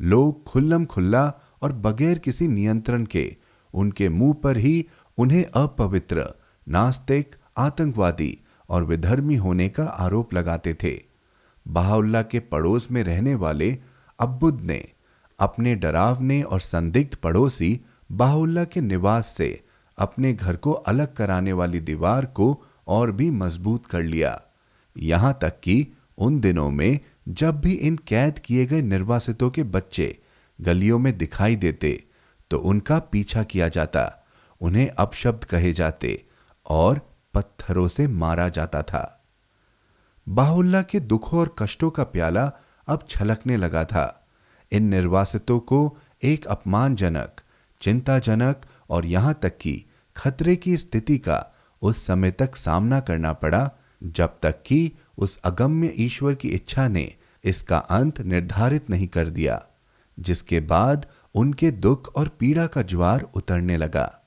लोग 0.00 0.44
खुल्लम 0.44 0.84
खुल्ला 0.84 1.32
और 1.62 1.72
बगैर 1.72 2.18
किसी 2.18 2.48
नियंत्रण 2.48 3.04
के, 3.04 3.36
उनके 3.74 4.08
मुँह 4.08 4.34
पर 4.34 4.56
ही 4.56 4.86
उन्हें 5.18 5.44
अपवित्र, 5.44 6.34
नास्तिक, 6.68 7.36
आतंकवादी 7.56 8.38
और 8.68 8.84
विधर्मी 8.84 9.36
होने 9.36 9.68
का 9.68 9.84
आरोप 9.84 10.34
लगाते 10.34 10.74
थे। 10.74 11.02
बहाउल्ला 11.68 12.22
के 12.22 12.40
पड़ोस 12.40 12.90
में 12.90 13.04
रहने 13.04 13.34
वाले 13.34 13.78
अब्बुद 14.20 14.60
ने 14.60 14.84
अपने 15.38 15.74
डरावने 15.74 16.42
और 16.42 16.60
संदिग्ध 16.60 17.14
पड़ोसी 17.14 17.80
बाहुल्ला 18.12 18.64
के 18.64 18.80
निवास 18.80 19.26
से 19.26 19.64
अपने 19.98 20.32
घर 20.32 20.56
को 20.56 20.72
अलग 20.72 21.14
कराने 21.14 21.52
वाली 21.52 21.80
दीवार 21.80 22.26
को 22.26 22.64
और 22.86 23.12
भी 23.12 23.30
मज़बूत 23.30 23.86
कर 23.86 24.02
लिया। 24.02 24.42
यहाँ 24.98 25.38
तक 25.42 25.60
कि 25.60 25.86
उन 26.18 26.40
दिनों 26.40 26.70
में 26.70 26.98
जब 27.28 27.60
भी 27.60 27.72
इन 27.72 27.96
कैद 27.96 28.38
किए 28.38 28.66
गए 28.66 28.82
निर्वासितों 28.82 29.50
के 29.50 29.62
बच्चे 29.62 30.18
गलियों 30.58 30.98
में 30.98 31.16
दिखाई 31.18 31.56
देते 31.56 32.04
तो 32.50 32.58
उनका 32.58 32.98
पीछा 32.98 33.42
किया 33.42 33.68
जाता, 33.68 34.24
उन्हें 34.60 34.88
अपशब्द 34.88 35.44
कहे 35.44 35.72
जाते 35.72 36.24
और 36.66 37.00
पत्थरों 37.34 37.88
से 37.88 38.06
मारा 38.06 38.48
जाता 38.48 38.82
था। 38.82 39.24
बाहुल्ला 40.26 40.82
के 40.82 41.00
दुखों 41.00 41.40
और 41.40 41.54
कष्टों 41.58 41.90
का 41.90 42.04
प्याला 42.04 42.50
अब 42.88 43.06
छलकने 43.08 43.56
लगा 43.56 43.84
था। 43.84 44.26
इन 44.72 44.84
निर्वासितों 44.84 45.58
को 45.60 45.98
एक 46.22 46.46
अपमानजनक, 46.46 47.40
चिंताजनक 47.80 48.60
और 48.90 49.06
यहाँ 49.06 49.38
तक 49.42 49.58
कि 49.58 49.84
खतरे 50.16 50.56
की 50.56 50.76
स्थिति 50.76 51.18
का 51.18 51.54
उस 51.82 52.06
समय 52.06 52.30
तक 52.30 52.56
सामना 52.56 53.00
करना 53.00 53.32
पड़ा 53.32 53.70
जब 54.02 54.38
तक 54.42 54.62
कि 54.66 54.92
उस 55.18 55.40
अगम्य 55.44 55.92
ईश्वर 55.96 56.34
की 56.34 56.48
इच्छा 56.48 56.88
ने 56.88 57.14
इसका 57.44 57.78
अंत 57.78 58.20
निर्धारित 58.20 58.90
नहीं 58.90 59.08
कर 59.08 59.28
दिया, 59.28 59.66
जिसके 60.20 60.60
बाद 60.60 61.06
उनके 61.34 61.70
दुख 61.70 62.16
और 62.16 62.28
पीड़ा 62.28 62.66
का 62.66 62.82
ज्वार 62.82 63.22
उतरने 63.34 63.76
लगा। 63.76 64.20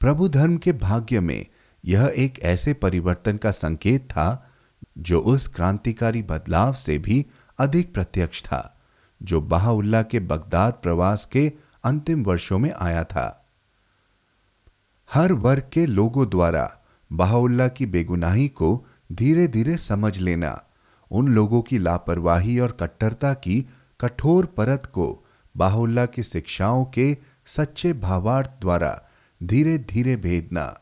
प्रभु 0.00 0.28
धर्म 0.28 0.56
के 0.56 0.72
भाग्य 0.72 1.20
में 1.20 1.46
यह 1.84 2.12
एक 2.16 2.40
ऐसे 2.40 2.74
परिवर्तन 2.74 3.36
का 3.36 3.50
संकेत 3.50 4.04
था, 4.10 4.50
जो 4.98 5.20
उस 5.20 5.48
क्रांतिकारी 5.48 6.22
बदलाव 6.22 6.72
से 6.72 6.98
भी 6.98 7.26
अधिक 7.58 7.94
प्रत्यक्ष 7.94 8.42
था, 8.42 8.80
जो 9.22 9.40
बहाउल्ला 9.40 10.02
के 10.02 10.20
बगदाद 10.20 10.72
प्रवास 10.72 11.24
के 11.24 11.52
अंतिम 11.84 12.22
वर्षों 12.22 12.58
में 12.58 12.72
आया 12.72 13.04
था। 13.04 13.48
हर 15.12 15.32
वर्ग 15.32 15.70
के 15.72 15.86
लोगों 15.86 16.30
द्वारा 16.30 16.79
बहाउल्ला 17.12 17.68
की 17.68 17.86
बेगुनाही 17.86 18.48
को 18.48 18.86
धीरे 19.12 19.48
धीरे 19.48 19.76
समझ 19.76 20.18
लेना। 20.18 20.66
उन 21.10 21.28
लोगों 21.28 21.62
की 21.62 21.78
लापरवाही 21.78 22.58
और 22.58 22.72
कट्टरता 22.72 23.34
की 23.34 23.66
कठोर 24.00 24.46
परत 24.46 24.86
को 24.86 25.26
बाहुल्ला 25.56 26.06
की 26.06 26.22
शिक्षाओं 26.22 26.84
के 26.84 27.16
सच्चे 27.46 27.92
भावार्थ 27.92 28.50
द्वारा 28.60 29.08
धीरे 29.42 29.78
धीरे 29.78 30.16
भेदना। 30.16 30.80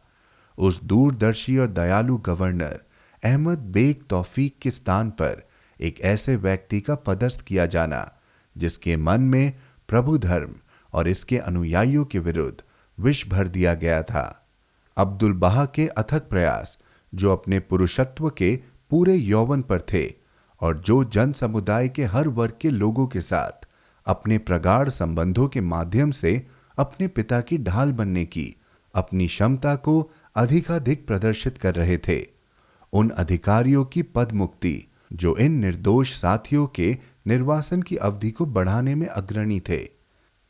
उस 0.58 0.82
दूरदर्शी 0.84 1.58
और 1.58 1.66
दयालु 1.66 2.16
गवर्नर 2.16 2.80
अहमद 3.24 3.58
बेग 3.58 4.02
तौफीक 4.10 4.58
के 4.62 4.70
स्थान 4.70 5.10
पर 5.10 5.48
एक 5.80 6.00
ऐसे 6.00 6.36
व्यक्ति 6.36 6.80
का 6.80 6.94
पदस्थ 6.94 7.40
किया 7.40 7.66
जाना, 7.66 8.12
जिसके 8.56 8.96
मन 8.96 9.20
में 9.20 9.52
प्रभु 9.88 10.18
धर्म 10.18 10.54
और 10.92 11.08
इसके 11.08 11.38
अनुयायियों 11.38 12.04
के 12.04 12.18
विरुद्ध 12.18 12.62
विष 12.98 13.28
भर 13.28 13.48
दिया 13.48 13.74
गया 13.74 14.02
था। 14.02 14.47
अब्दुल 14.98 15.32
बहा 15.32 15.64
के 15.64 15.86
अथक 15.86 16.28
प्रयास, 16.28 16.78
जो 17.14 17.32
अपने 17.32 17.60
पुरुषत्व 17.60 18.28
के 18.28 18.58
पूरे 18.90 19.14
यौवन 19.14 19.62
पर 19.62 19.80
थे 19.80 20.14
और 20.60 20.78
जो 20.78 21.04
जन 21.04 21.32
समुदाय 21.32 21.88
के 21.88 22.04
हर 22.04 22.28
वर्ग 22.28 22.52
के 22.60 22.70
लोगों 22.70 23.06
के 23.06 23.20
साथ 23.20 23.66
अपने 24.06 24.38
प्रगाढ़ 24.38 24.88
संबंधों 24.88 25.48
के 25.48 25.60
माध्यम 25.60 26.10
से 26.10 26.46
अपने 26.78 27.08
पिता 27.08 27.40
की 27.40 27.58
ढाल 27.58 27.92
बनने 27.92 28.24
की, 28.24 28.54
अपनी 28.94 29.26
क्षमता 29.26 29.74
को 29.74 30.10
अधिकाधिक 30.36 31.06
प्रदर्शित 31.06 31.58
कर 31.58 31.74
रहे 31.74 31.98
थे। 31.98 32.26
उन 32.92 33.08
अधिकारियों 33.10 33.84
की 33.84 34.02
पद 34.02 34.32
मुक्ति 34.32 34.90
जो 35.12 35.36
इन 35.36 35.52
निर्दोष 35.52 36.12
साथियों 36.12 36.66
के 36.66 36.96
निर्वासन 37.26 37.82
की 37.82 37.96
अवधि 37.96 38.30
को 38.30 38.46
बढ़ाने 38.46 38.94
में 38.94 39.06
अग्रणी 39.06 39.60
थे। 39.60 39.80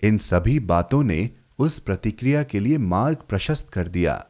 इन 0.03 0.19
सभी 0.19 0.61
बातों 0.61 1.03
ने 1.03 1.31
उस 1.59 1.79
प्रतिक्रिया 1.79 2.43
के 2.43 2.61
लिए 2.61 2.79
मार्ग 2.79 3.17
प्रशस्त 3.29 3.69
कर 3.69 3.89
दिया 3.89 4.25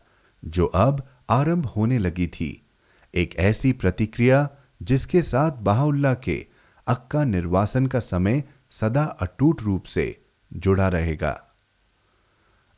जो 0.45 0.67
अब 0.67 1.07
आरंभ 1.31 1.67
होने 1.67 1.99
लगी 1.99 2.27
थी। 2.27 2.67
एक 3.15 3.37
ऐसी 3.37 3.73
प्रतिक्रिया 3.73 4.49
जिसके 4.83 5.23
साथ 5.23 5.53
बाहुल्ला 5.53 6.15
के 6.15 6.47
अक्का 6.87 7.25
निर्वासन 7.25 7.87
का 7.87 7.99
समय 7.99 8.45
सदा 8.71 9.05
अटूट 9.05 9.63
रूप 9.63 9.85
से 9.85 10.25
जुड़ा 10.53 10.89
रहेगा। 10.89 11.55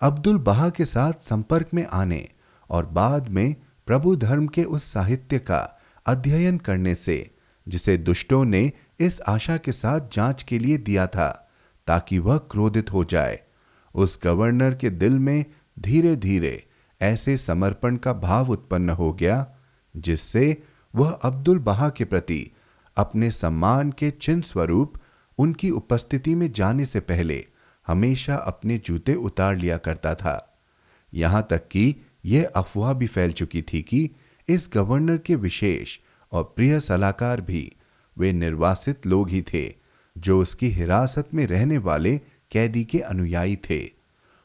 अब्दुल 0.01 0.39
बहा 0.39 0.69
के 0.71 0.85
साथ 0.85 1.13
संपर्क 1.13 1.69
में 1.75 1.87
आने 1.87 2.29
और 2.71 2.87
बाद 2.87 3.29
में 3.29 3.57
प्रभु 3.87 4.17
धर्म 4.17 4.47
के 4.47 4.65
उस 4.65 4.85
साहित्य 4.85 5.39
का 5.39 5.81
अध्ययन 6.07 6.59
करने 6.59 6.95
से, 6.95 7.35
जिसे 7.69 7.97
दुष्टों 7.97 8.45
ने 8.45 8.73
इस 9.01 9.21
आशा 9.21 9.57
के 9.57 9.73
साथ 9.73 10.01
जाँच 10.13 10.43
के 10.43 10.59
लिए 10.59 10.79
दिया 10.79 11.07
था 11.07 11.51
ताकि 11.87 12.19
वह 12.19 12.39
क्रोधित 12.39 12.93
हो 12.93 13.05
जाए, 13.05 13.41
उस 13.95 14.19
गवर्नर 14.25 14.75
के 14.75 14.91
दिल 14.91 15.19
में 15.19 15.45
धीरे 15.79 16.17
धीरे 16.17 16.70
ऐसे 17.03 17.37
समर्पण 17.37 17.97
का 17.97 18.13
भाव 18.13 18.51
उत्पन्न 18.51 18.91
हो 18.91 19.13
गया, 19.13 19.47
जिससे 19.97 20.63
वह 20.95 21.11
अब्दुल 21.11 21.59
बहा 21.59 21.89
के 21.89 22.05
प्रति 22.05 22.51
अपने 22.97 23.31
सम्मान 23.31 23.91
के 23.91 24.11
चिन्ह 24.11 24.43
स्वरूप 24.43 24.95
उनकी 25.39 25.71
उपस्थिति 25.71 26.35
में 26.35 26.53
जाने 26.53 26.85
से 26.85 27.01
पहले 27.01 27.45
हमेशा 27.87 28.35
अपने 28.35 28.79
जूते 28.79 29.15
उतार 29.15 29.57
लिया 29.57 29.77
करता 29.77 30.15
था। 30.15 30.61
यहाँ 31.15 31.47
तक 31.51 31.69
कि 31.69 31.97
यह 32.25 32.51
अफवाह 32.57 32.93
भी 32.93 33.07
फैल 33.07 33.33
चुकी 33.33 33.63
थी 33.63 33.83
कि 33.83 34.11
इस 34.49 34.71
गवर्नर 34.75 35.19
के 35.19 35.35
विशेष 35.35 35.99
और 36.33 36.53
प्रिय 36.57 36.81
सलाहकार 36.81 37.41
भी 37.41 37.73
वे 38.19 38.33
निर्वासित 38.33 39.07
लोग 39.07 39.31
ही 39.31 39.43
थे, 39.43 39.75
जो 40.19 40.41
उसकी 40.41 40.69
हिरासत 40.69 41.29
में 41.35 41.47
रहने 41.47 41.79
वाले 41.79 42.19
कैदी 42.51 42.85
के 42.85 42.99
अनुयायी 42.99 43.57
थे। 43.57 43.81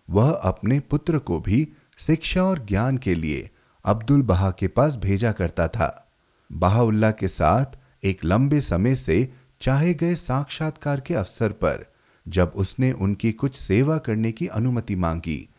वह 0.09 0.31
अपने 0.31 0.79
पुत्र 0.79 1.19
को 1.19 1.39
भी 1.39 1.67
शिक्षा 1.97 2.43
और 2.43 2.65
ज्ञान 2.65 2.97
के 2.97 3.15
लिए 3.15 3.49
अब्दुल 3.85 4.21
बहा 4.21 4.51
के 4.51 4.67
पास 4.67 4.95
भेजा 4.95 5.31
करता 5.31 5.67
था। 5.67 6.11
बहाउल्ला 6.51 7.11
के 7.11 7.27
साथ 7.27 7.65
एक 8.03 8.25
लंबे 8.25 8.61
समय 8.61 8.95
से 8.95 9.33
चाहे 9.61 9.93
गए 9.93 10.15
साक्षात्कार 10.15 10.99
के 10.99 11.13
अवसर 11.13 11.51
पर 11.51 11.85
जब 12.27 12.51
उसने 12.55 12.91
उनकी 12.91 13.31
कुछ 13.31 13.55
सेवा 13.55 13.97
करने 13.97 14.31
की 14.31 14.47
अनुमति 14.47 14.95
मांगी 14.95 15.49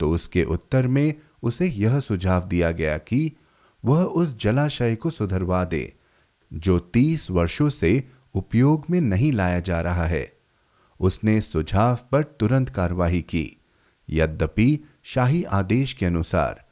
तो 0.00 0.10
उसके 0.10 0.44
उत्तर 0.44 0.86
में 0.86 1.14
उसे 1.42 1.66
यह 1.66 2.00
सुझाव 2.00 2.44
दिया 2.44 2.70
गया 2.70 2.98
कि 2.98 3.32
वह 3.84 4.02
उस 4.02 4.40
जलाशय 4.40 4.94
को 4.96 5.10
सुधरवा 5.10 5.64
दे, 5.64 5.92
जो 6.52 6.78
तीस 6.78 7.30
वर्षों 7.30 7.68
से 7.68 8.10
उपयोग 8.34 8.84
में 8.90 9.00
नहीं 9.00 9.32
लाया 9.32 9.60
जा 9.60 9.80
रहा 9.80 10.04
है। 10.04 10.32
उसने 11.00 11.40
सुझाव 11.40 11.98
पर 12.12 12.22
तुरंत 12.22 12.68
कार्यवाही 12.68 13.22
की। 13.22 13.60
यद्यपि 14.10 14.78
शाही 15.06 15.42
आदेश 15.44 15.92
के 15.92 16.06
अनुसार, 16.06 16.64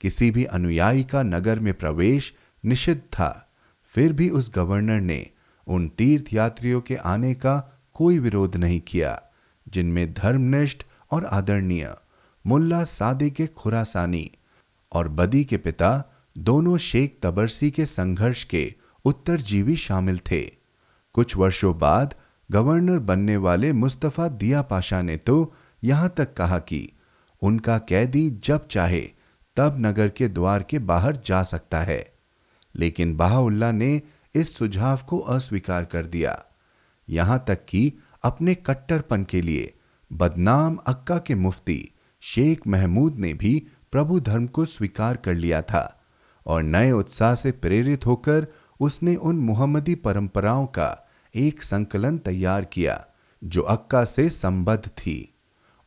किसी 0.00 0.30
भी 0.30 0.44
अनुयायी 0.44 1.04
का 1.04 1.22
नगर 1.22 1.58
में 1.58 1.74
प्रवेश 1.74 2.32
निषिद्ध 2.64 3.00
था। 3.00 3.48
फिर 3.84 4.12
भी 4.12 4.28
उस 4.30 4.50
गवर्नर 4.54 5.00
ने 5.00 5.26
उन 5.66 5.88
तीर्थ 5.88 6.32
यात्रियों 6.34 6.80
के 6.80 6.96
आने 6.96 7.34
का 7.34 7.82
कोई 7.94 8.18
विरोध 8.18 8.56
नहीं 8.56 8.80
किया, 8.80 9.22
जिनमें 9.68 10.12
धर्मनिष्ठ 10.14 10.82
और 11.10 11.24
आदरणीय 11.24 11.94
मुल्ला 12.46 12.84
सादे 12.84 13.30
के 13.30 13.46
खुरासानी 13.46 14.30
और 14.92 15.08
बदी 15.08 15.44
के 15.44 15.56
पिता 15.56 15.92
दोनों 16.38 16.78
शेख 16.78 17.18
तबरसी 17.22 17.70
के 17.70 17.86
संघर्ष 17.86 18.44
के 18.44 18.74
उत्तरजीवी 19.04 19.76
शामिल 19.76 20.18
थे। 20.18 20.42
कुछ 21.14 21.36
वर्षों 21.36 21.78
बाद 21.78 22.14
गवर्नर 22.50 22.98
बनने 22.98 23.36
वाले 23.36 23.72
मुस्तफ़ा 23.72 24.28
दिया 24.28 24.62
पाशा 24.62 25.02
ने 25.02 25.16
तो 25.16 25.54
यहाँ 25.84 26.14
तक 26.16 26.34
कहा 26.34 26.58
कि 26.58 26.88
उनका 27.42 27.78
कैदी 27.78 28.30
जब 28.30 28.66
चाहे, 28.66 29.10
तब 29.56 29.76
नगर 29.78 30.08
के 30.08 30.28
द्वार 30.28 30.62
के 30.62 30.78
बाहर 30.78 31.16
जा 31.16 31.42
सकता 31.42 31.80
है। 31.80 32.12
लेकिन 32.76 33.16
बाहुल्ला 33.16 33.72
ने 33.72 34.02
इस 34.34 34.56
सुझाव 34.56 35.00
को 35.08 35.18
अस्वीकार 35.18 35.84
कर 35.84 36.06
दिया। 36.06 36.44
यहाँ 37.08 37.44
तक 37.48 37.64
कि 37.68 37.92
अपने 38.22 38.54
कट्टरपन 38.54 39.24
के 39.24 39.42
लिए 39.42 39.74
बदनाम 40.12 40.76
अक्का 40.76 41.18
के 41.18 41.34
मुफ्ती 41.34 41.90
शेख 42.20 42.66
महमूद 42.66 43.18
ने 43.18 43.34
भी 43.34 43.66
प्रभु 43.92 44.20
धर्म 44.20 44.46
को 44.46 44.64
स्वीकार 44.64 45.16
कर 45.16 45.34
लिया 45.34 45.62
था 45.62 46.02
और 46.46 46.62
नए 46.62 46.90
उत्साह 46.90 47.34
से 47.34 47.52
प्रेरित 47.52 48.06
होकर 48.06 48.46
उसने 48.80 49.16
उन 49.16 49.36
मुहम्मदी 49.36 49.94
परंपराओं 49.94 50.66
का 50.66 51.08
एक 51.34 51.62
संकलन 51.62 52.18
तैयार 52.18 52.64
किया, 52.64 53.06
जो 53.44 53.62
अक्का 53.62 54.04
से 54.04 54.30
संबद्ध 54.30 54.88
थी। 54.88 55.31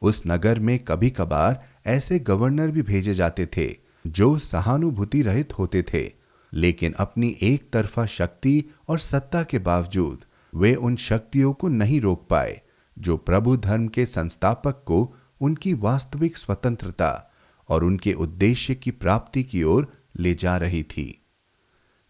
उस 0.01 0.23
नगर 0.27 0.59
में 0.59 0.79
कभी 0.79 1.09
कभार 1.09 1.63
ऐसे 1.85 2.19
गवर्नर 2.19 2.71
भी 2.71 2.81
भेजे 2.81 3.13
जाते 3.13 3.45
थे, 3.45 3.77
जो 4.07 4.37
सहानुभूति 4.37 5.21
रहित 5.21 5.59
होते 5.59 5.83
थे। 5.83 6.11
लेकिन 6.53 6.93
अपनी 6.93 7.37
एक 7.41 7.69
तरफा 7.73 8.05
शक्ति 8.05 8.65
और 8.89 8.99
सत्ता 8.99 9.43
के 9.43 9.59
बावजूद, 9.59 10.25
वे 10.55 10.75
उन 10.75 10.95
शक्तियों 10.95 11.53
को 11.53 11.67
नहीं 11.67 12.01
रोक 12.01 12.27
पाए, 12.29 12.61
जो 12.99 13.17
प्रभु 13.17 13.57
धर्म 13.57 13.87
के 13.87 14.05
संस्थापक 14.05 14.83
को 14.85 15.15
उनकी 15.41 15.73
वास्तविक 15.73 16.37
स्वतंत्रता 16.37 17.31
और 17.69 17.83
उनके 17.83 18.13
उद्देश्य 18.13 18.75
की 18.75 18.91
प्राप्ति 18.91 19.43
की 19.43 19.63
ओर 19.63 19.93
ले 20.19 20.33
जा 20.33 20.57
रही 20.57 20.83
थी। 20.83 21.21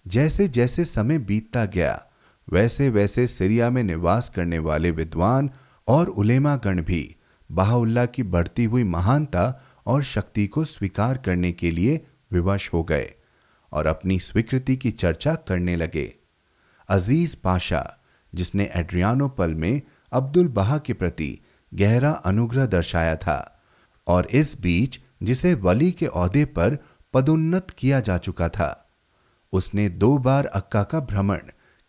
जैसे 0.07 0.47
जैसे 0.47 0.85
समय 0.85 1.19
बीतता 1.19 1.65
गया 1.65 2.07
वैसे 2.49 2.89
वैसे 2.89 3.27
सीरिया 3.27 3.69
में 3.69 3.83
निवास 3.83 4.29
करने 4.29 4.59
वाले 4.59 4.91
विद्वान 4.91 5.49
और 5.87 6.07
उलेमागण 6.07 6.81
भी 6.81 7.14
बाहुल्ला 7.49 8.05
की 8.05 8.23
बढ़ती 8.23 8.63
हुई 8.63 8.83
महानता 8.83 9.61
और 9.85 10.03
शक्ति 10.03 10.47
को 10.47 10.63
स्वीकार 10.65 11.17
करने 11.17 11.51
के 11.51 11.71
लिए 11.71 12.05
विवश 12.31 12.69
हो 12.73 12.83
गए 12.83 13.11
और 13.71 13.87
अपनी 13.87 14.19
स्वीकृति 14.19 14.75
की 14.75 14.91
चर्चा 14.91 15.35
करने 15.35 15.75
लगे। 15.75 16.13
अज़ीज़ 16.89 17.35
पाशा, 17.43 17.99
जिसने 18.33 18.71
एड्रियानोपल 18.75 19.53
में 19.53 19.81
अब्दुल 20.11 20.47
बहा 20.47 20.77
के 20.77 20.93
प्रति 20.93 21.37
गहरा 21.73 22.11
अनुग्रह 22.11 22.65
दर्शाया 22.65 23.15
था 23.15 23.61
और 24.07 24.25
इस 24.25 24.59
बीच 24.61 24.99
जिसे 25.23 25.53
वली 25.53 25.91
के 25.91 26.05
औहदे 26.05 26.45
पर 26.45 26.77
पदोन्नत 27.13 27.67
किया 27.77 27.99
जा 27.99 28.17
चुका 28.17 28.49
था, 28.49 28.89
उसने 29.53 29.89
दो 29.89 30.17
बार 30.17 30.45
अक्का 30.45 30.83
का 30.83 30.99
भ्रमण 30.99 31.39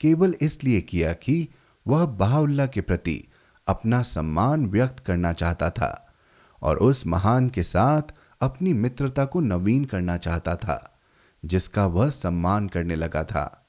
केवल 0.00 0.34
इसलिए 0.40 0.80
किया 0.80 1.12
कि 1.12 1.48
वह 1.86 2.04
बहाउल्ला 2.07 2.66
के 2.66 2.80
प्रति 2.80 3.22
अपना 3.66 4.02
सम्मान 4.02 4.66
व्यक्त 4.66 5.00
करना 5.00 5.32
चाहता 5.32 5.70
था 5.70 6.14
और 6.62 6.76
उस 6.76 7.06
महान 7.06 7.48
के 7.48 7.62
साथ 7.62 8.14
अपनी 8.40 8.72
मित्रता 8.72 9.24
को 9.24 9.40
नवीन 9.40 9.84
करना 9.84 10.16
चाहता 10.16 10.56
था, 10.56 11.00
जिसका 11.44 11.86
वह 11.86 12.08
सम्मान 12.08 12.68
करने 12.68 12.94
लगा 12.94 13.24
था। 13.24 13.66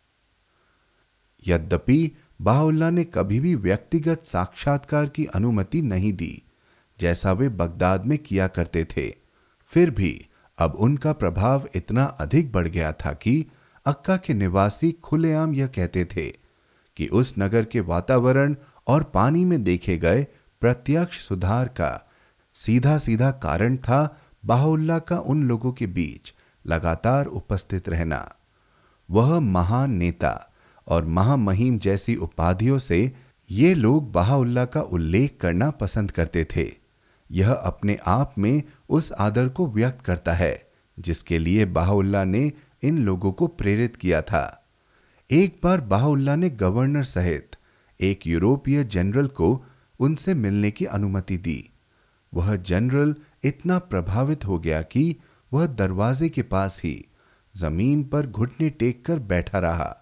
यद्यपि 1.48 2.12
बाहुल्ला 2.42 2.90
ने 2.90 3.04
कभी 3.04 3.40
भी 3.40 3.56
व्यक्तिगत 3.56 4.24
साक्षात्कार 4.24 5.06
की 5.06 5.26
अनुमति 5.26 5.82
नहीं 5.82 6.14
दी, 6.14 6.44
जैसा 7.00 7.32
वे 7.32 7.50
बगदाद 7.50 8.06
में 8.06 8.18
किया 8.18 8.48
करते 8.48 8.86
थे, 8.86 9.16
फिर 9.66 9.92
भी 9.92 10.30
अब 10.58 10.76
उनका 10.76 11.14
प्रभाव 11.14 11.68
इतना 11.76 12.04
अधिक 12.04 12.52
बढ़ 12.52 12.68
गया 12.68 12.92
था 12.92 13.14
कि 13.14 13.46
अक्का 13.86 14.18
के 14.18 14.34
निवासी 14.34 14.92
खुलेआम 14.92 15.54
यह 15.54 15.68
कहते 15.68 16.06
थे 16.06 16.30
कि 16.98 17.08
उस 17.08 17.34
नगर 17.40 17.66
के 17.66 17.80
वातावरण 17.80 18.56
और 18.88 19.04
पानी 19.04 19.46
में 19.46 19.64
देखे 19.64 19.98
गए 19.98 20.28
प्रत्यक्ष 20.62 21.28
सुधार 21.28 21.68
का 21.68 22.10
सीधा 22.54 22.98
सीधा 22.98 23.32
कारण 23.32 23.78
था 23.78 24.18
बाहुल्ला 24.46 25.00
का 25.00 25.20
उन 25.20 25.44
लोगों 25.44 25.72
के 25.72 25.88
बीच 25.88 26.34
लगातार 26.66 27.26
उपस्थित 27.26 27.90
रहना। 27.90 28.36
वह 29.12 29.40
महान 29.40 29.92
नेता 29.92 30.52
और 30.88 31.06
महामहिम 31.06 31.80
जैसी 31.80 32.16
उपाधियों 32.16 32.78
से 32.78 33.12
ये 33.52 33.74
लोग 33.74 34.12
बाहुल्ला 34.12 34.66
का 34.66 34.82
उल्लेख 34.82 35.38
करना 35.42 35.70
पसंद 35.70 36.12
करते 36.12 36.48
थे। 36.56 36.72
यह 37.32 37.52
अपने 37.54 37.98
आप 38.06 38.34
में 38.38 38.64
उस 38.90 39.12
आदर 39.12 39.50
को 39.50 39.68
व्यक्त 39.68 40.02
करता 40.02 40.34
है, 40.34 40.72
जिसके 41.00 41.40
लिए 41.40 41.66
बाहुल्ला 41.66 42.24
ने 42.24 42.52
इन 42.84 42.98
लोगों 42.98 43.32
को 43.32 43.48
प्रेरित 43.48 43.96
किया 43.96 44.22
था। 44.22 44.68
एक 45.32 45.60
बार 45.64 45.82
बाहुल्ला 45.82 46.36
ने 46.36 46.50
गवर्नर 46.50 47.04
सहित 47.04 47.47
एक 48.00 48.28
यूरोपीय 48.28 48.84
जनरल 48.84 49.28
को 49.28 49.66
उनसे 50.00 50.34
मिलने 50.34 50.72
की 50.72 50.86
अनुमति 50.86 51.38
दी। 51.38 51.70
वह 52.34 52.56
जनरल 52.56 53.16
इतना 53.44 53.78
प्रभावित 53.80 54.46
हो 54.46 54.60
गया 54.60 54.82
कि 54.82 55.16
वह 55.52 55.66
दरवाजे 55.66 56.30
के 56.30 56.42
पास 56.42 56.82
ही 56.84 57.06
ज़मीन 57.56 58.04
पर 58.04 58.28
घुटने 58.28 58.70
टेक 58.70 59.06
कर 59.06 59.20
बैठा 59.20 59.60
रहा। 59.60 59.96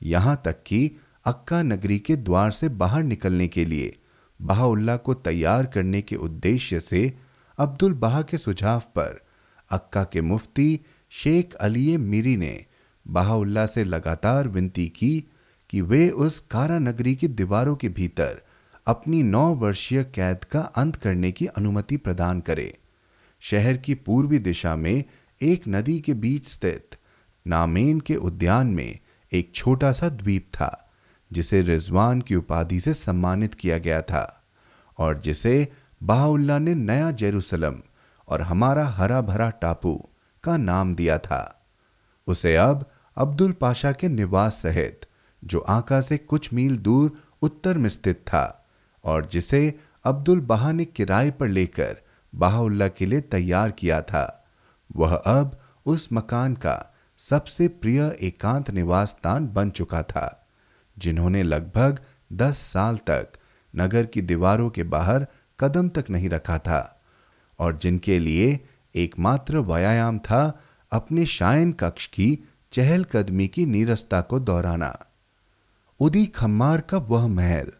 यहाँ 0.00 0.40
तक 0.44 0.62
कि 0.66 0.90
अक्का 1.24 1.62
नगरी 1.62 1.98
के 1.98 2.16
द्वार 2.16 2.50
से 2.50 2.68
बाहर 2.68 3.02
निकलने 3.02 3.48
के 3.48 3.64
लिए 3.64 3.96
बहाउल्ला 4.40 4.96
को 4.96 5.14
तैयार 5.14 5.66
करने 5.66 6.02
के 6.02 6.16
उद्देश्य 6.16 6.80
से 6.80 7.12
अब्दुल 7.58 7.94
बहा 7.94 8.22
के 8.22 8.38
सुझाव 8.38 8.80
पर 8.80 9.20
अक्का 9.70 10.04
के 10.04 10.20
मुफ्ती 10.20 10.80
शेख 11.10 11.54
अली 11.54 11.96
मीरी 11.96 12.36
ने 12.36 12.64
बहाउल्ला 13.06 13.66
से 13.66 13.84
लगातार 13.84 14.48
विनती 14.48 14.88
की 14.88 15.24
कि 15.74 15.80
वे 15.80 16.10
उस 16.10 16.40
कारा 16.40 16.78
नगरी 16.78 17.14
की 17.14 17.28
दीवारों 17.28 17.76
के 17.76 17.88
भीतर 17.88 18.42
अपनी 18.86 19.22
नौ 19.22 19.54
वर्षीय 19.54 20.04
कैद 20.04 20.44
का 20.44 20.60
अंत 20.60 20.96
करने 20.96 21.32
की 21.32 21.46
अनुमति 21.46 21.96
प्रदान 21.96 22.40
करे। 22.40 22.78
शहर 23.40 23.76
की 23.76 23.94
पूर्वी 23.94 24.38
दिशा 24.38 24.76
में 24.76 25.04
एक 25.42 25.62
नदी 25.68 26.00
के 26.00 26.14
बीच 26.14 26.46
स्थित 26.48 26.96
नामेन 27.46 28.00
के 28.00 28.16
उद्यान 28.16 28.66
में 28.66 28.98
एक 29.32 29.50
छोटा 29.54 29.92
सा 29.92 30.08
द्वीप 30.08 30.46
था, 30.54 30.92
जिसे 31.32 31.62
रिजवान 31.62 32.20
की 32.20 32.34
उपाधि 32.34 32.80
से 32.80 32.92
सम्मानित 32.92 33.54
किया 33.54 33.78
गया 33.78 34.02
था 34.02 34.44
और 34.98 35.20
जिसे 35.20 35.68
बाहुल्ला 36.02 36.58
ने 36.58 36.74
नया 36.74 37.10
जेरूसलम 37.10 37.74
और 38.28 38.42
हमारा 38.42 38.86
हरा 38.86 39.20
भरा 39.20 39.50
टापू 39.50 40.08
का 40.44 40.56
नाम 40.56 40.94
दिया 40.94 41.18
था। 41.18 41.66
उसे 42.26 42.56
अब 42.56 42.90
अब्दुल 43.16 43.52
पाशा 43.52 43.92
के 43.92 44.08
निवास 44.08 44.62
सहित 44.62 45.06
जो 45.44 45.58
आका 45.58 46.00
से 46.00 46.16
कुछ 46.18 46.52
मील 46.52 46.76
दूर 46.76 47.12
उत्तर 47.42 47.78
में 47.78 47.88
स्थित 47.90 48.16
था 48.16 48.66
और 49.04 49.26
जिसे 49.26 49.78
अब्दुल 50.04 50.40
बहा 50.40 50.72
ने 50.72 50.84
किराए 50.84 51.30
पर 51.30 51.48
लेकर 51.48 51.96
बाहुल्ला 52.34 52.88
के 52.88 53.06
लिए 53.06 53.20
तैयार 53.20 53.70
किया 53.70 54.00
था, 54.02 54.46
वह 54.96 55.14
अब 55.14 55.58
उस 55.86 56.08
मकान 56.12 56.54
का 56.54 56.94
सबसे 57.18 57.68
प्रिय 57.68 58.16
एकांत 58.20 58.70
निवास 58.70 59.08
स्थान 59.08 59.46
बन 59.48 59.70
चुका 59.70 60.02
था, 60.02 60.46
जिन्होंने 60.98 61.42
लगभग 61.42 62.00
दस 62.32 62.58
साल 62.58 62.96
तक 62.96 63.32
नगर 63.76 64.06
की 64.06 64.22
दीवारों 64.22 64.70
के 64.70 64.82
बाहर 64.82 65.26
कदम 65.60 65.88
तक 65.88 66.04
नहीं 66.10 66.28
रखा 66.30 66.58
था 66.58 67.02
और 67.58 67.76
जिनके 67.76 68.18
लिए 68.18 68.60
एकमात्र 68.94 69.58
व्यायाम 69.58 70.18
था 70.18 70.60
अपने 70.92 71.26
शायन 71.26 71.72
कक्ष 71.72 72.06
की 72.06 72.38
चहलकदमी 72.72 73.48
की 73.48 73.66
नीरसता 73.66 74.20
को 74.20 74.38
दोहराना। 74.40 75.06
उदी 76.04 76.26
खम्मार 76.26 76.80
का 76.80 76.98
वह 76.98 77.26
महल, 77.26 77.72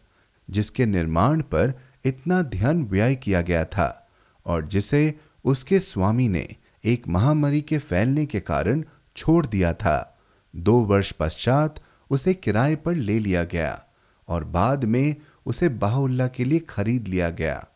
जिसके 0.49 0.85
निर्माण 0.85 1.41
पर 1.41 1.73
इतना 2.05 2.41
ध्यान 2.41 2.83
व्यय 2.85 3.15
किया 3.15 3.41
गया 3.41 3.65
था 3.65 4.07
और 4.45 4.67
जिसे 4.67 5.19
उसके 5.45 5.79
स्वामी 5.79 6.27
ने 6.29 6.55
एक 6.83 7.07
महामारी 7.07 7.61
के 7.61 7.77
फैलने 7.77 8.25
के 8.25 8.39
कारण 8.39 8.83
छोड़ 9.15 9.45
दिया 9.45 9.73
था, 9.73 10.17
दो 10.55 10.75
वर्ष 10.79 11.11
पश्चात 11.11 11.75
उसे 12.09 12.33
किराए 12.33 12.75
पर 12.75 12.95
ले 12.95 13.19
लिया 13.19 13.43
गया 13.43 13.85
और 14.27 14.43
बाद 14.43 14.85
में 14.85 15.15
उसे 15.45 15.69
बाहुल्ला 15.69 16.27
के 16.27 16.43
लिए 16.43 16.59
खरीद 16.59 17.07
लिया 17.07 17.29
गया। 17.29 17.67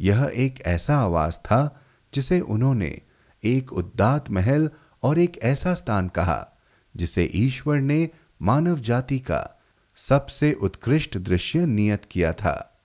यह 0.00 0.30
एक 0.34 0.60
ऐसा 0.60 0.96
आवास 0.96 1.38
था 1.38 1.80
जिसे 2.14 2.40
उन्होंने 2.40 3.00
एक 3.44 3.72
उद्दात 3.72 4.30
महल 4.30 4.70
और 5.02 5.18
एक 5.18 5.38
ऐसा 5.42 5.74
स्थान 5.74 6.08
कहा, 6.08 6.48
जिसे 6.96 7.30
ईश्वर 7.34 7.80
ने 7.80 8.08
मानव 8.42 8.80
जाति 8.80 9.18
का 9.18 9.58
सबसे 9.96 10.52
उत्कृष्ट 10.52 11.18
दृश्य 11.18 11.66
नियत 11.66 12.04
किया 12.04 12.32
था। 12.32 12.80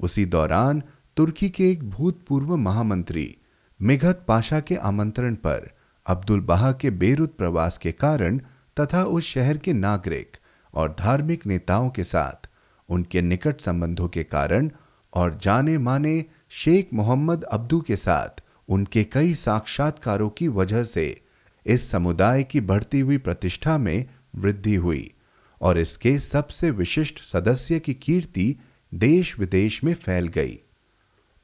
उसी 0.00 0.24
दौरान 0.24 0.82
तुर्की 1.16 1.48
के 1.50 1.70
एक 1.70 1.90
भूतपूर्व 1.90 2.56
महामंत्री, 2.56 3.36
मिघत 3.82 4.24
पाशा 4.28 4.60
के 4.60 4.76
आमंत्रण 4.76 5.34
पर, 5.34 5.70
अब्दुल 6.06 6.40
बहा 6.40 6.72
के 6.72 6.90
बेरुत 6.90 7.36
प्रवास 7.36 7.78
के 7.78 7.92
कारण 7.92 8.40
तथा 8.80 9.04
उस 9.04 9.24
शहर 9.24 9.58
के 9.58 9.72
नागरिक 9.72 10.36
और 10.74 10.96
धार्मिक 10.98 11.46
नेताओं 11.46 11.90
के 11.90 12.04
साथ, 12.04 12.48
उनके 12.88 13.22
निकट 13.22 13.60
संबंधों 13.60 14.08
के 14.08 14.24
कारण 14.24 14.70
और 15.14 15.38
जाने 15.42 15.78
माने 15.78 16.24
शेख 16.50 16.88
मोहम्मद 16.94 17.44
अब्दू 17.44 17.80
के 17.80 17.96
साथ 17.96 18.44
उनके 18.68 19.04
कई 19.04 19.34
साक्षात्कारों 19.34 20.28
की 20.28 20.48
वजह 20.48 20.84
से 20.84 21.20
इस 21.66 21.90
समुदाय 21.90 22.42
की 22.42 22.60
बढ़ती 22.60 23.00
हुई 23.00 23.18
प्रतिष्ठा 23.18 23.78
में 23.78 24.04
वृद्धि 24.36 24.74
हुई। 24.74 25.12
और 25.62 25.78
इसके 25.78 26.18
सबसे 26.18 26.70
विशिष्ट 26.70 27.24
सदस्य 27.24 27.78
की 27.80 27.94
कीर्ति 27.94 28.56
देश 28.94 29.38
विदेश 29.38 29.84
में 29.84 29.94
फैल 29.94 30.28
गई। 30.28 30.58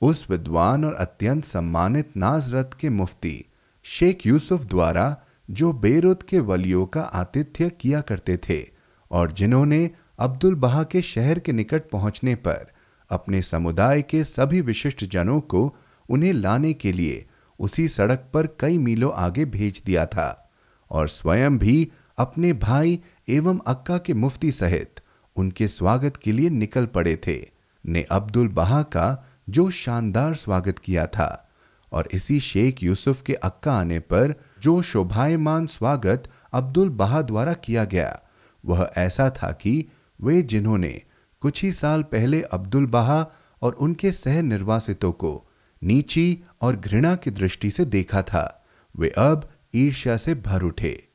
उस 0.02 0.26
विद्वान 0.30 0.84
और 0.84 0.94
अत्यंत 0.94 1.44
सम्मानित 1.44 2.16
नाजरत 2.16 2.70
के 2.80 2.88
मुफ्ती 2.88 3.44
शेख 3.84 4.26
यूसुफ 4.26 4.64
द्वारा 4.64 5.16
जो 5.50 5.72
बेरुत 5.72 6.22
के 6.22 6.38
वलियों 6.40 6.86
का 6.86 7.00
आतिथ्य 7.00 7.70
किया 7.70 8.00
करते 8.00 8.36
थे 8.48 8.68
और 9.10 9.32
जिन्होंने 9.32 9.90
अब्दुल 10.18 10.54
बहा 10.54 10.82
के 10.82 11.02
शहर 11.02 11.38
के 11.38 11.52
निकट 11.52 11.90
पहुँचने 11.90 12.34
पर 12.34 12.72
अपने 13.10 13.42
समुदाय 13.42 14.02
के 14.02 14.24
सभी 14.24 14.60
विशिष्ट 14.60 15.04
जनों 15.04 15.40
को 15.40 15.76
उन्हें 16.08 16.32
लाने 16.32 16.72
के 16.72 16.92
लिए 16.92 17.26
उसी 17.58 17.88
सड़क 17.88 18.30
पर 18.34 18.46
कई 18.60 18.78
मीलों 18.78 19.12
आगे 19.14 19.44
भेज 19.44 19.82
दिया 19.86 20.06
था 20.06 20.50
और 20.90 21.08
स्वयं 21.08 21.58
भी 21.58 21.90
अपने 22.18 22.52
भाई 22.52 23.00
एवं 23.28 23.58
अक्का 23.66 23.98
के 23.98 24.14
मुफ्ती 24.14 24.52
सहित 24.52 25.00
उनके 25.36 25.68
स्वागत 25.68 26.16
के 26.16 26.32
लिए 26.32 26.50
निकल 26.50 26.86
पड़े 26.86 27.16
थे। 27.26 27.50
ने 27.84 28.02
अब्दुल 28.02 28.48
बहा 28.48 28.82
का 28.82 29.28
जो 29.48 29.70
शानदार 29.70 30.34
स्वागत 30.34 30.78
किया 30.78 31.06
था 31.06 31.50
और 31.92 32.08
इसी 32.12 32.40
शेख 32.40 32.82
यूसुफ 32.82 33.22
के 33.22 33.34
अक्का 33.34 33.72
आने 33.72 33.98
पर 33.98 34.34
जो 34.60 34.82
शोभायमान 34.82 35.66
स्वागत 35.66 36.28
अब्दुल 36.52 36.88
बहा 36.88 37.22
द्वारा 37.22 37.52
किया 37.52 37.84
गया, 37.84 38.20
वह 38.64 38.90
ऐसा 38.96 39.30
था 39.30 39.52
कि 39.52 39.84
वे 40.20 40.42
जिन्होंने 40.42 41.02
कुछ 41.40 41.62
ही 41.62 41.72
साल 41.72 42.02
पहले 42.02 42.42
अब्दुल 42.42 42.86
बहा 42.86 43.26
और 43.62 43.72
उनके 43.72 44.12
सह 44.12 44.42
निर्वासितों 44.42 45.12
को 45.12 45.48
नीची 45.82 46.44
और 46.60 46.76
घृणा 46.76 47.14
की 47.14 47.30
दृष्टि 47.30 47.70
से 47.70 47.84
देखा 47.84 48.22
था, 48.22 48.64
वे 48.96 49.08
अब 49.08 49.48
ईर्ष्या 49.74 50.16
से 50.16 50.34
भर 50.34 50.62
उठे। 50.62 51.11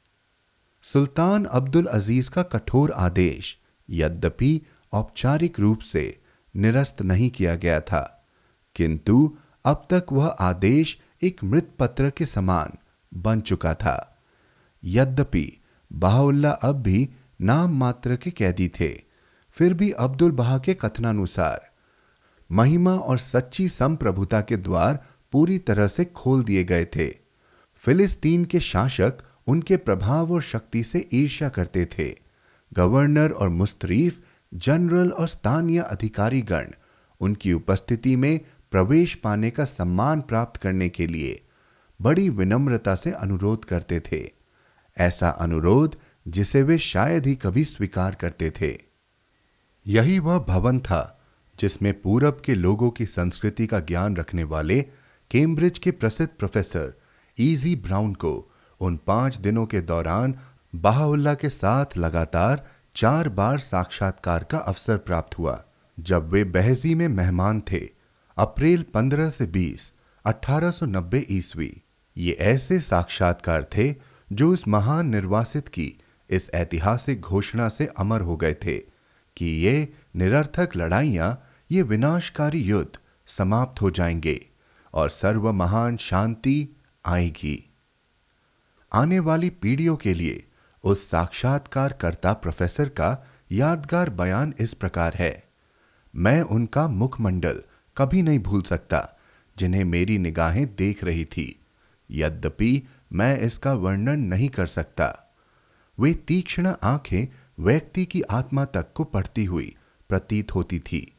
सुल्तान 0.88 1.46
अब्दुल 1.46 1.86
अज़ीज़ 1.86 2.30
का 2.32 2.42
कठोर 2.44 2.92
आदेश, 2.92 3.58
यद्यपि 3.90 4.62
औपचारिक 4.94 5.60
रूप 5.60 5.80
से 5.80 6.04
निरस्त 6.56 7.02
नहीं 7.02 7.30
किया 7.30 7.56
गया 7.56 7.80
था, 7.82 8.28
किंतु 8.76 9.38
अब 9.66 9.86
तक 9.90 10.06
वह 10.12 10.28
आदेश 10.28 10.98
एक 11.22 11.44
मृत 11.44 11.76
पत्र 11.80 12.10
के 12.10 12.26
समान 12.26 12.78
बन 13.12 13.42
चुका 13.42 13.74
था। 13.74 14.24
यद्यपि 14.84 15.46
बाहुल्ला 15.92 16.52
अब 16.52 16.82
भी 16.82 17.10
नाम 17.42 17.78
मात्र 17.80 18.16
के 18.16 18.32
कैदी 18.32 18.68
थे, 18.80 18.94
फिर 19.56 19.74
भी 19.74 19.92
अब्दुल 19.92 20.32
बहा 20.32 20.58
के 20.58 20.74
कथनानुसार 20.74 21.70
महिमा 22.50 22.96
और 22.96 23.18
सच्ची 23.18 23.70
संप्रभुता 23.70 24.42
के 24.42 24.58
द्वार 24.58 25.06
पूरी 25.34 25.58
तरह 25.60 25.88
से 25.88 26.06
खोल 26.06 26.44
दिए 26.44 26.64
गए 26.64 26.86
थे। 26.86 27.10
फिलिस्तीन 27.82 28.46
के 28.46 28.60
शासक 28.60 29.24
उनके 29.48 29.78
प्रभाव 29.78 30.34
और 30.34 30.42
शक्ति 30.42 30.84
से 30.84 31.10
ईर्ष्या 31.14 31.50
करते 31.50 31.86
थे। 31.86 32.16
गवर्नर 32.74 33.32
और 33.32 33.50
मुस्तरीफ, 33.50 34.22
जनरल 34.54 35.12
और 35.12 35.28
स्थानीय 35.28 35.80
अधिकारी 35.80 36.42
गण 36.42 36.68
उनकी 37.20 37.54
उपस्थिति 37.54 38.16
में 38.16 38.40
प्रवेश 38.72 39.16
पाने 39.16 39.50
का 39.50 39.66
सम्मान 39.66 40.22
प्राप्त 40.22 40.62
करने 40.62 40.90
के 40.90 41.08
लिए 41.08 41.44
बड़ी 42.02 42.30
विनम्रता 42.30 42.96
से 42.96 43.12
अनुरोध 43.12 43.66
करते 43.66 44.00
थे। 44.00 44.32
ऐसा 44.98 45.30
अनुरोध 45.30 45.96
जिसे 46.28 46.64
वे 46.64 46.78
शायद 46.78 47.26
ही 47.26 47.36
कभी 47.36 47.64
स्वीकार 47.64 48.16
करते 48.16 48.50
थे। 48.50 48.82
यही 49.88 50.20
वह 50.20 50.40
भवन 50.40 50.80
था 50.80 51.26
जिसमें 51.60 52.02
पूरब 52.02 52.42
के 52.46 52.54
लोगों 52.54 52.90
की 52.90 53.06
संस्कृति 53.06 53.68
का 53.68 53.80
ज्ञान 53.80 54.18
रखने 54.18 54.44
वाले 54.44 54.82
कैम्ब्रिज 55.32 55.80
के 55.80 55.92
प्रसिद्ध 55.92 56.30
प्रोफेसर 56.40 56.94
ईजी 57.40 57.76
ब्राउन 57.76 58.14
को 58.14 58.47
उन 58.80 59.00
पाँच 59.08 59.38
दिनों 59.38 59.66
के 59.66 59.82
दौरान 59.82 60.36
बाहुल्ला 60.76 61.34
के 61.34 61.50
साथ 61.50 61.98
लगातार 61.98 62.66
चार 62.96 63.30
बार 63.30 63.60
साक्षात्कार 63.60 64.44
का 64.44 64.58
अवसर 64.58 64.98
प्राप्त 64.98 65.40
हुआ, 65.40 65.64
जब 66.00 66.30
वे 66.30 66.44
बहजी 66.44 66.96
में 66.96 67.08
मेहमान 67.08 67.62
थे, 67.72 67.90
अप्रैल 68.38 68.86
15 68.94 69.30
से 69.30 69.46
20 69.46 69.94
1890 70.26 71.26
ईस्वी। 71.30 71.82
ये 72.18 72.34
ऐसे 72.34 72.80
साक्षात्कार 72.82 73.64
थे 73.64 73.96
जो 74.32 74.54
इस 74.54 74.68
महान 74.68 75.08
निर्वासित 75.08 75.68
की 75.68 75.94
इस 76.30 76.50
ऐतिहासिक 76.54 77.22
घोषणा 77.22 77.70
से 77.70 77.86
अमर 77.86 78.22
हो 78.22 78.38
गए 78.38 78.54
थे 78.54 78.78
कि 79.38 79.46
ये 79.46 79.94
निरर्थक 80.16 80.70
लड़ाइयाँ, 80.76 81.44
ये 81.72 81.82
विनाशकारी 81.82 82.60
युद्ध 82.60 82.98
समाप्त 83.28 83.82
हो 83.82 83.92
जाएँगे 83.92 84.50
और 84.94 85.10
सर्व 85.10 85.54
महान 85.54 85.98
शांति 85.98 86.76
आएगी। 87.06 87.67
आने 88.94 89.20
वाली 89.20 89.50
पीढ़ियों 89.50 89.98
के 89.98 90.14
लिए 90.14 90.48
उस 90.84 91.10
साक्षात्कारकर्ता 91.10 92.34
प्रोफेसर 92.34 92.90
का 92.90 93.28
यादगार 93.52 94.10
बयान 94.10 94.54
इस 94.60 94.74
प्रकार 94.74 95.14
है। 95.16 95.44
मैं 96.16 96.42
उनका 96.42 96.88
मुखमंडल 96.88 97.64
कभी 97.98 98.22
नहीं 98.22 98.40
भूल 98.40 98.62
सकता, 98.62 99.18
जिन्हें 99.58 99.84
मेरी 99.84 100.18
निगाहें 100.18 100.76
देख 100.76 101.04
रही 101.04 101.26
थी। 101.26 101.60
यद्यपि 102.12 102.84
मैं 103.14 103.40
इसका 103.40 103.74
वर्णन 103.74 104.20
नहीं 104.20 104.50
कर 104.50 104.66
सकता। 104.66 105.34
वे 106.00 106.14
तीक्ष्ण 106.14 106.74
आँखें 106.84 107.28
व्यक्ति 107.60 108.06
की 108.06 108.22
आत्मा 108.22 108.66
तक 108.66 108.94
को 108.94 109.04
पढ़ती 109.04 109.46
हुई 109.46 109.76
प्रतीत 110.10 110.56
होती 110.56 110.80
थी। 110.80 111.14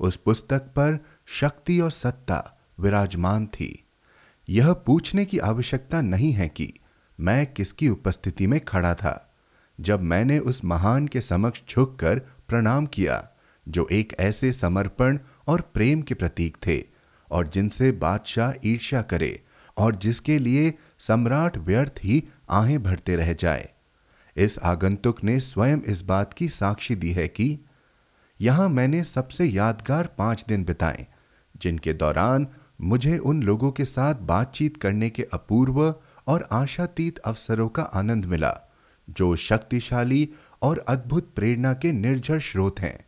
उस 0.00 0.16
पुस्तक 0.16 0.58
पर 0.58 1.04
शक्ति 1.26 1.80
और 1.80 1.90
सत्ता 1.90 2.58
विराजमान 2.80 3.46
थी। 3.46 3.86
यह 4.48 4.72
पूछने 4.72 5.24
की 5.24 5.38
आवश्यकता 5.38 6.00
नहीं 6.00 6.32
है 6.32 6.48
कि 6.48 6.74
मैं 7.20 7.52
किसकी 7.52 7.88
उपस्थिति 7.88 8.46
में 8.46 8.64
खड़ा 8.64 8.94
था? 8.94 9.34
जब 9.80 10.02
मैंने 10.02 10.38
उस 10.38 10.64
महान 10.64 11.06
के 11.06 11.20
समक्ष 11.20 11.62
झुककर 11.70 12.18
प्रणाम 12.18 12.86
किया, 12.86 13.28
जो 13.68 13.88
एक 13.92 14.16
ऐसे 14.20 14.52
समर्पण 14.52 15.18
और 15.46 15.60
प्रेम 15.60 16.02
के 16.02 16.14
प्रतीक 16.14 16.56
थे, 16.66 16.84
और 17.30 17.48
जिनसे 17.48 17.92
बादशाह 17.92 18.52
ईर्ष्या 18.64 19.02
करे, 19.02 19.42
और 19.76 19.96
जिसके 19.96 20.38
लिए 20.38 20.74
सम्राट 20.98 21.56
व्यर्थ 21.56 21.94
ही 22.04 22.24
आहें 22.50 22.82
भरते 22.82 23.16
रह 23.16 23.32
जाए। 23.32 23.68
इस 24.36 24.58
आगंतुक 24.58 25.24
ने 25.24 25.40
स्वयं 25.40 25.78
इस 25.78 26.02
बात 26.02 26.34
की 26.34 26.48
साक्षी 26.48 26.94
दी 26.94 27.12
है 27.12 27.28
कि, 27.28 27.58
यहाँ 28.40 28.68
मैंने 28.68 29.04
सबसे 29.04 29.44
यादगार 29.44 30.06
पाँच 30.06 30.44
दिन 30.48 30.64
बिताए, 30.64 31.06
जिनके 31.56 31.92
दौरान 31.92 32.46
मुझे 32.80 33.18
उन 33.18 33.42
लोगों 33.42 33.72
के 33.72 33.84
साथ 33.84 34.14
बातचीत 34.14 34.76
करने 34.76 35.10
के 35.10 35.22
अपूर्व 35.22 35.94
और 36.28 36.48
आशातीत 36.52 37.18
अवसरों 37.18 37.68
का 37.68 37.82
आनंद 37.82 38.24
मिला, 38.24 38.54
जो 39.08 39.36
शक्तिशाली 39.36 40.28
और 40.62 40.84
अद्भुत 40.88 41.32
प्रेरणा 41.36 41.72
के 41.72 41.92
निर्जर 41.92 42.40
स्रोत 42.40 42.80
हैं, 42.80 42.98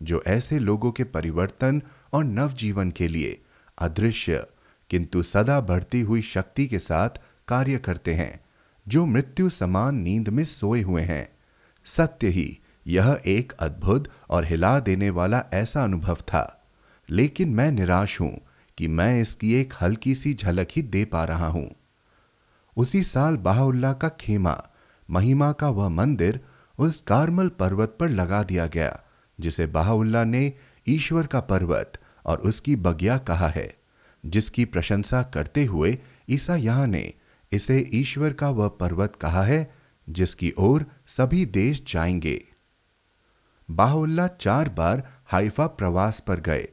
जो 0.00 0.22
ऐसे 0.26 0.58
लोगों 0.58 0.92
के 0.92 1.04
परिवर्तन 1.04 1.82
और 2.12 2.24
नवजीवन 2.24 2.90
के 2.90 3.08
लिए 3.08 3.40
अदृश्य, 3.78 4.44
किंतु 4.90 5.22
सदा 5.22 5.60
बढ़ती 5.60 6.00
हुई 6.00 6.22
शक्ति 6.22 6.66
के 6.66 6.78
साथ 6.78 7.20
कार्य 7.48 7.78
करते 7.78 8.14
हैं, 8.14 8.40
जो 8.86 9.04
मृत्यु 9.06 9.50
समान 9.50 9.94
नींद 9.94 10.28
में 10.28 10.44
सोए 10.44 10.82
हुए 10.82 11.02
हैं। 11.02 11.28
सत्य 11.86 12.28
ही 12.28 12.58
यह 12.86 13.20
एक 13.26 13.52
अद्भुत 13.52 14.08
और 14.30 14.44
हिला 14.44 14.78
देने 14.80 15.10
वाला 15.10 15.42
ऐसा 15.52 15.84
अनुभव 15.84 16.14
था, 16.14 16.64
लेकिन 17.08 17.48
मैं 17.48 17.70
निराश 17.72 18.20
हूँ 18.20 18.32
कि 18.78 18.88
मैं 18.88 19.20
इसकी 19.20 19.54
एक 19.54 19.72
हल्की 19.82 20.14
सी 20.14 20.34
झलक 20.34 20.68
ही 20.70 20.82
दे 20.82 21.04
पा 21.04 21.24
रहा 21.24 21.46
हूँ। 21.46 21.70
उसी 22.76 23.02
साल 23.02 23.36
बाहुल्ला 23.36 23.92
का 23.92 24.08
खेमा, 24.08 24.62
महिमा 25.10 25.52
का 25.52 25.68
वह 25.68 25.88
मंदिर 25.88 26.40
उस 26.78 27.02
कार्मल 27.02 27.48
पर्वत 27.48 27.96
पर 28.00 28.08
लगा 28.08 28.42
दिया 28.42 28.66
गया, 28.66 29.02
जिसे 29.40 29.66
बाहुल्ला 29.66 30.24
ने 30.24 30.52
ईश्वर 30.88 31.26
का 31.26 31.40
पर्वत 31.40 31.92
और 32.26 32.38
उसकी 32.38 32.76
बगिया 32.76 33.18
कहा 33.18 33.48
है, 33.48 33.76
जिसकी 34.26 34.64
प्रशंसा 34.64 35.22
करते 35.22 35.64
हुए 35.64 35.98
ईसा 36.30 36.56
यहाँ 36.56 36.86
ने 36.86 37.12
इसे 37.52 37.90
ईश्वर 37.94 38.32
का 38.32 38.50
वह 38.50 38.68
पर्वत 38.68 39.16
कहा 39.16 39.42
है, 39.42 39.74
जिसकी 40.08 40.52
ओर 40.58 40.86
सभी 41.06 41.46
देश 41.46 41.84
जाएँगे। 41.88 42.44
बाहुल्ला 43.70 44.26
चार 44.26 44.68
बार 44.68 45.08
हाइफा 45.26 45.66
प्रवास 45.66 46.20
पर 46.20 46.40
गए 46.40 46.68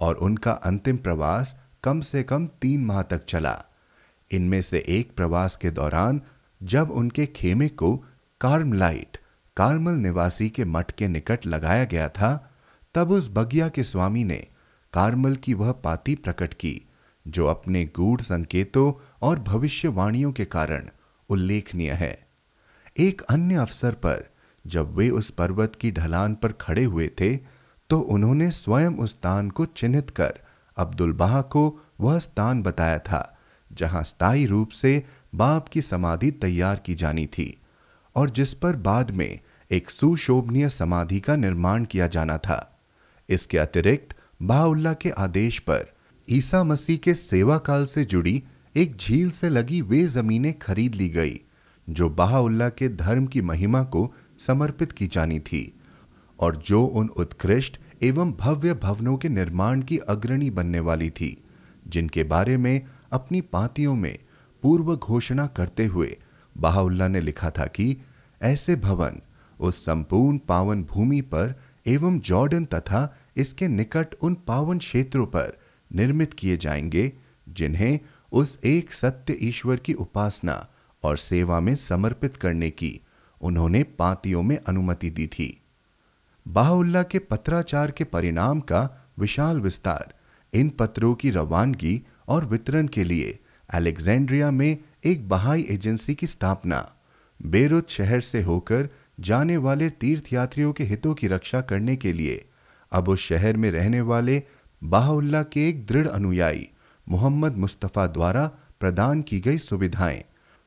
और 0.00 0.14
उनका 0.14 0.52
अंतिम 0.52 0.96
प्रवास 0.96 1.60
कम 1.84 2.00
से 2.00 2.22
कम 2.22 2.46
तीन 2.46 2.84
माह 2.84 3.02
तक 3.02 3.24
चला। 3.24 3.64
इनमें 4.30 4.60
से 4.62 4.84
एक 4.88 5.14
प्रवास 5.16 5.56
के 5.56 5.70
दौरान, 5.70 6.20
जब 6.62 6.90
उनके 6.90 7.26
खेमे 7.26 7.68
को 7.68 7.96
कार्मलाइट, 8.40 9.18
कार्मल 9.56 9.92
निवासी 9.92 10.48
के 10.50 10.64
मठ 10.64 10.90
के 10.90 11.08
निकट 11.08 11.46
लगाया 11.46 11.84
गया 11.84 12.08
था, 12.08 12.50
तब 12.94 13.10
उस 13.10 13.28
बगिया 13.32 13.68
के 13.68 13.82
स्वामी 13.82 14.24
ने 14.24 14.46
कार्मल 14.92 15.36
की 15.36 15.54
वह 15.54 15.72
पाती 15.72 16.14
प्रकट 16.14 16.54
की, 16.54 16.80
जो 17.26 17.46
अपने 17.46 17.84
गूढ़ 17.96 18.20
संकेतों 18.20 18.92
और 19.22 19.38
भविष्यवाणियों 19.38 20.32
के 20.32 20.44
कारण 20.44 20.88
उल्लेखनीय 21.30 21.92
है। 21.92 22.16
एक 22.98 23.22
अन्य 23.22 23.54
अवसर 23.54 23.92
पर, 23.94 24.24
जब 24.64 24.94
वे 24.94 25.08
उस 25.10 25.30
पर्वत 25.30 25.74
की 25.76 25.90
ढलान 25.92 26.34
पर 26.34 26.52
खड़े 26.52 26.84
हुए 26.84 27.08
थे 27.20 27.36
तो 27.90 27.98
उन्होंने 28.00 28.50
स्वयं 28.50 28.90
उस 28.90 29.10
स्थान 29.10 29.50
को 29.50 29.64
चिन्हित 29.66 30.10
कर 30.10 30.38
अब्दुल 30.76 31.12
बाह 31.12 31.40
को 31.42 31.62
वह 32.00 32.18
स्थान 32.18 32.62
बताया 32.62 32.98
था। 32.98 33.33
जहाँ 33.74 34.02
स्थायी 34.04 34.46
रूप 34.46 34.70
से 34.70 35.02
बाप 35.34 35.68
की 35.68 35.82
समाधि 35.82 36.30
तैयार 36.30 36.82
की 36.86 36.94
जानी 36.94 37.26
थी 37.26 37.58
और 38.16 38.30
जिस 38.30 38.54
पर 38.54 38.76
बाद 38.76 39.10
में 39.10 39.38
एक 39.70 39.90
सुशोभनीय 39.90 40.68
समाधि 40.68 41.20
का 41.20 41.36
निर्माण 41.36 41.84
किया 41.84 42.06
जाना 42.06 42.38
था। 42.38 42.80
इसके 43.28 43.58
अतिरिक्त 43.58 44.16
बाउल्ला 44.42 44.92
के 44.92 45.10
आदेश 45.10 45.58
पर 45.58 45.92
ईसा 46.28 46.62
मसीह 46.64 46.96
के 46.96 47.14
सेवा 47.14 47.58
काल 47.58 47.84
से 47.84 48.04
जुड़ी 48.04 48.42
एक 48.76 48.96
झील 48.96 49.30
से 49.30 49.48
लगी 49.48 49.80
वे 49.80 50.04
जमीनें 50.04 50.58
खरीद 50.58 50.94
ली 50.94 51.08
गई, 51.08 51.40
जो 51.90 52.08
बाहुल्ला 52.10 52.68
के 52.68 52.88
धर्म 52.88 53.26
की 53.26 53.42
महिमा 53.42 53.82
को 53.82 54.12
समर्पित 54.38 54.92
की 54.92 55.06
जानी 55.06 55.38
थी 55.38 55.72
और 56.40 56.56
जो 56.56 56.84
उन 56.84 57.08
उत्कृष्ट 57.08 57.78
एवं 58.02 58.32
भव्य 58.32 58.74
भवनों 58.74 59.16
के 59.16 59.28
निर्माण 59.28 59.82
की 59.82 59.98
अग्रणी 59.98 60.50
बनने 60.50 60.80
वाली 60.80 61.10
थी, 61.10 61.36
जिनके 61.88 62.24
बारे 62.24 62.56
में 62.56 62.80
अपनी 63.14 63.40
पातियों 63.40 63.94
में 63.94 64.18
पूर्व 64.62 64.96
घोषणा 64.96 65.46
करते 65.46 65.84
हुए 65.84 66.18
बाहुल्ला 66.58 67.08
ने 67.08 67.20
लिखा 67.20 67.50
था 67.50 67.66
कि 67.66 67.96
ऐसे 68.42 68.76
भवन 68.76 69.20
उस 69.60 69.84
संपूर्ण 69.84 70.38
पावन 70.38 70.84
भूमि 70.84 71.20
पर 71.20 71.60
एवं 71.86 72.18
जॉर्डन 72.20 72.64
तथा 72.64 73.16
इसके 73.36 73.68
निकट 73.68 74.14
उन 74.22 74.34
पावन 74.34 74.78
क्षेत्रों 74.78 75.26
पर 75.26 75.58
निर्मित 75.92 76.34
किए 76.34 76.56
जाएँगे, 76.56 77.12
जिन्हें 77.48 78.00
उस 78.32 78.58
एक 78.64 78.92
सत्य 78.92 79.38
ईश्वर 79.40 79.76
की 79.76 79.92
उपासना 79.92 80.68
और 81.02 81.16
सेवा 81.16 81.60
में 81.60 81.74
समर्पित 81.74 82.36
करने 82.36 82.70
की 82.70 83.00
उन्होंने 83.42 83.82
पातियों 83.82 84.42
में 84.42 84.58
अनुमति 84.68 85.10
दी 85.10 85.26
थी। 85.26 85.62
बाहुल्ला 86.48 87.02
के 87.02 87.18
पत्राचार 87.18 87.90
के 87.90 88.04
परिणाम 88.04 88.60
का 88.60 89.08
विशाल 89.18 89.60
विस्तार 89.60 90.14
इन 90.54 90.68
पत्रों 90.68 91.14
की 91.14 91.30
रवानगी 91.30 92.02
और 92.28 92.44
वितरण 92.44 92.86
के 92.86 93.04
लिए 93.04 93.38
अलेक्जेंड्रिया 93.70 94.50
में 94.50 94.78
एक 95.04 95.28
बहाई 95.28 95.66
एजेंसी 95.70 96.14
की 96.14 96.26
स्थापना। 96.26 96.94
बेरुत 97.46 97.90
शहर 97.90 98.20
से 98.20 98.42
होकर 98.42 98.88
जाने 99.20 99.56
वाले 99.56 99.90
तीर्थयात्रियों 99.90 100.72
के 100.72 100.84
हितों 100.84 101.14
की 101.14 101.28
रक्षा 101.28 101.60
करने 101.60 101.96
के 101.96 102.12
लिए 102.12 102.48
अब 102.92 103.08
उस 103.08 103.20
शहर 103.20 103.56
में 103.56 103.70
रहने 103.70 104.00
वाले 104.00 104.42
बाहुल्ला 104.84 105.42
के 105.42 105.68
एक 105.68 105.86
दृढ़ 105.86 106.08
अनुयायी 106.08 106.68
मोहम्मद 107.08 107.56
मुस्तफ़ा 107.56 108.06
द्वारा 108.06 108.50
प्रदान 108.80 109.22
की 109.22 109.40
गई 109.40 109.58
सुविधाएँ। 109.58 110.24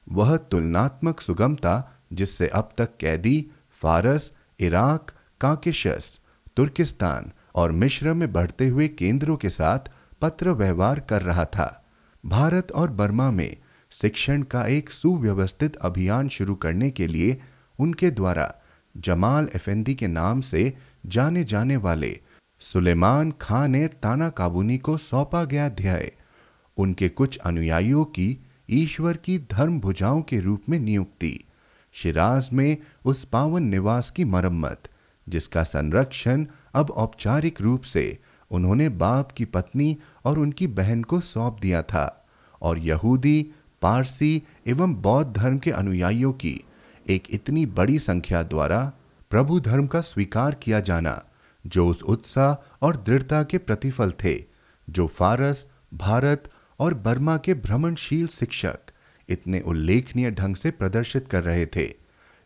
वह 0.10 0.38
तुलनात्मक 0.38 1.22
सुगमता, 1.22 2.02
जिससे 2.14 2.48
अब 2.48 2.70
तक 2.78 2.98
कैदी, 3.00 3.48
फारस, 3.72 4.34
इराक, 4.60 5.12
काकेशस, 5.42 6.20
तुर्किस्तान 6.58 7.32
और 7.56 7.72
मिश्र 7.72 8.14
में 8.14 8.34
बढ़ते 8.34 8.68
हुए 8.68 8.88
केंद्रों 8.88 9.38
के 9.38 9.50
साथ 9.50 9.80
पत्र 10.22 10.50
व्यवहार 10.50 11.00
कर 11.00 11.22
रहा 11.22 11.46
था। 11.46 11.86
भारत 12.26 12.72
और 12.72 12.92
बर्मा 12.92 13.32
में 13.32 13.58
शिक्षण 13.92 14.42
का 14.44 14.66
एक 14.68 14.90
सुव्यवस्थित 14.90 15.76
अभियान 15.76 16.30
शुरू 16.30 16.56
करने 16.56 16.90
के 16.92 17.08
लिए 17.08 17.42
उनके 17.80 18.12
द्वारा 18.12 18.54
जमाल 18.98 19.50
एफेंदी 19.56 19.96
के 19.96 20.08
नाम 20.08 20.42
से 20.42 20.74
जाने 21.06 21.44
जाने 21.44 21.78
वाले 21.78 22.20
सुलेमान 22.62 23.34
खां 23.42 23.68
ने 23.68 23.88
ताना 23.88 24.30
काबूनी 24.30 24.78
को 24.78 24.98
सौंपा 24.98 25.44
गया 25.44 25.66
अध्याय। 25.66 26.12
उनके 26.78 27.10
कुछ 27.10 27.38
अनुयायियों 27.38 28.06
की 28.06 28.46
ईश्वर 28.70 29.18
की 29.18 29.38
धर्म 29.52 29.80
भुजाओं 29.80 30.22
के 30.22 30.40
रूप 30.40 30.64
में 30.70 30.80
नियुक्ति। 30.80 31.40
शिराज 31.94 32.50
में 32.54 32.78
उस 33.06 33.26
पावन 33.26 33.64
निवास 33.64 34.10
की 34.10 34.26
मरम्मत, 34.26 34.90
जिसका 35.30 35.64
संरक्षण 35.64 36.46
अब 36.74 36.92
औपचारिक 36.92 37.62
रूप 37.62 37.82
से 37.82 38.18
उन्होंने 38.52 38.90
बाप 38.90 39.32
की 39.32 39.46
पत्नी 39.46 39.98
और 40.26 40.40
उनकी 40.40 40.68
बहन 40.68 41.04
को 41.04 41.20
सौंप 41.20 41.58
दिया 41.62 41.82
था 41.82 42.28
और 42.62 42.80
यहूदी, 42.80 43.52
पारसी 43.82 44.44
एवं 44.68 44.96
बौद्ध 44.96 45.34
धर्म 45.38 45.58
के 45.58 45.72
अनुयायियों 45.72 46.34
की 46.34 46.64
एक 47.10 47.24
इतनी 47.30 47.66
बड़ी 47.66 48.00
संख्या 48.00 48.44
द्वारा 48.44 48.92
प्रभु 49.30 49.60
धर्म 49.60 49.88
का 49.88 50.02
स्वीकार 50.02 50.56
किया 50.56 50.80
जाना, 50.80 51.24
जो 51.68 51.88
उस 51.88 52.04
उत्साह 52.04 52.78
और 52.82 52.98
दृढ़ता 52.98 53.44
के 53.44 53.58
प्रतिफल 53.58 54.12
थे, 54.12 54.46
जो 54.90 55.08
फारस, 55.08 55.68
भारत 55.94 56.50
और 56.80 56.94
बर्मा 56.94 57.38
के 57.38 57.54
भ्रमणशील 57.54 58.28
शिक्षक 58.28 58.80
इतने 59.30 59.60
उल्लेखनीय 59.60 60.32
ढंग 60.32 60.56
से 60.56 60.72
प्रदर्शित 60.72 61.28
कर 61.28 61.44
रहे 61.44 61.66
थे। 61.66 61.94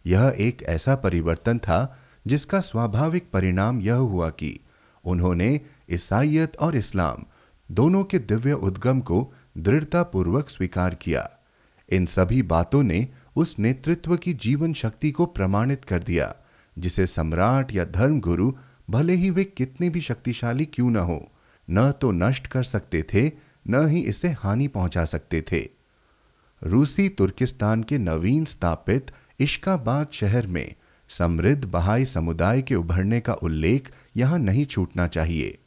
यह 0.05 0.35
एक 0.39 0.63
ऐसा 0.63 0.95
परिवर्तन 0.95 1.57
था 1.57 1.99
जिसका 2.27 2.59
स्वाभाविक 2.59 3.31
परिणाम 3.31 3.81
यह 3.81 3.95
हुआ 3.95 4.29
कि 4.29 4.59
उन्होंने 5.05 5.61
ईसाइत 5.93 6.57
और 6.57 6.75
इस्लाम 6.75 7.25
दोनों 7.71 8.03
के 8.03 8.19
दिव्य 8.19 8.53
उद्गम 8.53 8.99
को 8.99 9.33
दृढ़ता 9.57 10.03
पूर्वक 10.03 10.49
स्वीकार 10.49 10.95
किया। 10.95 11.29
इन 11.89 12.05
सभी 12.05 12.41
बातों 12.41 12.83
ने 12.83 13.07
उस 13.35 13.59
नेतृत्व 13.59 14.15
की 14.17 14.33
जीवन 14.33 14.73
शक्ति 14.73 15.11
को 15.11 15.25
प्रमाणित 15.25 15.85
कर 15.85 16.03
दिया, 16.03 16.35
जिसे 16.77 17.05
सम्राट 17.05 17.73
या 17.73 17.85
धर्मगुरु 17.85 18.51
भले 18.89 19.13
ही 19.13 19.29
वे 19.29 19.43
कितने 19.43 19.89
भी 19.89 20.01
शक्तिशाली 20.01 20.65
क्यों 20.65 20.89
न 20.91 20.95
हो, 20.95 21.31
न 21.69 21.91
तो 21.91 22.11
नष्ट 22.11 22.47
कर 22.47 22.63
सकते 22.63 23.03
थे, 23.13 23.31
न 23.67 23.87
ही 23.87 23.99
इसे 23.99 24.29
हानि 24.29 24.67
पहुँचा 24.67 25.05
सकते 25.05 25.41
थे। 25.41 25.69
रूसी 26.63 27.09
तुर्किस्तान 27.09 27.83
के 27.83 27.97
नवीन 27.97 28.45
स्थापित 28.45 29.11
इश्काबाद 29.39 30.07
शहर 30.11 30.47
में 30.47 30.73
समृद्ध 31.09 31.65
बहाई 31.65 32.05
समुदाय 32.05 32.61
के 32.61 32.75
उभरने 32.75 33.19
का 33.19 33.33
उल्लेख 33.33 33.91
यहाँ 34.17 34.39
नहीं 34.39 34.65
छूटना 34.65 35.07
चाहिए। 35.07 35.57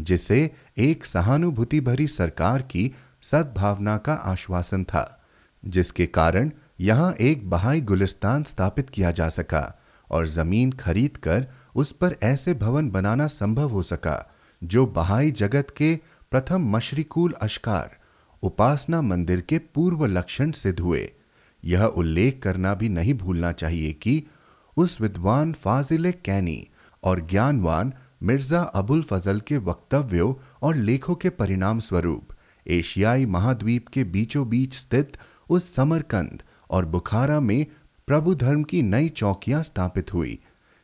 जिसे 0.00 0.50
एक 0.78 1.04
सहानुभूति 1.04 1.80
भरी 1.80 2.06
सरकार 2.06 2.62
की 2.62 2.94
सद्भावना 3.22 3.96
का 3.96 4.12
आश्वासन 4.12 4.84
था, 4.84 5.22
जिसके 5.64 6.06
कारण 6.06 6.50
यहाँ 6.80 7.12
एक 7.12 7.50
बहाई 7.50 7.80
गुलिस्तान 7.80 8.42
स्थापित 8.42 8.90
किया 8.90 9.10
जा 9.10 9.28
सका 9.28 9.80
और 10.10 10.26
ज़मीन 10.26 10.72
खरीदकर 10.72 11.46
उस 11.74 11.92
पर 11.92 12.16
ऐसे 12.22 12.54
भवन 12.54 12.90
बनाना 12.90 13.26
संभव 13.26 13.68
हो 13.68 13.82
सका, 13.82 14.34
जो 14.64 14.86
बहाई 14.86 15.30
जगत 15.30 15.74
के 15.76 16.00
प्रथम 16.30 16.70
मशरिकूल 16.70 17.32
अशकार, 17.32 17.96
उपासना 18.42 19.02
मंदिर 19.02 19.40
के 19.40 19.58
पूर्व 19.58 20.06
लक्षण 20.06 20.50
सिद्ध 20.50 20.80
हुए। 20.80 21.12
यह 21.64 21.84
उल्लेख 21.84 22.40
करना 22.42 22.74
भी 22.74 22.88
नहीं 22.88 23.14
भूलना 23.14 23.52
चाहिए 23.52 23.92
कि 23.92 24.22
उस 24.76 25.00
विद्वान 25.00 25.52
फाजिल 25.52 26.10
कैनी 26.24 26.68
और 27.04 27.26
ज्ञानवान 27.26 27.92
मिर्ज़ा 28.22 28.62
अबुल 28.62 29.02
फजल 29.02 29.40
के 29.40 29.56
वक्तव्यों 29.58 30.34
और 30.62 30.74
लेखों 30.74 31.14
के 31.14 31.30
परिणाम 31.30 31.78
स्वरूप 31.78 32.28
एशियाई 32.66 33.26
महाद्वीप 33.26 33.88
के 33.88 34.04
बीचों 34.04 34.48
बीच 34.48 34.74
स्थित 34.74 35.16
उस 35.48 35.74
समरकंद 35.74 36.42
और 36.70 36.84
बुखारा 36.84 37.40
में 37.40 37.66
प्रभु 38.06 38.34
धर्म 38.34 38.62
की 38.62 38.82
नई 38.82 39.08
चौकियाँ 39.08 39.62
स्थापित 39.62 40.12
हुई। 40.14 40.38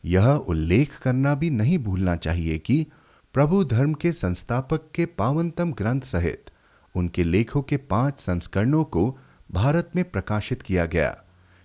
यह 0.04 0.28
उल्लेख 0.28 0.98
करना 0.98 1.34
भी 1.34 1.50
नहीं 1.50 1.78
भूलना 1.78 2.16
चाहिए 2.16 2.58
कि 2.58 2.86
प्रभु 3.34 3.64
धर्म 3.64 3.94
के 3.94 4.12
संस्थापक 4.12 4.90
के 4.94 5.06
पावनतम 5.06 5.72
ग्रंथ 5.72 6.00
सहित 6.00 6.50
उनके 6.94 7.24
लेखों 7.24 7.62
के 7.62 7.76
पाँच 7.76 8.20
संस्करणों 8.20 8.84
को 8.84 9.18
भारत 9.52 9.90
में 9.96 10.04
प्रकाशित 10.10 10.62
किया 10.62 10.86
गया। 10.86 11.24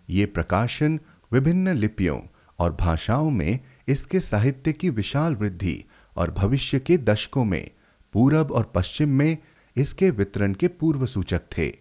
ये 0.09 0.25
प्रकाशन 0.25 0.99
विभिन्न 1.31 1.69
लिपियों 1.69 2.19
और 2.59 2.77
भाषाओं 2.79 3.29
में 3.29 3.59
इसके 3.89 4.19
साहित्य 4.19 4.73
की 4.73 4.89
विशाल 4.89 5.35
वृद्धि 5.35 5.83
और 6.17 6.31
भविष्य 6.31 6.79
के 6.79 6.97
दशकों 6.97 7.45
में, 7.45 7.69
पूरब 8.13 8.51
और 8.51 8.71
पश्चिम 8.75 9.09
में 9.09 9.37
इसके 9.75 10.09
वितरण 10.09 10.53
के 10.53 10.67
पूर्व 10.67 11.05
सूचक 11.05 11.41
थे। 11.57 11.71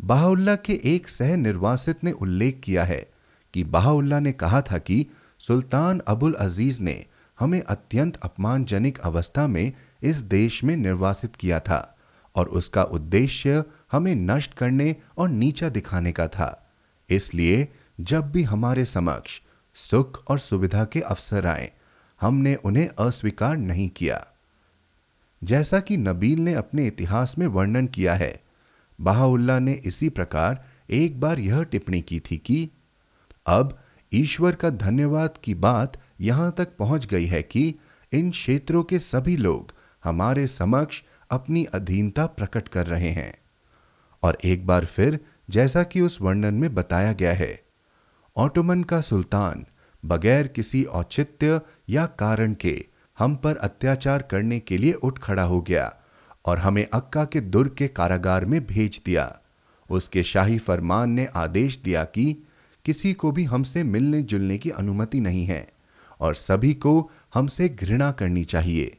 बाहुल्ला 0.00 0.54
के 0.56 0.80
एक 0.84 1.08
सह 1.08 1.36
निर्वासित 1.36 2.04
ने 2.04 2.10
उल्लेख 2.10 2.60
किया 2.64 2.84
है 2.84 3.10
कि 3.54 3.64
बाहुल्ला 3.64 4.20
ने 4.20 4.32
कहा 4.32 4.60
था 4.60 4.78
कि 4.78 5.06
सुल्तान 5.38 6.00
अबुल 6.08 6.32
अज़ीज़ 6.32 6.82
ने 6.82 7.04
हमें 7.40 7.62
अत्यंत 7.62 8.16
अपमानजनक 8.16 8.98
अवस्था 8.98 9.46
में 9.46 9.72
इस 10.02 10.16
देश 10.16 10.64
में 10.64 10.76
निर्वासित 10.76 11.36
किया 11.36 11.60
था 11.60 11.96
और 12.34 12.46
उसका 12.48 12.82
उद्देश्य 12.82 13.64
हमें 13.92 14.14
नष्ट 14.14 14.54
करने 14.54 14.96
और 15.18 15.28
नीचा 15.28 15.68
दिखाने 15.68 16.12
का 16.12 16.28
था। 16.28 16.72
इसलिए 17.10 17.68
जब 18.00 18.30
भी 18.30 18.42
हमारे 18.42 18.84
समक्ष 18.84 19.40
सुख 19.74 20.24
और 20.28 20.38
सुविधा 20.38 20.84
के 20.84 21.00
अवसर 21.00 21.46
आए। 21.46 21.72
हमने 22.20 22.54
उन्हें 22.54 22.88
अस्वीकार 22.88 23.56
नहीं 23.56 23.88
किया। 23.88 24.26
जैसा 25.44 25.80
कि 25.80 25.96
नबील 25.96 26.38
ने 26.40 26.54
अपने 26.54 26.86
इतिहास 26.86 27.38
में 27.38 27.46
वर्णन 27.46 27.86
किया 27.86 28.14
है, 28.14 28.40
बहाउल्ला 29.00 29.58
ने 29.58 29.72
इसी 29.72 30.08
प्रकार 30.08 30.64
एक 30.90 31.20
बार 31.20 31.38
यह 31.38 31.62
टिप्पणी 31.62 32.00
की 32.00 32.20
थी 32.20 32.36
कि, 32.36 32.70
अब 33.46 33.82
ईश्वर 34.12 34.54
का 34.54 34.70
धन्यवाद 34.70 35.34
की 35.44 35.54
बात 35.54 36.00
यहाँ 36.20 36.54
तक 36.58 36.76
पहुँच 36.76 37.06
गई 37.06 37.26
है 37.26 37.42
कि 37.42 37.74
इन 38.12 38.30
क्षेत्रों 38.30 38.82
के 38.82 38.98
सभी 38.98 39.36
लोग 39.36 39.72
हमारे 40.04 40.46
समक्ष 40.46 41.02
अपनी 41.30 41.64
अधीनता 41.64 42.26
प्रकट 42.26 42.68
कर 42.68 42.86
रहे 42.86 43.10
हैं। 43.10 43.34
और 44.22 44.38
एक 44.44 44.66
बार 44.66 44.84
फिर 44.86 45.20
जैसा 45.50 45.82
कि 45.82 46.00
उस 46.00 46.20
वर्णन 46.20 46.54
में 46.54 46.74
बताया 46.74 47.12
गया 47.12 47.32
है 47.32 47.63
ऑटोमन 48.36 48.82
का 48.82 49.00
सुल्तान, 49.00 49.64
बगैर 50.04 50.46
किसी 50.46 50.84
औचित्य 50.84 51.60
या 51.88 52.06
कारण 52.06 52.54
के, 52.54 52.84
हम 53.18 53.36
पर 53.36 53.56
अत्याचार 53.56 54.22
करने 54.22 54.58
के 54.60 54.78
लिए 54.78 54.92
उठ 54.92 55.18
खड़ा 55.18 55.42
हो 55.42 55.60
गया 55.60 55.94
और 56.44 56.58
हमें 56.58 56.86
अक्का 56.92 57.24
के 57.24 57.40
दुर्ग 57.40 57.74
के 57.74 57.88
कारागार 57.88 58.44
में 58.44 58.66
भेज 58.66 59.00
दिया। 59.06 59.40
उसके 59.90 60.22
शाही 60.22 60.58
फरमान 60.58 61.10
ने 61.10 61.26
आदेश 61.26 61.78
दिया 61.84 62.04
कि 62.04 62.36
किसी 62.84 63.12
को 63.12 63.32
भी 63.32 63.44
हमसे 63.44 63.82
मिलने 63.82 64.22
जुलने 64.22 64.58
की 64.58 64.70
अनुमति 64.70 65.20
नहीं 65.20 65.44
है 65.44 65.68
और 66.20 66.34
सभी 66.34 66.74
को 66.74 67.10
हमसे 67.34 67.68
घृणा 67.68 68.12
करनी 68.12 68.44
चाहिए। 68.44 68.98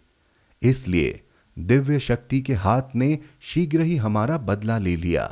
इसलिए 0.62 1.22
दिव्य 1.60 2.00
शक्ति 2.00 2.42
के 2.42 2.54
हाथ 2.54 2.96
ने 2.96 3.20
शीघ्र 3.42 3.82
ही 3.82 3.98
हमारा 3.98 4.38
बदला 4.38 4.78
ले 4.78 4.96
लिया। 4.96 5.26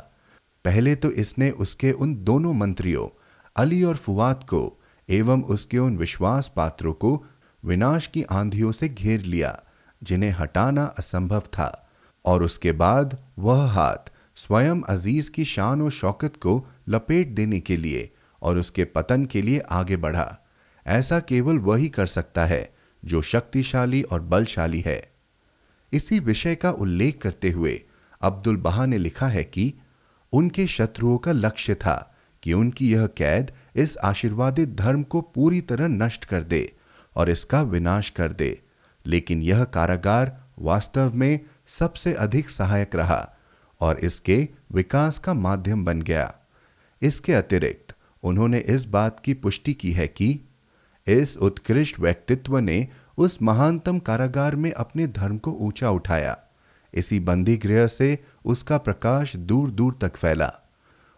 पहले 0.64 0.94
तो 0.94 1.10
इसने 1.10 1.50
उसके 1.50 1.92
उन 1.92 2.14
दोनों 2.24 2.52
मंत्रियों 2.52 3.08
अली 3.56 3.82
और 3.82 3.96
फुवाद 3.96 4.44
को 4.44 4.82
एवं 5.08 5.42
उसके 5.42 5.78
उन 5.78 5.96
विश्वास 5.96 6.52
पात्रों 6.56 6.92
को 6.92 7.24
विनाश 7.64 8.06
की 8.06 8.22
आंधियों 8.22 8.72
से 8.72 8.88
घेर 8.88 9.20
लिया, 9.20 9.62
जिन्हें 10.02 10.30
हटाना 10.30 10.84
असंभव 10.84 11.40
था। 11.40 11.90
और 12.24 12.42
उसके 12.42 12.72
बाद 12.72 13.18
वह 13.38 13.66
हाथ 13.66 14.12
स्वयं 14.36 14.82
अज़ीज़ 14.82 15.30
की 15.30 15.44
शान 15.44 15.82
और 15.82 15.90
शौकत 15.90 16.36
को 16.36 16.66
लपेट 16.88 17.28
देने 17.28 17.60
के 17.60 17.76
लिए 17.76 18.14
और 18.42 18.58
उसके 18.58 18.84
पतन 18.84 19.24
के 19.24 19.42
लिए 19.42 19.58
आगे 19.58 19.96
बढ़ा। 19.96 20.38
ऐसा 20.86 21.20
केवल 21.20 21.58
वही 21.58 21.88
कर 21.88 22.06
सकता 22.06 22.44
है 22.44 22.74
जो 23.04 23.22
शक्तिशाली 23.22 24.02
और 24.02 24.20
बलशाली 24.20 24.80
है। 24.80 25.12
इसी 25.92 26.20
विषय 26.20 26.54
का 26.54 26.70
उल्लेख 26.70 27.20
करते 27.22 27.50
हुए 27.50 27.82
अब्दुल 28.22 28.56
बहा 28.56 28.86
ने 28.86 28.98
लिखा 28.98 29.28
है 29.28 29.44
कि 29.44 29.74
उनके 30.32 30.66
शत्रुओं 30.66 31.18
का 31.18 31.32
लक्ष्य 31.32 31.74
था 31.74 32.13
कि 32.44 32.52
उनकी 32.52 32.92
यह 32.92 33.06
कैद 33.06 33.52
इस 33.76 33.98
आशीर्वादित 33.98 34.68
धर्म 34.68 35.02
को 35.02 35.20
पूरी 35.20 35.60
तरह 35.60 35.86
नष्ट 35.86 36.24
कर 36.24 36.42
दे 36.42 36.76
और 37.16 37.30
इसका 37.30 37.62
विनाश 37.62 38.10
कर 38.10 38.32
दे। 38.32 38.62
लेकिन 39.06 39.42
यह 39.42 39.64
कारागार 39.64 40.44
वास्तव 40.58 41.14
में 41.14 41.40
सबसे 41.66 42.14
अधिक 42.14 42.50
सहायक 42.50 42.94
रहा 42.94 43.36
और 43.80 43.98
इसके 43.98 44.48
विकास 44.72 45.18
का 45.18 45.34
माध्यम 45.34 45.84
बन 45.84 46.02
गया। 46.02 46.34
इसके 47.02 47.32
अतिरिक्त 47.32 47.94
उन्होंने 48.22 48.58
इस 48.58 48.84
बात 48.84 49.20
की 49.20 49.34
पुष्टि 49.34 49.72
की 49.72 49.92
है 49.92 50.08
कि 50.08 50.40
इस 51.06 51.36
उत्कृष्ट 51.36 52.00
व्यक्तित्व 52.00 52.58
ने 52.58 52.88
उस 53.18 53.42
महानतम 53.42 53.98
कारागार 53.98 54.56
में 54.56 54.72
अपने 54.72 55.06
धर्म 55.06 55.38
को 55.38 55.50
ऊँचा 55.50 55.90
उठाया। 55.90 56.38
इसी 56.94 57.20
बंदी 57.20 57.56
गृह 57.56 57.86
से 57.86 58.18
उसका 58.44 58.78
प्रकाश 58.78 59.36
दूर 59.36 59.70
दूर 59.70 59.98
तक 60.00 60.16
फैला। 60.16 60.63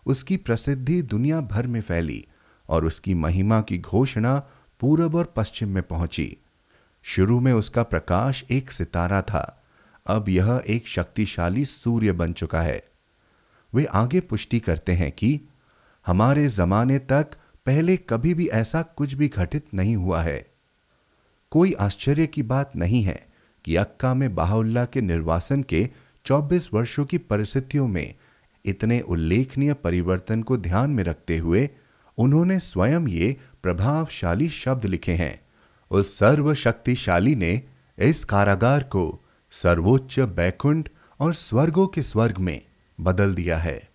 उसकी 0.06 0.36
प्रसिद्धि 0.36 1.02
दुनिया 1.02 1.40
भर 1.40 1.66
में 1.66 1.80
फैली 1.80 2.26
और 2.68 2.84
उसकी 2.84 3.14
महिमा 3.14 3.60
की 3.60 3.78
घोषणा 3.78 4.42
पूरब 4.80 5.14
और 5.14 5.32
पश्चिम 5.36 5.68
में 5.68 5.82
पहुँची। 5.82 6.36
शुरू 7.02 7.40
में 7.40 7.52
उसका 7.52 7.82
प्रकाश 7.82 8.44
एक 8.50 8.72
सितारा 8.72 9.22
था। 9.22 9.64
अब 10.06 10.28
यह 10.28 10.62
एक 10.68 10.88
शक्तिशाली 10.88 11.64
सूर्य 11.64 12.12
बन 12.12 12.32
चुका 12.32 12.62
है। 12.62 12.84
वे 13.74 13.84
आगे 13.84 14.20
पुष्टि 14.20 14.60
करते 14.60 14.92
हैं 14.92 15.12
कि 15.12 15.40
हमारे 16.06 16.48
जमाने 16.48 16.98
तक 16.98 17.26
पहले 17.66 17.96
कभी 17.96 18.34
भी 18.34 18.46
ऐसा 18.46 18.82
कुछ 18.82 19.12
भी 19.12 19.28
घटित 19.28 19.66
नहीं 19.74 19.96
हुआ 19.96 20.22
है। 20.22 20.46
कोई 21.50 21.72
आश्चर्य 21.72 22.26
की 22.26 22.42
बात 22.42 22.76
नहीं 22.76 23.02
है 23.02 23.26
कि 23.64 23.76
अक्का 23.76 24.14
में 24.14 24.34
बाहुल्ला 24.34 24.84
के 24.84 25.00
निर्वासन 25.00 25.62
के 25.62 25.90
24 26.24 26.74
वर्षों 26.74 27.04
की 27.04 27.18
परिस्थितियों 27.18 27.88
में 27.88 28.14
इतने 28.66 29.00
उल्लेखनीय 29.00 29.74
परिवर्तन 29.74 30.42
को 30.42 30.56
ध्यान 30.56 30.90
में 30.90 31.04
रखते 31.04 31.38
हुए 31.38 31.70
उन्होंने 32.18 32.58
स्वयं 32.58 33.08
ये 33.08 33.36
प्रभावशाली 33.62 34.48
शब्द 34.48 34.84
लिखे 34.84 35.12
हैं। 35.12 35.40
उस 35.90 36.18
सर्वशक्तिशाली 36.18 37.34
ने 37.34 37.62
इस 37.98 38.24
कारागार 38.24 38.82
को 38.82 39.24
सर्वोच्च 39.50 40.20
बैकुंठ 40.20 40.88
और 41.20 41.34
स्वर्गों 41.34 41.86
के 41.86 42.02
स्वर्ग 42.02 42.38
में 42.38 42.60
बदल 43.00 43.34
दिया 43.34 43.56
है। 43.56 43.88